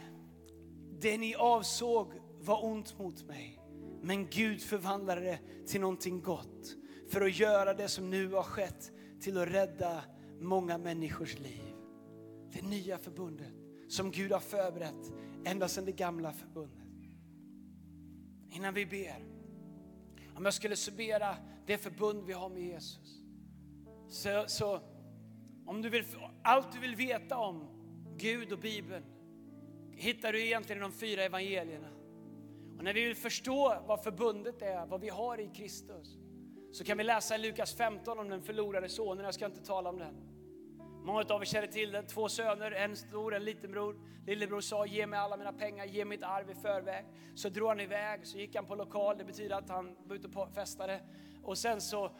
Det 1.00 1.18
ni 1.18 1.34
avsåg 1.34 2.12
var 2.40 2.64
ont 2.64 2.98
mot 2.98 3.24
mig, 3.24 3.60
men 4.02 4.26
Gud 4.30 4.62
förvandlade 4.62 5.20
det 5.20 5.40
till 5.66 5.80
någonting 5.80 6.22
gott 6.22 6.76
för 7.10 7.20
att 7.20 7.38
göra 7.38 7.74
det 7.74 7.88
som 7.88 8.10
nu 8.10 8.32
har 8.32 8.42
skett 8.42 8.92
till 9.20 9.38
att 9.38 9.48
rädda 9.48 10.04
många 10.40 10.78
människors 10.78 11.38
liv. 11.38 11.74
Det 12.52 12.62
nya 12.62 12.98
förbundet 12.98 13.52
som 13.88 14.10
Gud 14.10 14.32
har 14.32 14.40
förberett 14.40 15.12
ända 15.44 15.68
sedan 15.68 15.84
det 15.84 15.92
gamla 15.92 16.32
förbundet. 16.32 16.88
Innan 18.50 18.74
vi 18.74 18.86
ber, 18.86 19.26
om 20.34 20.44
jag 20.44 20.54
skulle 20.54 20.76
summera 20.76 21.36
det 21.66 21.78
förbund 21.78 22.24
vi 22.26 22.32
har 22.32 22.48
med 22.48 22.62
Jesus. 22.62 23.22
Så, 24.08 24.44
så 24.46 24.80
om 25.66 25.82
du 25.82 25.90
vill, 25.90 26.04
allt 26.42 26.72
du 26.72 26.78
vill 26.78 26.96
veta 26.96 27.36
om 27.36 27.64
Gud 28.16 28.52
och 28.52 28.58
Bibeln 28.58 29.04
hittar 29.98 30.32
du 30.32 30.44
egentligen 30.44 30.82
i 30.82 30.82
de 30.82 30.92
fyra 30.92 31.22
evangelierna. 31.22 31.88
Och 32.78 32.84
när 32.84 32.94
vi 32.94 33.04
vill 33.04 33.16
förstå 33.16 33.82
vad 33.86 34.02
förbundet 34.04 34.62
är, 34.62 34.86
vad 34.86 35.00
vi 35.00 35.08
har 35.08 35.40
i 35.40 35.50
Kristus, 35.54 36.18
så 36.72 36.84
kan 36.84 36.98
vi 36.98 37.04
läsa 37.04 37.34
i 37.34 37.38
Lukas 37.38 37.76
15 37.76 38.18
om 38.18 38.28
den 38.28 38.42
förlorade 38.42 38.88
sonen. 38.88 39.24
Jag 39.24 39.34
ska 39.34 39.46
inte 39.46 39.64
tala 39.64 39.90
om 39.90 39.98
den. 39.98 40.14
Många 41.04 41.24
av 41.28 41.42
er 41.42 41.44
känner 41.44 41.66
till 41.66 41.92
den. 41.92 42.06
Två 42.06 42.28
söner, 42.28 42.70
en 42.70 42.96
stor, 42.96 43.34
en 43.34 43.44
liten 43.44 43.70
bror. 43.70 43.96
Lillebror 44.26 44.60
sa 44.60 44.86
ge 44.86 45.06
mig 45.06 45.18
alla 45.18 45.36
mina 45.36 45.52
pengar, 45.52 45.84
ge 45.84 46.04
mitt 46.04 46.22
arv 46.22 46.50
i 46.50 46.54
förväg. 46.54 47.04
Så 47.34 47.48
drog 47.48 47.68
han 47.68 47.80
iväg, 47.80 48.26
så 48.26 48.38
gick 48.38 48.56
han 48.56 48.66
på 48.66 48.74
lokal, 48.74 49.18
det 49.18 49.24
betyder 49.24 49.56
att 49.56 49.68
han 49.68 49.96
var 50.06 50.16
ute 50.16 50.38
och 50.38 50.54
festade. 50.54 51.00
Och 51.42 51.58
sen 51.58 51.80
så 51.80 52.04
eh, 52.04 52.10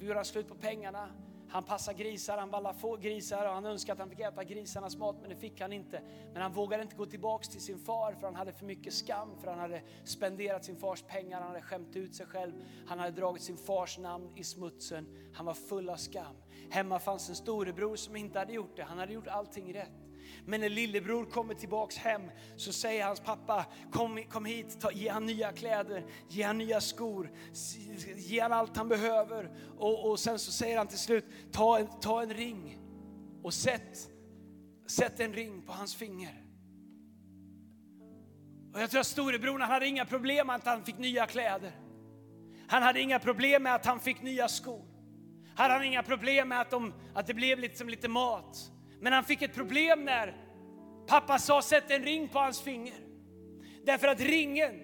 gjorde 0.00 0.14
han 0.14 0.24
slut 0.24 0.48
på 0.48 0.54
pengarna. 0.54 1.08
Han 1.52 1.64
passade 1.64 1.98
grisar, 1.98 2.38
han 2.38 2.50
vallade 2.50 2.78
få 2.78 2.96
grisar 2.96 3.46
och 3.46 3.52
han 3.52 3.66
önskade 3.66 3.92
att 3.92 3.98
han 3.98 4.10
fick 4.10 4.20
äta 4.20 4.44
grisarnas 4.44 4.96
mat 4.96 5.16
men 5.20 5.30
det 5.30 5.36
fick 5.36 5.60
han 5.60 5.72
inte. 5.72 6.02
Men 6.32 6.42
han 6.42 6.52
vågade 6.52 6.82
inte 6.82 6.96
gå 6.96 7.06
tillbaks 7.06 7.48
till 7.48 7.60
sin 7.60 7.78
far 7.78 8.12
för 8.12 8.26
han 8.26 8.34
hade 8.34 8.52
för 8.52 8.64
mycket 8.64 8.92
skam 8.92 9.28
för 9.40 9.50
han 9.50 9.58
hade 9.58 9.82
spenderat 10.04 10.64
sin 10.64 10.76
fars 10.76 11.02
pengar, 11.02 11.40
han 11.40 11.48
hade 11.48 11.62
skämt 11.62 11.96
ut 11.96 12.14
sig 12.14 12.26
själv, 12.26 12.52
han 12.86 12.98
hade 12.98 13.10
dragit 13.10 13.42
sin 13.42 13.56
fars 13.56 13.98
namn 13.98 14.32
i 14.36 14.44
smutsen. 14.44 15.06
Han 15.34 15.46
var 15.46 15.54
full 15.54 15.90
av 15.90 15.96
skam. 15.96 16.36
Hemma 16.70 16.98
fanns 16.98 17.28
en 17.28 17.34
storebror 17.34 17.96
som 17.96 18.16
inte 18.16 18.38
hade 18.38 18.52
gjort 18.52 18.76
det, 18.76 18.82
han 18.82 18.98
hade 18.98 19.12
gjort 19.12 19.28
allting 19.28 19.74
rätt. 19.74 20.01
Men 20.44 20.60
när 20.60 20.68
lillebror 20.68 21.24
kommer 21.24 21.54
tillbaks 21.54 21.96
hem 21.96 22.22
så 22.56 22.72
säger 22.72 23.04
hans 23.04 23.20
pappa, 23.20 23.66
kom, 23.90 24.22
kom 24.28 24.44
hit, 24.44 24.80
ta, 24.80 24.92
ge 24.92 25.08
han 25.08 25.26
nya 25.26 25.52
kläder, 25.52 26.04
ge 26.28 26.42
han 26.42 26.58
nya 26.58 26.80
skor, 26.80 27.30
ge 28.16 28.40
han 28.40 28.52
allt 28.52 28.76
han 28.76 28.88
behöver. 28.88 29.50
Och, 29.78 30.10
och 30.10 30.20
sen 30.20 30.38
så 30.38 30.52
säger 30.52 30.78
han 30.78 30.86
till 30.86 30.98
slut, 30.98 31.24
ta 31.52 31.78
en, 31.78 31.86
ta 32.00 32.22
en 32.22 32.34
ring 32.34 32.78
och 33.42 33.54
sätt, 33.54 34.10
sätt 34.86 35.20
en 35.20 35.32
ring 35.32 35.62
på 35.62 35.72
hans 35.72 35.94
finger. 35.94 36.42
Och 38.74 38.80
jag 38.80 38.90
tror 38.90 39.00
att 39.00 39.06
storebror 39.06 39.58
han 39.58 39.70
hade 39.70 39.86
inga 39.86 40.04
problem 40.04 40.46
med 40.46 40.56
att 40.56 40.66
han 40.66 40.84
fick 40.84 40.98
nya 40.98 41.26
kläder. 41.26 41.72
Han 42.68 42.82
hade 42.82 43.00
inga 43.00 43.18
problem 43.18 43.62
med 43.62 43.74
att 43.74 43.86
han 43.86 44.00
fick 44.00 44.22
nya 44.22 44.48
skor. 44.48 44.92
Han 45.56 45.70
hade 45.70 45.86
inga 45.86 46.02
problem 46.02 46.48
med 46.48 46.60
att, 46.60 46.70
de, 46.70 46.94
att 47.14 47.26
det 47.26 47.34
blev 47.34 47.58
liksom 47.58 47.88
lite 47.88 48.08
mat. 48.08 48.72
Men 49.02 49.12
han 49.12 49.24
fick 49.24 49.42
ett 49.42 49.54
problem 49.54 50.04
när 50.04 50.36
pappa 51.06 51.38
sa 51.38 51.62
sätt 51.62 51.90
en 51.90 52.02
ring 52.04 52.28
på 52.28 52.38
hans 52.38 52.60
finger. 52.60 52.94
Därför 53.84 54.08
att 54.08 54.20
ringen, 54.20 54.80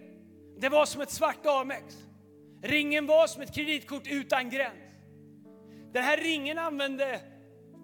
det 0.60 0.68
var 0.68 0.86
som 0.86 1.00
ett 1.00 1.10
svart 1.10 1.46
Amex. 1.46 1.96
Ringen 2.62 3.06
var 3.06 3.26
som 3.26 3.42
ett 3.42 3.54
kreditkort 3.54 4.06
utan 4.06 4.50
gräns. 4.50 4.74
Den 5.92 6.04
här 6.04 6.16
ringen 6.16 6.58
använde, 6.58 7.20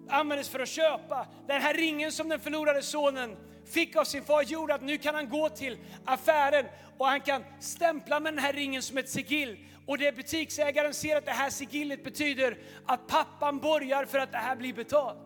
användes 0.09 0.49
för 0.49 0.59
att 0.59 0.69
köpa. 0.69 1.27
Den 1.47 1.61
här 1.61 1.73
ringen 1.73 2.11
som 2.11 2.29
den 2.29 2.39
förlorade 2.39 2.81
sonen 2.81 3.37
fick 3.65 3.95
av 3.95 4.03
sin 4.03 4.23
far 4.23 4.41
gjorde 4.41 4.73
att 4.73 4.83
nu 4.83 4.97
kan 4.97 5.15
han 5.15 5.29
gå 5.29 5.49
till 5.49 5.77
affären 6.05 6.65
och 6.97 7.07
han 7.07 7.21
kan 7.21 7.43
stämpla 7.59 8.19
med 8.19 8.33
den 8.33 8.43
här 8.43 8.53
ringen 8.53 8.81
som 8.81 8.97
ett 8.97 9.09
sigill. 9.09 9.57
Och 9.85 9.97
det 9.97 10.15
butiksägaren 10.15 10.93
ser 10.93 11.17
att 11.17 11.25
det 11.25 11.31
här 11.31 11.49
sigillet 11.49 12.03
betyder 12.03 12.57
att 12.85 13.07
pappan 13.07 13.59
borgar 13.59 14.05
för 14.05 14.19
att 14.19 14.31
det 14.31 14.37
här 14.37 14.55
blir 14.55 14.73
betalt. 14.73 15.24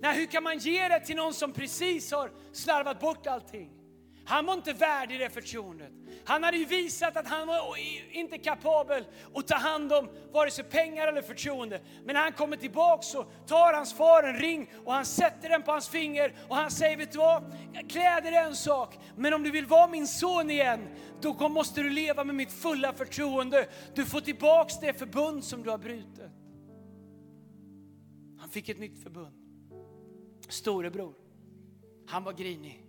Nej, 0.00 0.18
hur 0.18 0.26
kan 0.26 0.42
man 0.42 0.58
ge 0.58 0.88
det 0.88 1.00
till 1.00 1.16
någon 1.16 1.34
som 1.34 1.52
precis 1.52 2.12
har 2.12 2.30
slarvat 2.52 3.00
bort 3.00 3.26
allting? 3.26 3.70
Han 4.26 4.46
var 4.46 4.54
inte 4.54 4.72
värdig 4.72 5.20
det 5.20 5.30
förtroendet. 5.30 5.92
Han 6.24 6.42
hade 6.42 6.56
ju 6.56 6.64
visat 6.64 7.16
att 7.16 7.28
han 7.28 7.46
var 7.46 7.76
inte 8.10 8.38
kapabel 8.38 9.04
att 9.34 9.48
ta 9.48 9.56
hand 9.56 9.92
om 9.92 10.08
vare 10.32 10.50
sig 10.50 10.64
pengar 10.64 11.08
eller 11.08 11.22
förtroende. 11.22 11.80
Men 12.04 12.14
när 12.14 12.22
han 12.22 12.32
kommer 12.32 12.56
tillbaka 12.56 13.02
så 13.02 13.24
tar 13.46 13.72
hans 13.72 13.94
far 13.94 14.22
en 14.22 14.36
ring 14.36 14.70
och 14.84 14.92
han 14.92 15.06
sätter 15.06 15.48
den 15.48 15.62
på 15.62 15.70
hans 15.70 15.88
finger 15.88 16.34
och 16.48 16.56
han 16.56 16.70
säger, 16.70 16.96
vet 16.96 17.12
du 17.12 17.18
vad? 17.18 17.52
Kläder 17.88 18.32
är 18.32 18.44
en 18.44 18.56
sak, 18.56 18.98
men 19.16 19.34
om 19.34 19.42
du 19.42 19.50
vill 19.50 19.66
vara 19.66 19.88
min 19.88 20.06
son 20.06 20.50
igen, 20.50 20.88
då 21.20 21.48
måste 21.48 21.82
du 21.82 21.90
leva 21.90 22.24
med 22.24 22.34
mitt 22.34 22.52
fulla 22.52 22.92
förtroende. 22.92 23.68
Du 23.94 24.04
får 24.04 24.20
tillbaks 24.20 24.80
det 24.80 24.98
förbund 24.98 25.44
som 25.44 25.62
du 25.62 25.70
har 25.70 25.78
brutit. 25.78 26.20
Han 28.40 28.50
fick 28.50 28.68
ett 28.68 28.78
nytt 28.78 29.02
förbund 29.02 29.43
storebror, 30.52 31.14
han 32.06 32.24
var 32.24 32.32
grinig. 32.32 32.86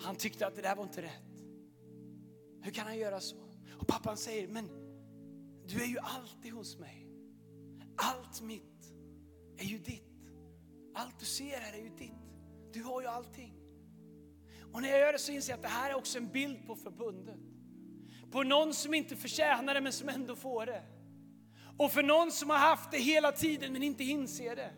Han 0.00 0.16
tyckte 0.16 0.46
att 0.46 0.56
det 0.56 0.62
där 0.62 0.76
var 0.76 0.82
inte 0.82 1.02
rätt. 1.02 1.44
Hur 2.62 2.72
kan 2.72 2.86
han 2.86 2.98
göra 2.98 3.20
så? 3.20 3.36
Och 3.78 3.86
pappan 3.86 4.16
säger, 4.16 4.48
men 4.48 4.68
du 5.66 5.82
är 5.82 5.86
ju 5.86 5.98
alltid 5.98 6.52
hos 6.52 6.78
mig. 6.78 7.08
Allt 7.96 8.40
mitt 8.42 8.94
är 9.56 9.64
ju 9.64 9.78
ditt. 9.78 10.32
Allt 10.94 11.18
du 11.18 11.24
ser 11.24 11.56
här 11.56 11.78
är 11.78 11.82
ju 11.82 11.88
ditt. 11.88 12.12
Du 12.72 12.82
har 12.82 13.00
ju 13.00 13.06
allting. 13.06 13.54
Och 14.72 14.82
när 14.82 14.88
jag 14.88 15.00
gör 15.00 15.12
det 15.12 15.18
så 15.18 15.32
inser 15.32 15.52
jag 15.52 15.56
att 15.56 15.62
det 15.62 15.68
här 15.68 15.90
är 15.90 15.94
också 15.94 16.18
en 16.18 16.28
bild 16.28 16.66
på 16.66 16.76
förbundet. 16.76 17.40
På 18.30 18.42
någon 18.42 18.74
som 18.74 18.94
inte 18.94 19.16
förtjänar 19.16 19.74
det 19.74 19.80
men 19.80 19.92
som 19.92 20.08
ändå 20.08 20.36
får 20.36 20.66
det. 20.66 20.82
Och 21.78 21.92
för 21.92 22.02
någon 22.02 22.32
som 22.32 22.50
har 22.50 22.58
haft 22.58 22.90
det 22.90 22.98
hela 22.98 23.32
tiden 23.32 23.72
men 23.72 23.82
inte 23.82 24.04
inser 24.04 24.56
det. 24.56 24.70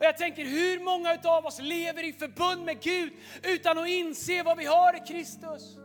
Och 0.00 0.06
jag 0.06 0.16
tänker 0.16 0.44
hur 0.44 0.80
många 0.84 1.18
av 1.24 1.46
oss 1.46 1.60
lever 1.60 2.04
i 2.04 2.12
förbund 2.12 2.64
med 2.64 2.82
Gud 2.82 3.12
utan 3.42 3.78
att 3.78 3.88
inse 3.88 4.42
vad 4.42 4.58
vi 4.58 4.64
har 4.64 4.96
i 4.96 5.12
Kristus. 5.12 5.76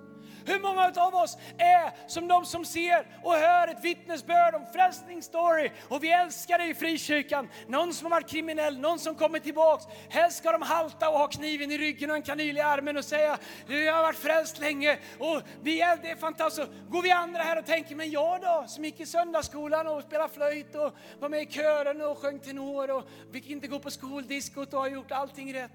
Hur 0.46 0.60
många 0.60 0.92
av 0.96 1.16
oss 1.16 1.38
är 1.58 2.10
som 2.10 2.28
de 2.28 2.46
som 2.46 2.66
ser 2.66 3.08
och 3.24 3.34
hör 3.34 3.68
ett 3.68 3.84
vittnesbörd 3.84 4.56
om 4.56 4.66
frälsningsstory 4.74 5.72
och 5.90 6.04
vi 6.04 6.12
älskar 6.12 6.58
det 6.58 6.66
i 6.66 6.74
frikyrkan. 6.74 7.50
Någon 7.68 7.94
som 7.94 8.06
har 8.06 8.12
varit 8.12 8.30
kriminell, 8.30 8.80
någon 8.80 9.00
som 9.00 9.16
kommer 9.16 9.40
tillbaks. 9.40 9.86
Helst 10.10 10.38
ska 10.38 10.52
de 10.52 10.62
halta 10.62 11.10
och 11.10 11.18
ha 11.18 11.28
kniven 11.28 11.72
i 11.72 11.78
ryggen 11.78 12.10
och 12.10 12.16
en 12.16 12.22
kanyl 12.22 12.58
i 12.58 12.62
armen 12.62 12.98
och 12.98 13.06
säga 13.06 13.38
jag 13.68 13.94
har 13.94 14.04
varit 14.04 14.18
frälst 14.18 14.60
länge 14.60 14.98
och 15.20 15.42
vi 15.62 15.82
är, 15.82 15.98
det 16.02 16.12
är 16.12 16.16
fantastiskt. 16.16 16.70
Går 16.90 17.02
vi 17.02 17.12
andra 17.12 17.42
här 17.42 17.60
och 17.60 17.66
tänker, 17.66 17.96
men 17.96 18.12
jag 18.12 18.42
då 18.42 18.66
som 18.68 18.86
gick 18.86 19.00
i 19.00 19.06
söndagsskolan 19.06 19.88
och 19.88 20.04
spelade 20.04 20.34
flöjt 20.34 20.76
och 20.76 20.96
var 21.20 21.30
med 21.30 21.42
i 21.42 21.52
kören 21.52 22.02
och 22.02 22.18
sjöng 22.18 22.40
tenor 22.40 22.92
och 22.92 23.04
fick 23.34 23.50
inte 23.50 23.68
gå 23.68 23.80
på 23.80 23.92
skoldiskot 23.92 24.74
och 24.74 24.80
har 24.80 24.88
gjort 24.88 25.12
allting 25.12 25.54
rätt. 25.54 25.72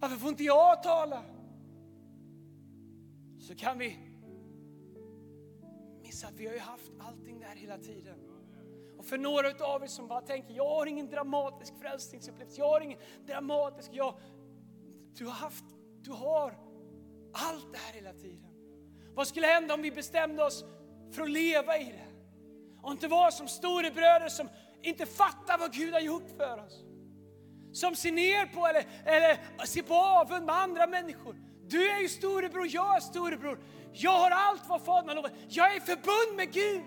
Varför 0.00 0.16
får 0.16 0.28
inte 0.28 0.44
jag 0.44 0.82
tala? 0.82 1.22
Så 3.38 3.54
kan 3.54 3.78
vi 3.78 3.98
missa 6.02 6.26
att 6.26 6.34
vi 6.34 6.46
har 6.46 6.54
ju 6.54 6.60
haft 6.60 6.92
allting 7.00 7.40
där 7.40 7.56
hela 7.56 7.78
tiden. 7.78 8.18
Och 8.98 9.04
för 9.04 9.18
några 9.18 9.64
av 9.64 9.82
er 9.82 9.86
som 9.86 10.08
bara 10.08 10.20
tänker, 10.20 10.54
jag 10.54 10.68
har 10.68 10.86
ingen 10.86 11.10
dramatisk 11.10 11.74
frälsningsupplevelse, 11.80 12.60
jag 12.60 12.68
har 12.68 12.80
ingen 12.80 12.98
dramatisk, 13.26 13.90
jag, 13.92 14.14
du 15.14 15.24
har 15.24 15.32
haft, 15.32 15.64
du 16.00 16.10
har 16.10 16.58
allt 17.32 17.72
det 17.72 17.78
här 17.78 17.92
hela 17.92 18.12
tiden. 18.12 18.50
Vad 19.14 19.28
skulle 19.28 19.46
hända 19.46 19.74
om 19.74 19.82
vi 19.82 19.90
bestämde 19.90 20.44
oss 20.44 20.64
för 21.12 21.22
att 21.22 21.30
leva 21.30 21.78
i 21.78 21.84
det? 21.84 22.08
Och 22.82 22.92
inte 22.92 23.08
vara 23.08 23.30
som 23.30 23.48
storebröder 23.48 24.28
som 24.28 24.48
inte 24.82 25.06
fattar 25.06 25.58
vad 25.58 25.72
Gud 25.72 25.92
har 25.92 26.00
gjort 26.00 26.30
för 26.36 26.64
oss. 26.66 26.84
Som 27.72 27.96
ser 27.96 28.12
ner 28.12 28.46
på 28.46 28.66
eller, 28.66 28.86
eller 29.04 29.66
ser 29.66 29.82
på 29.82 29.94
avund 29.94 30.46
med 30.46 30.54
andra 30.54 30.86
människor. 30.86 31.36
Du 31.68 31.90
är 31.90 32.00
ju 32.00 32.08
storebror, 32.08 32.66
jag 32.70 32.96
är 32.96 33.00
storebror. 33.00 33.58
Jag 33.92 34.18
har 34.18 34.30
allt 34.30 34.62
vad 34.68 34.84
Fadern 34.84 35.08
har 35.08 35.14
lovat. 35.14 35.32
Jag 35.48 35.74
är 35.74 35.80
förbund 35.80 36.36
med 36.36 36.52
Gud. 36.52 36.82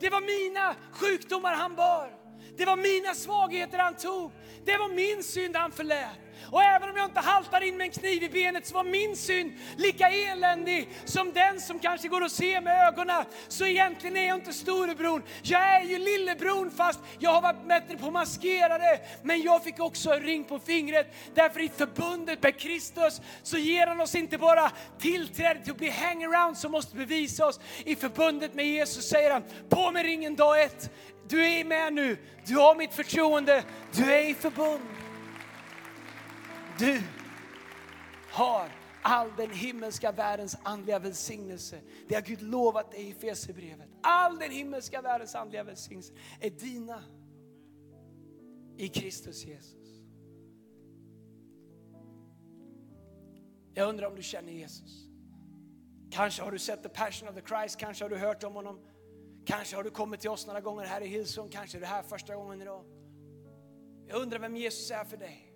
Det 0.00 0.10
var 0.10 0.20
mina 0.20 0.74
sjukdomar 0.92 1.54
han 1.54 1.74
bar. 1.74 2.14
Det 2.56 2.64
var 2.64 2.76
mina 2.76 3.14
svagheter 3.14 3.78
han 3.78 3.94
tog. 3.94 4.32
Det 4.64 4.76
var 4.76 4.88
min 4.88 5.22
synd 5.22 5.56
han 5.56 5.72
förlät. 5.72 6.18
Och 6.50 6.62
även 6.62 6.90
om 6.90 6.96
jag 6.96 7.04
inte 7.04 7.20
haltar 7.20 7.60
in 7.60 7.76
med 7.76 7.84
en 7.84 7.90
kniv 7.90 8.22
i 8.22 8.28
benet 8.28 8.66
så 8.66 8.74
var 8.74 8.84
min 8.84 9.16
synd 9.16 9.52
lika 9.76 10.08
eländig 10.08 10.88
som 11.04 11.32
den 11.32 11.60
som 11.60 11.78
kanske 11.78 12.08
går 12.08 12.24
att 12.24 12.32
se 12.32 12.60
med 12.60 12.88
ögonen. 12.88 13.24
Så 13.48 13.66
egentligen 13.66 14.16
är 14.16 14.28
jag 14.28 14.36
inte 14.36 14.52
storebror, 14.52 15.22
jag 15.42 15.60
är 15.60 15.82
ju 15.82 15.98
lillebror 15.98 16.70
fast 16.76 17.00
jag 17.18 17.30
har 17.30 17.42
varit 17.42 17.68
bättre 17.68 17.96
på 17.96 18.06
att 18.06 18.12
maskera 18.12 18.78
det. 18.78 19.00
Men 19.22 19.42
jag 19.42 19.64
fick 19.64 19.80
också 19.80 20.10
en 20.10 20.20
ring 20.20 20.44
på 20.44 20.58
fingret 20.58 21.14
därför 21.34 21.60
i 21.60 21.68
förbundet 21.68 22.42
med 22.42 22.58
Kristus 22.58 23.20
så 23.42 23.58
ger 23.58 23.86
han 23.86 24.00
oss 24.00 24.14
inte 24.14 24.38
bara 24.38 24.70
tillträde 24.98 25.60
till 25.60 25.72
att 25.72 25.78
bli 25.78 25.90
hangaround 25.90 26.58
som 26.58 26.72
måste 26.72 26.96
bevisa 26.96 27.46
oss. 27.46 27.60
I 27.84 27.96
förbundet 27.96 28.54
med 28.54 28.66
Jesus 28.66 29.08
säger 29.08 29.30
han, 29.30 29.42
på 29.68 29.90
med 29.90 30.02
ringen 30.02 30.36
dag 30.36 30.62
ett. 30.62 30.90
Du 31.28 31.46
är 31.46 31.64
med 31.64 31.92
nu, 31.92 32.16
du 32.46 32.56
har 32.56 32.74
mitt 32.74 32.94
förtroende, 32.94 33.62
du 33.92 34.12
är 34.12 34.30
i 34.30 34.34
förbund. 34.34 34.97
Du 36.78 37.02
har 38.30 38.70
all 39.02 39.30
den 39.36 39.50
himmelska 39.50 40.12
världens 40.12 40.56
andliga 40.62 40.98
välsignelse. 40.98 41.80
Det 42.08 42.14
har 42.14 42.22
Gud 42.22 42.42
lovat 42.42 42.90
dig 42.90 43.08
i 43.08 43.14
Fesebrevet. 43.14 43.88
All 44.02 44.38
den 44.38 44.50
himmelska 44.50 45.02
världens 45.02 45.34
andliga 45.34 45.64
välsignelse 45.64 46.12
är 46.40 46.50
dina. 46.50 47.02
i 48.76 48.88
Kristus 48.88 49.44
Jesus. 49.44 50.00
Jag 53.74 53.88
undrar 53.88 54.06
om 54.06 54.16
du 54.16 54.22
känner 54.22 54.52
Jesus. 54.52 55.08
Kanske 56.10 56.42
har 56.42 56.52
du 56.52 56.58
sett 56.58 56.82
The 56.82 56.88
Passion 56.88 57.28
of 57.28 57.34
the 57.34 57.42
Christ, 57.42 57.76
kanske 57.76 58.04
har 58.04 58.10
du 58.10 58.16
hört 58.16 58.44
om 58.44 58.54
honom. 58.54 58.80
Kanske 59.46 59.76
har 59.76 59.82
du 59.82 59.90
kommit 59.90 60.20
till 60.20 60.30
oss 60.30 60.46
några 60.46 60.60
gånger 60.60 60.84
här 60.84 61.00
i 61.00 61.06
Hillsong, 61.06 61.48
kanske 61.48 61.78
är 61.78 61.80
du 61.80 61.86
här 61.86 62.02
första 62.02 62.34
gången 62.34 62.62
idag. 62.62 62.84
Jag 64.06 64.22
undrar 64.22 64.38
vem 64.38 64.56
Jesus 64.56 64.90
är 64.90 65.04
för 65.04 65.16
dig. 65.16 65.47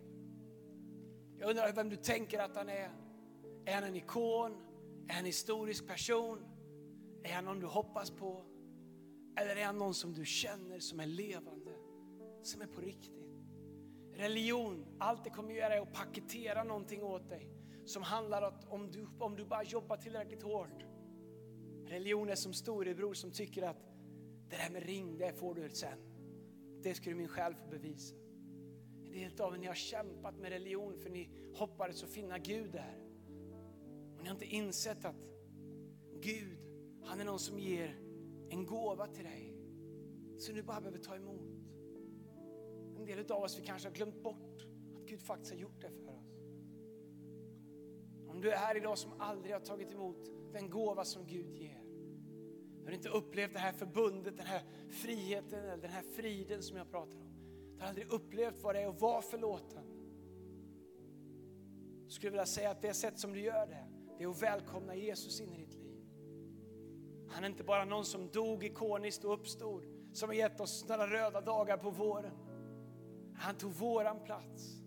Jag 1.43 1.51
undrar 1.51 1.73
vem 1.73 1.89
du 1.89 1.97
tänker 1.97 2.39
att 2.39 2.57
han 2.57 2.69
är. 2.69 2.91
Är 3.65 3.75
han 3.75 3.85
en 3.85 3.97
ikon? 3.97 4.53
Är 5.09 5.13
han 5.13 5.19
en 5.19 5.25
historisk 5.25 5.87
person? 5.87 6.39
Är 7.23 7.33
han 7.33 7.45
någon 7.45 7.61
du 7.61 7.67
hoppas 7.67 8.11
på? 8.11 8.45
Eller 9.41 9.57
är 9.57 9.65
han 9.65 9.79
någon 9.79 9.95
som 9.95 10.15
du 10.15 10.25
känner 10.25 10.79
som 10.79 11.01
är 11.01 11.07
levande, 11.07 11.71
som 12.43 12.63
är 12.63 12.67
på 12.67 12.81
riktigt? 12.81 13.27
Religion, 14.13 14.87
allt 15.01 15.25
det 15.25 15.31
kommer 15.31 15.55
göra 15.55 15.75
är 15.75 15.81
att 15.81 15.93
paketera 15.93 16.65
någonting 16.65 17.03
åt 17.03 17.29
dig 17.29 17.51
som 17.85 18.03
handlar 18.03 18.43
om 18.43 18.55
om 18.69 18.91
du, 18.91 19.09
om 19.19 19.37
du 19.37 19.45
bara 19.45 19.63
jobbar 19.63 19.97
tillräckligt 19.97 20.43
hårt. 20.43 20.85
Religion 21.87 22.29
är 22.29 22.35
som 22.35 22.53
storebror 22.53 23.15
som 23.15 23.31
tycker 23.31 23.63
att 23.63 23.83
det 24.49 24.57
där 24.57 24.71
med 24.71 24.83
ring, 24.83 25.19
det 25.19 25.33
får 25.33 25.55
du 25.55 25.71
sen. 25.71 25.99
Det 26.83 26.95
skulle 26.95 27.17
min 27.17 27.29
själ 27.29 27.55
få 27.55 27.67
bevisa. 27.67 28.22
En 29.13 29.19
del 29.19 29.41
av 29.41 29.55
er 29.55 29.59
ni 29.59 29.67
har 29.67 29.75
kämpat 29.75 30.39
med 30.39 30.51
religion 30.51 30.99
för 30.99 31.11
ni 31.11 31.31
hoppades 31.55 32.03
att 32.05 32.11
finna 32.11 32.39
Gud 32.39 32.73
där. 32.73 32.99
Och 34.17 34.23
ni 34.23 34.29
har 34.29 34.35
inte 34.35 34.47
insett 34.47 35.05
att 35.05 35.17
Gud, 36.21 36.59
han 37.03 37.21
är 37.21 37.25
någon 37.25 37.39
som 37.39 37.59
ger 37.59 37.99
en 38.51 38.67
gåva 38.67 39.07
till 39.07 39.25
dig. 39.25 39.55
Som 40.39 40.55
du 40.55 40.63
bara 40.63 40.81
behöver 40.81 40.99
ta 40.99 41.17
emot. 41.17 41.53
En 42.97 43.05
del 43.05 43.33
av 43.33 43.43
oss 43.43 43.59
vi 43.59 43.67
kanske 43.67 43.89
har 43.89 43.95
glömt 43.95 44.23
bort 44.23 44.67
att 44.97 45.07
Gud 45.07 45.23
faktiskt 45.23 45.53
har 45.53 45.61
gjort 45.61 45.81
det 45.81 45.91
för 45.91 46.09
oss. 46.09 46.33
Om 48.29 48.41
du 48.41 48.51
är 48.51 48.57
här 48.57 48.77
idag 48.77 48.99
som 48.99 49.21
aldrig 49.21 49.55
har 49.55 49.61
tagit 49.61 49.93
emot 49.93 50.31
den 50.53 50.71
gåva 50.71 51.05
som 51.05 51.27
Gud 51.27 51.51
ger. 51.57 51.83
Du 52.79 52.85
har 52.85 52.93
inte 52.93 53.09
upplevt 53.09 53.53
det 53.53 53.59
här 53.59 53.73
förbundet, 53.73 54.37
den 54.37 54.47
här 54.47 54.63
friheten 54.91 55.65
eller 55.65 55.83
den 55.83 55.91
här 55.91 56.03
friden 56.03 56.63
som 56.63 56.77
jag 56.77 56.91
pratar 56.91 57.19
om. 57.19 57.32
Har 57.83 57.89
aldrig 57.89 58.13
upplevt 58.13 58.63
vad 58.63 58.75
det 58.75 58.81
är 58.81 58.89
att 58.89 59.01
vara 59.01 59.23
förlåten. 59.23 59.85
Jag 62.03 62.13
skulle 62.13 62.31
vilja 62.31 62.47
säga 62.47 62.71
att 62.71 62.83
det 62.83 62.95
sätt 62.95 63.19
som 63.19 63.33
du 63.33 63.41
gör 63.41 63.67
det, 63.67 63.87
det 64.19 64.25
är 64.25 64.29
att 64.29 64.43
välkomna 64.43 64.95
Jesus 64.95 65.41
in 65.41 65.53
i 65.53 65.57
ditt 65.57 65.75
liv. 65.75 66.05
Han 67.29 67.45
är 67.45 67.49
inte 67.49 67.65
bara 67.65 67.85
någon 67.85 68.05
som 68.05 68.31
dog 68.31 68.65
ikoniskt 68.65 69.25
och 69.25 69.35
uppstod, 69.35 69.85
som 70.13 70.29
har 70.29 70.35
gett 70.35 70.61
oss 70.61 70.89
några 70.89 71.07
röda 71.07 71.41
dagar 71.41 71.77
på 71.77 71.91
våren. 71.91 72.37
Han 73.37 73.55
tog 73.55 73.73
våran 73.73 74.25
plats. 74.25 74.83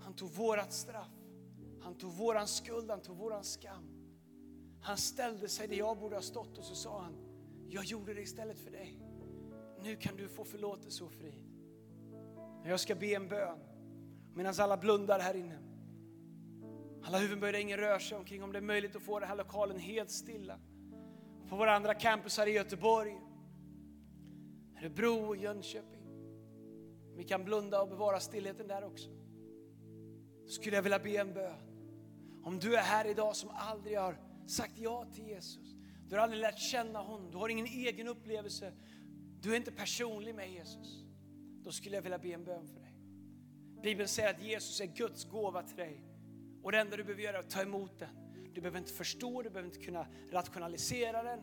Han 0.00 0.14
tog 0.14 0.30
vårat 0.30 0.72
straff. 0.72 1.12
Han 1.80 1.98
tog 1.98 2.12
våran 2.12 2.48
skuld, 2.48 2.90
han 2.90 3.02
tog 3.02 3.16
våran 3.16 3.44
skam. 3.44 3.90
Han 4.80 4.96
ställde 4.96 5.48
sig 5.48 5.68
där 5.68 5.76
jag 5.76 5.98
borde 5.98 6.16
ha 6.16 6.22
stått 6.22 6.58
och 6.58 6.64
så 6.64 6.74
sa 6.74 7.02
han, 7.02 7.16
jag 7.68 7.84
gjorde 7.84 8.14
det 8.14 8.22
istället 8.22 8.58
för 8.58 8.70
dig. 8.70 9.00
Nu 9.82 9.96
kan 9.96 10.16
du 10.16 10.28
få 10.28 10.44
förlåtelse 10.44 11.04
och 11.04 11.12
frid. 11.12 11.53
Jag 12.66 12.80
ska 12.80 12.94
be 12.94 13.06
en 13.06 13.28
bön 13.28 13.58
medan 14.34 14.54
alla 14.58 14.76
blundar 14.76 15.20
här 15.20 15.34
inne. 15.34 15.58
Alla 17.02 17.18
huvuden 17.18 17.60
ingen 17.60 17.78
rör 17.78 17.98
sig 17.98 18.18
omkring 18.18 18.42
om 18.42 18.52
det 18.52 18.58
är 18.58 18.62
möjligt 18.62 18.96
att 18.96 19.02
få 19.02 19.20
den 19.20 19.28
här 19.28 19.36
lokalen 19.36 19.78
helt 19.78 20.10
stilla. 20.10 20.58
På 21.48 21.56
våra 21.56 21.76
andra 21.76 21.94
campus 21.94 22.38
här 22.38 22.46
i 22.46 22.50
Göteborg, 22.50 23.20
Örebro 24.78 25.26
och 25.26 25.36
Jönköping. 25.36 26.04
Vi 27.16 27.24
kan 27.24 27.44
blunda 27.44 27.82
och 27.82 27.88
bevara 27.88 28.20
stillheten 28.20 28.66
där 28.68 28.84
också. 28.84 29.10
Då 30.42 30.48
skulle 30.48 30.76
jag 30.76 30.82
vilja 30.82 30.98
be 30.98 31.16
en 31.16 31.34
bön. 31.34 31.58
Om 32.44 32.58
du 32.58 32.76
är 32.76 32.82
här 32.82 33.06
idag 33.06 33.36
som 33.36 33.50
aldrig 33.52 33.98
har 33.98 34.18
sagt 34.46 34.78
ja 34.78 35.06
till 35.14 35.26
Jesus. 35.26 35.74
Du 36.08 36.16
har 36.16 36.22
aldrig 36.22 36.40
lärt 36.40 36.58
känna 36.58 36.98
honom, 36.98 37.30
du 37.30 37.36
har 37.36 37.48
ingen 37.48 37.66
egen 37.66 38.08
upplevelse. 38.08 38.72
Du 39.40 39.52
är 39.52 39.56
inte 39.56 39.72
personlig 39.72 40.34
med 40.34 40.52
Jesus. 40.52 41.03
Då 41.64 41.72
skulle 41.72 41.94
jag 41.94 42.02
vilja 42.02 42.18
be 42.18 42.28
en 42.28 42.44
bön 42.44 42.66
för 42.66 42.80
dig. 42.80 42.94
Bibeln 43.82 44.08
säger 44.08 44.30
att 44.30 44.42
Jesus 44.42 44.80
är 44.80 44.86
Guds 44.86 45.24
gåva 45.24 45.62
till 45.62 45.76
dig. 45.76 46.04
Och 46.62 46.72
det 46.72 46.78
enda 46.78 46.96
du 46.96 47.04
behöver 47.04 47.22
göra 47.22 47.36
är 47.36 47.40
att 47.40 47.50
ta 47.50 47.62
emot 47.62 47.98
den. 47.98 48.08
Du 48.54 48.60
behöver 48.60 48.78
inte 48.78 48.92
förstå, 48.92 49.42
du 49.42 49.50
behöver 49.50 49.68
inte 49.68 49.84
kunna 49.84 50.06
rationalisera 50.30 51.22
den. 51.22 51.40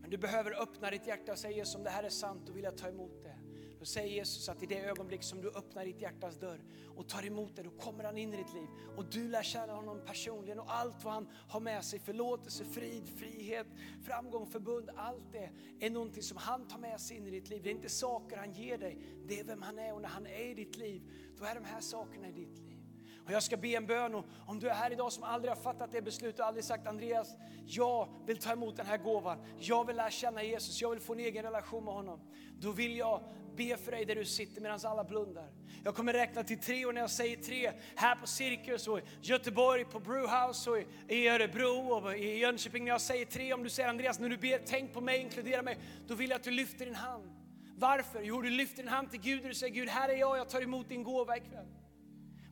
Men 0.00 0.10
du 0.10 0.18
behöver 0.18 0.62
öppna 0.62 0.90
ditt 0.90 1.06
hjärta 1.06 1.32
och 1.32 1.38
säga 1.38 1.56
Jesus 1.56 1.74
om 1.74 1.82
det 1.82 1.90
här 1.90 2.02
är 2.02 2.08
sant, 2.08 2.46
då 2.46 2.52
vill 2.52 2.64
jag 2.64 2.76
ta 2.76 2.88
emot 2.88 3.22
det. 3.22 3.36
Då 3.84 3.88
säger 3.88 4.08
Jesus 4.08 4.48
att 4.48 4.62
i 4.62 4.66
det 4.66 4.80
ögonblick 4.80 5.22
som 5.22 5.40
du 5.40 5.48
öppnar 5.48 5.84
ditt 5.84 6.00
hjärtas 6.00 6.36
dörr 6.36 6.60
och 6.96 7.08
tar 7.08 7.26
emot 7.26 7.56
det, 7.56 7.62
då 7.62 7.70
kommer 7.70 8.04
han 8.04 8.18
in 8.18 8.34
i 8.34 8.36
ditt 8.36 8.54
liv. 8.54 8.68
Och 8.96 9.04
du 9.10 9.28
lär 9.28 9.42
känna 9.42 9.72
honom 9.72 10.00
personligen 10.06 10.58
och 10.58 10.74
allt 10.74 11.04
vad 11.04 11.14
han 11.14 11.28
har 11.48 11.60
med 11.60 11.84
sig, 11.84 11.98
förlåtelse, 11.98 12.64
frid, 12.64 13.08
frihet, 13.08 13.66
framgång, 14.02 14.46
förbund, 14.46 14.90
allt 14.96 15.32
det 15.32 15.50
är 15.80 15.90
någonting 15.90 16.22
som 16.22 16.36
han 16.36 16.68
tar 16.68 16.78
med 16.78 17.00
sig 17.00 17.16
in 17.16 17.26
i 17.26 17.30
ditt 17.30 17.48
liv. 17.48 17.62
Det 17.62 17.68
är 17.68 17.74
inte 17.74 17.88
saker 17.88 18.36
han 18.36 18.52
ger 18.52 18.78
dig, 18.78 18.98
det 19.26 19.40
är 19.40 19.44
vem 19.44 19.62
han 19.62 19.78
är 19.78 19.94
och 19.94 20.02
när 20.02 20.08
han 20.08 20.26
är 20.26 20.50
i 20.50 20.54
ditt 20.54 20.76
liv, 20.76 21.02
då 21.38 21.44
är 21.44 21.54
de 21.54 21.64
här 21.64 21.80
sakerna 21.80 22.28
i 22.28 22.32
ditt 22.32 22.58
liv. 22.58 22.83
Och 23.24 23.32
jag 23.32 23.42
ska 23.42 23.56
be 23.56 23.68
en 23.68 23.86
bön 23.86 24.14
och 24.14 24.24
om 24.46 24.58
du 24.58 24.68
är 24.68 24.74
här 24.74 24.90
idag 24.90 25.12
som 25.12 25.22
aldrig 25.22 25.50
har 25.50 25.62
fattat 25.62 25.92
det 25.92 26.02
beslutet 26.02 26.40
och 26.40 26.46
aldrig 26.46 26.64
sagt 26.64 26.86
Andreas, 26.86 27.28
jag 27.66 28.08
vill 28.26 28.38
ta 28.38 28.52
emot 28.52 28.76
den 28.76 28.86
här 28.86 28.98
gåvan. 28.98 29.38
Jag 29.58 29.86
vill 29.86 29.96
lära 29.96 30.10
känna 30.10 30.42
Jesus, 30.42 30.80
jag 30.80 30.90
vill 30.90 31.00
få 31.00 31.12
en 31.12 31.20
egen 31.20 31.42
relation 31.42 31.84
med 31.84 31.94
honom. 31.94 32.20
Då 32.60 32.70
vill 32.70 32.96
jag 32.96 33.20
be 33.56 33.76
för 33.76 33.92
dig 33.92 34.04
där 34.04 34.14
du 34.14 34.24
sitter 34.24 34.60
medan 34.60 34.80
alla 34.84 35.04
blundar. 35.04 35.48
Jag 35.84 35.94
kommer 35.94 36.12
räkna 36.12 36.44
till 36.44 36.58
tre 36.58 36.86
och 36.86 36.94
när 36.94 37.00
jag 37.00 37.10
säger 37.10 37.36
tre, 37.36 37.72
här 37.96 38.16
på 38.16 38.26
Cirkus 38.26 38.88
och 38.88 38.98
i 38.98 39.02
Göteborg 39.20 39.84
på 39.84 40.00
Brewhouse 40.00 40.70
och 40.70 40.78
i 41.08 41.28
Örebro 41.28 41.92
och 41.92 42.16
i 42.16 42.38
Jönköping. 42.38 42.84
När 42.84 42.90
jag 42.90 43.00
säger 43.00 43.24
tre, 43.24 43.52
om 43.52 43.62
du 43.62 43.70
säger 43.70 43.88
Andreas, 43.88 44.18
när 44.18 44.28
du 44.28 44.36
ber, 44.36 44.60
tänk 44.66 44.92
på 44.92 45.00
mig, 45.00 45.20
inkludera 45.20 45.62
mig, 45.62 45.78
då 46.06 46.14
vill 46.14 46.30
jag 46.30 46.36
att 46.36 46.44
du 46.44 46.50
lyfter 46.50 46.84
din 46.84 46.94
hand. 46.94 47.30
Varför? 47.76 48.22
Jo, 48.22 48.42
du 48.42 48.50
lyfter 48.50 48.76
din 48.76 48.88
hand 48.88 49.10
till 49.10 49.20
Gud 49.20 49.42
och 49.42 49.48
du 49.48 49.54
säger 49.54 49.74
Gud, 49.74 49.88
här 49.88 50.08
är 50.08 50.16
jag, 50.16 50.38
jag 50.38 50.48
tar 50.48 50.62
emot 50.62 50.88
din 50.88 51.02
gåva 51.02 51.36
ikväll. 51.36 51.66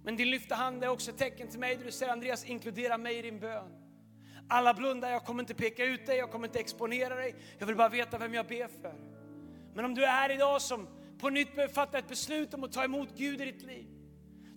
Men 0.05 0.17
din 0.17 0.31
lyfta 0.31 0.55
hand 0.55 0.85
är 0.85 0.89
också 0.89 1.11
ett 1.11 1.19
tecken 1.19 1.49
till 1.49 1.61
mig 1.61 1.77
där 1.77 1.85
du 1.85 1.93
säger 1.93 2.13
Andreas, 2.13 2.45
inkludera 2.45 2.99
mig 2.99 3.19
i 3.19 3.23
din 3.23 3.41
bön. 3.41 3.73
Alla 4.49 4.75
blundar, 4.75 5.11
jag 5.11 5.25
kommer 5.25 5.43
inte 5.43 5.55
peka 5.55 5.85
ut 5.85 6.07
dig, 6.07 6.17
jag 6.19 6.31
kommer 6.31 6.47
inte 6.47 6.59
exponera 6.59 7.15
dig. 7.15 7.35
Jag 7.59 7.67
vill 7.67 7.77
bara 7.77 7.89
veta 7.89 8.19
vem 8.19 8.35
jag 8.35 8.47
ber 8.47 8.69
för. 8.83 8.95
Men 9.75 9.85
om 9.85 9.95
du 9.95 10.05
är 10.05 10.11
här 10.11 10.31
idag 10.31 10.63
som 10.63 10.89
på 11.19 11.31
nytt 11.31 11.55
behöver 11.55 11.75
fatta 11.75 11.99
ett 11.99 12.09
beslut 12.09 12.55
om 12.55 12.65
att 12.65 12.73
ta 12.73 12.85
emot 12.85 13.09
Gud 13.17 13.41
i 13.41 13.45
ditt 13.45 13.63
liv. 13.63 13.87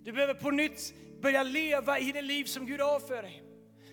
Du 0.02 0.12
behöver 0.12 0.34
på 0.34 0.50
nytt 0.50 0.94
börja 1.22 1.42
leva 1.42 1.98
i 1.98 2.12
det 2.12 2.22
liv 2.22 2.44
som 2.44 2.66
Gud 2.66 2.80
har 2.80 3.00
för 3.00 3.22
dig. 3.22 3.42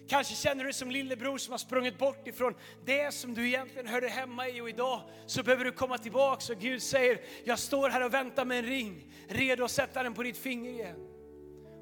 Kanske 0.10 0.36
känner 0.36 0.56
du 0.56 0.64
dig 0.64 0.74
som 0.74 0.91
lillebror 0.91 1.38
som 1.38 1.51
har 1.51 1.58
sprungit 1.58 1.97
bort 1.97 2.28
ifrån 2.28 2.56
det 2.86 3.14
som 3.14 3.34
du 3.34 3.47
egentligen 3.47 3.88
hörde 3.88 4.08
hemma 4.08 4.49
i 4.49 4.62
och 4.62 4.70
idag 4.70 5.01
så 5.26 5.43
behöver 5.43 5.66
du 5.66 5.72
komma 5.72 5.97
tillbaka 5.97 6.54
och 6.54 6.60
Gud 6.60 6.82
säger, 6.82 7.22
jag 7.43 7.60
står 7.60 7.89
här 7.89 8.06
och 8.06 8.14
väntar 8.14 8.45
med 8.45 8.60
en 8.60 8.66
ring, 8.66 9.14
redo 9.30 9.64
att 9.64 9.72
sätta 9.72 10.04
den 10.04 10.14
på 10.14 10.24
ditt 10.24 10.38
finger 10.38 10.72
igen. 10.72 11.12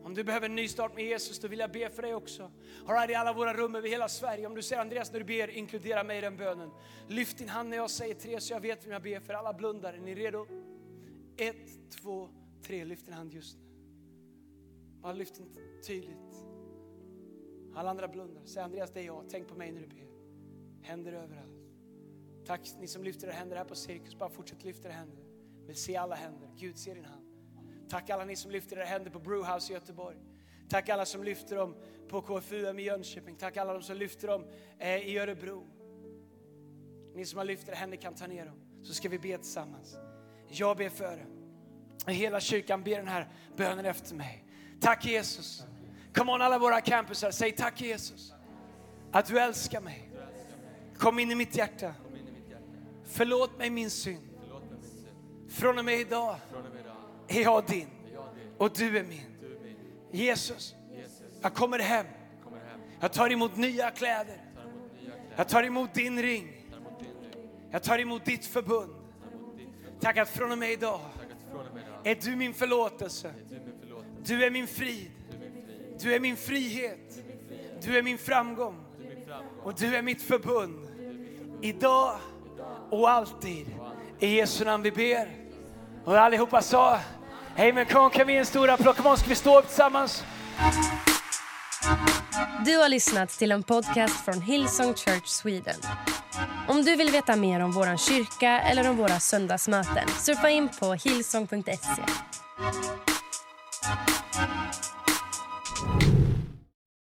Om 0.03 0.13
du 0.13 0.23
behöver 0.23 0.49
en 0.49 0.55
nystart 0.55 0.95
med 0.95 1.05
Jesus, 1.05 1.39
då 1.39 1.47
vill 1.47 1.59
jag 1.59 1.71
be 1.71 1.89
för 1.89 2.01
dig 2.01 2.15
också. 2.15 2.51
All 2.87 2.95
right, 2.95 3.09
I 3.09 3.15
alla 3.15 3.33
våra 3.33 3.53
rum 3.53 3.75
över 3.75 3.89
hela 3.89 4.09
Sverige. 4.09 4.47
Om 4.47 4.55
du 4.55 4.61
säger 4.61 4.81
Andreas 4.81 5.11
när 5.11 5.19
du 5.19 5.25
ber, 5.25 5.49
inkludera 5.49 6.03
mig 6.03 6.17
i 6.17 6.21
den 6.21 6.37
bönen. 6.37 6.71
Lyft 7.07 7.37
din 7.37 7.49
hand 7.49 7.69
när 7.69 7.77
jag 7.77 7.89
säger 7.89 8.15
tre 8.15 8.41
så 8.41 8.53
jag 8.53 8.59
vet 8.59 8.85
vem 8.85 8.91
jag 8.91 9.01
ber 9.01 9.19
för. 9.19 9.33
Alla 9.33 9.53
blundar, 9.53 9.93
är 9.93 9.99
ni 9.99 10.15
redo? 10.15 10.47
Ett, 11.37 11.91
två, 12.01 12.29
tre. 12.61 12.85
Lyft 12.85 13.05
din 13.05 13.13
hand 13.13 13.33
just 13.33 13.57
nu. 13.57 13.63
Bara 15.01 15.13
lyft 15.13 15.35
den 15.35 15.81
tydligt. 15.87 16.45
Alla 17.75 17.89
andra 17.89 18.07
blundar. 18.07 18.41
Säg 18.45 18.63
Andreas, 18.63 18.91
det 18.91 18.99
är 18.99 19.05
jag. 19.05 19.25
Tänk 19.29 19.47
på 19.47 19.55
mig 19.55 19.71
när 19.71 19.81
du 19.81 19.87
ber. 19.87 20.07
Händer 20.81 21.13
överallt. 21.13 21.61
Tack 22.45 22.61
ni 22.79 22.87
som 22.87 23.03
lyfter 23.03 23.27
era 23.27 23.33
händer 23.33 23.55
här 23.55 23.65
på 23.65 23.75
Cirkus. 23.75 24.17
Bara 24.17 24.29
fortsätt 24.29 24.63
lyfta 24.63 24.87
era 24.87 24.93
händer. 24.93 25.23
Vill 25.67 25.75
se 25.75 25.95
alla 25.95 26.15
händer. 26.15 26.49
Gud 26.57 26.77
ser 26.77 26.95
din 26.95 27.05
hand. 27.05 27.30
Tack 27.91 28.09
alla 28.09 28.25
ni 28.25 28.35
som 28.35 28.51
lyfter 28.51 28.77
era 28.77 28.85
händer 28.85 29.11
på 29.11 29.19
Brewhouse 29.19 29.71
i 29.71 29.75
Göteborg. 29.75 30.17
Tack 30.69 30.89
alla 30.89 31.05
som 31.05 31.23
lyfter 31.23 31.55
dem 31.55 31.75
på 32.07 32.21
KFUM 32.21 32.79
i 32.79 32.81
Jönköping. 32.81 33.35
Tack 33.35 33.57
alla 33.57 33.73
de 33.73 33.83
som 33.83 33.97
lyfter 33.97 34.27
dem 34.27 34.45
eh, 34.79 34.97
i 34.97 35.17
Örebro. 35.17 35.67
Ni 37.15 37.25
som 37.25 37.37
har 37.37 37.45
lyft 37.45 37.67
era 37.67 37.75
händer 37.75 37.97
kan 37.97 38.15
ta 38.15 38.27
ner 38.27 38.45
dem. 38.45 38.55
Så 38.83 38.93
ska 38.93 39.09
vi 39.09 39.19
be 39.19 39.37
tillsammans. 39.37 39.95
Jag 40.47 40.77
ber 40.77 40.89
för 40.89 41.17
er. 41.17 41.27
Hela 42.11 42.39
kyrkan 42.39 42.83
ber 42.83 42.97
den 42.97 43.07
här 43.07 43.29
bönen 43.57 43.85
efter 43.85 44.15
mig. 44.15 44.45
Tack 44.79 45.05
Jesus. 45.05 45.63
Come 46.13 46.31
on 46.31 46.41
alla 46.41 46.59
våra 46.59 46.81
campusar, 46.81 47.31
säg 47.31 47.51
tack 47.51 47.81
Jesus. 47.81 48.33
Att 49.11 49.25
du 49.25 49.39
älskar 49.39 49.81
mig. 49.81 50.11
Kom 50.97 51.19
in 51.19 51.31
i 51.31 51.35
mitt 51.35 51.57
hjärta. 51.57 51.93
Förlåt 53.03 53.57
mig 53.57 53.69
min 53.69 53.89
synd. 53.89 54.27
Från 55.49 55.79
och 55.79 55.85
med 55.85 55.99
idag 55.99 56.35
är 57.37 57.41
jag 57.41 57.65
din 57.65 57.87
och 58.57 58.71
du 58.75 58.97
är 58.97 59.03
min. 59.03 59.25
Jesus, 60.11 60.75
jag 61.41 61.53
kommer 61.53 61.79
hem. 61.79 62.05
Jag 62.99 63.13
tar 63.13 63.31
emot 63.31 63.57
nya 63.57 63.91
kläder. 63.91 64.37
Jag 65.35 65.49
tar 65.49 65.63
emot 65.63 65.93
din 65.93 66.21
ring. 66.21 66.65
Jag 67.71 67.83
tar 67.83 67.99
emot 67.99 68.25
ditt 68.25 68.45
förbund. 68.45 68.95
Tack 69.99 70.17
att 70.17 70.29
från 70.29 70.51
och 70.51 70.57
med 70.57 70.71
idag 70.71 71.01
är 72.03 72.15
du 72.21 72.35
min 72.35 72.53
förlåtelse. 72.53 73.33
Du 74.23 74.45
är 74.45 74.51
min 74.51 74.67
frid. 74.67 75.11
Du 75.99 76.13
är 76.13 76.19
min 76.19 76.37
frihet. 76.37 77.23
Du 77.81 77.97
är 77.97 78.03
min 78.03 78.17
framgång. 78.17 78.85
Och 79.63 79.73
du 79.75 79.95
är 79.95 80.01
mitt 80.01 80.21
förbund. 80.21 80.87
Idag 81.61 82.19
och 82.89 83.09
alltid. 83.09 83.65
I 84.19 84.27
Jesu 84.27 84.65
namn 84.65 84.83
vi 84.83 84.91
ber. 84.91 85.31
Och 86.05 86.17
allihopa 86.17 86.61
sa, 86.61 86.99
hej 87.55 87.73
men 87.73 87.85
kom 87.85 88.09
kan 88.09 88.27
vi 88.27 88.33
ge 88.33 88.39
en 88.39 88.45
stor 88.45 88.69
applåd. 88.69 88.95
Kom 88.95 89.07
on, 89.07 89.17
ska 89.17 89.29
vi 89.29 89.35
stå 89.35 89.59
upp 89.59 89.67
tillsammans? 89.67 90.23
Du 92.65 92.77
har 92.77 92.89
lyssnat 92.89 93.29
till 93.29 93.51
en 93.51 93.63
podcast 93.63 94.25
från 94.25 94.41
Hillsong 94.41 94.93
Church 94.93 95.27
Sweden. 95.27 95.75
Om 96.67 96.83
du 96.83 96.95
vill 96.95 97.09
veta 97.11 97.35
mer 97.35 97.59
om 97.59 97.71
vår 97.71 97.97
kyrka 97.97 98.59
eller 98.59 98.89
om 98.89 98.97
våra 98.97 99.19
söndagsmöten 99.19 100.07
surfa 100.07 100.49
in 100.49 100.69
på 100.79 100.93
hillsong.se. 100.93 102.01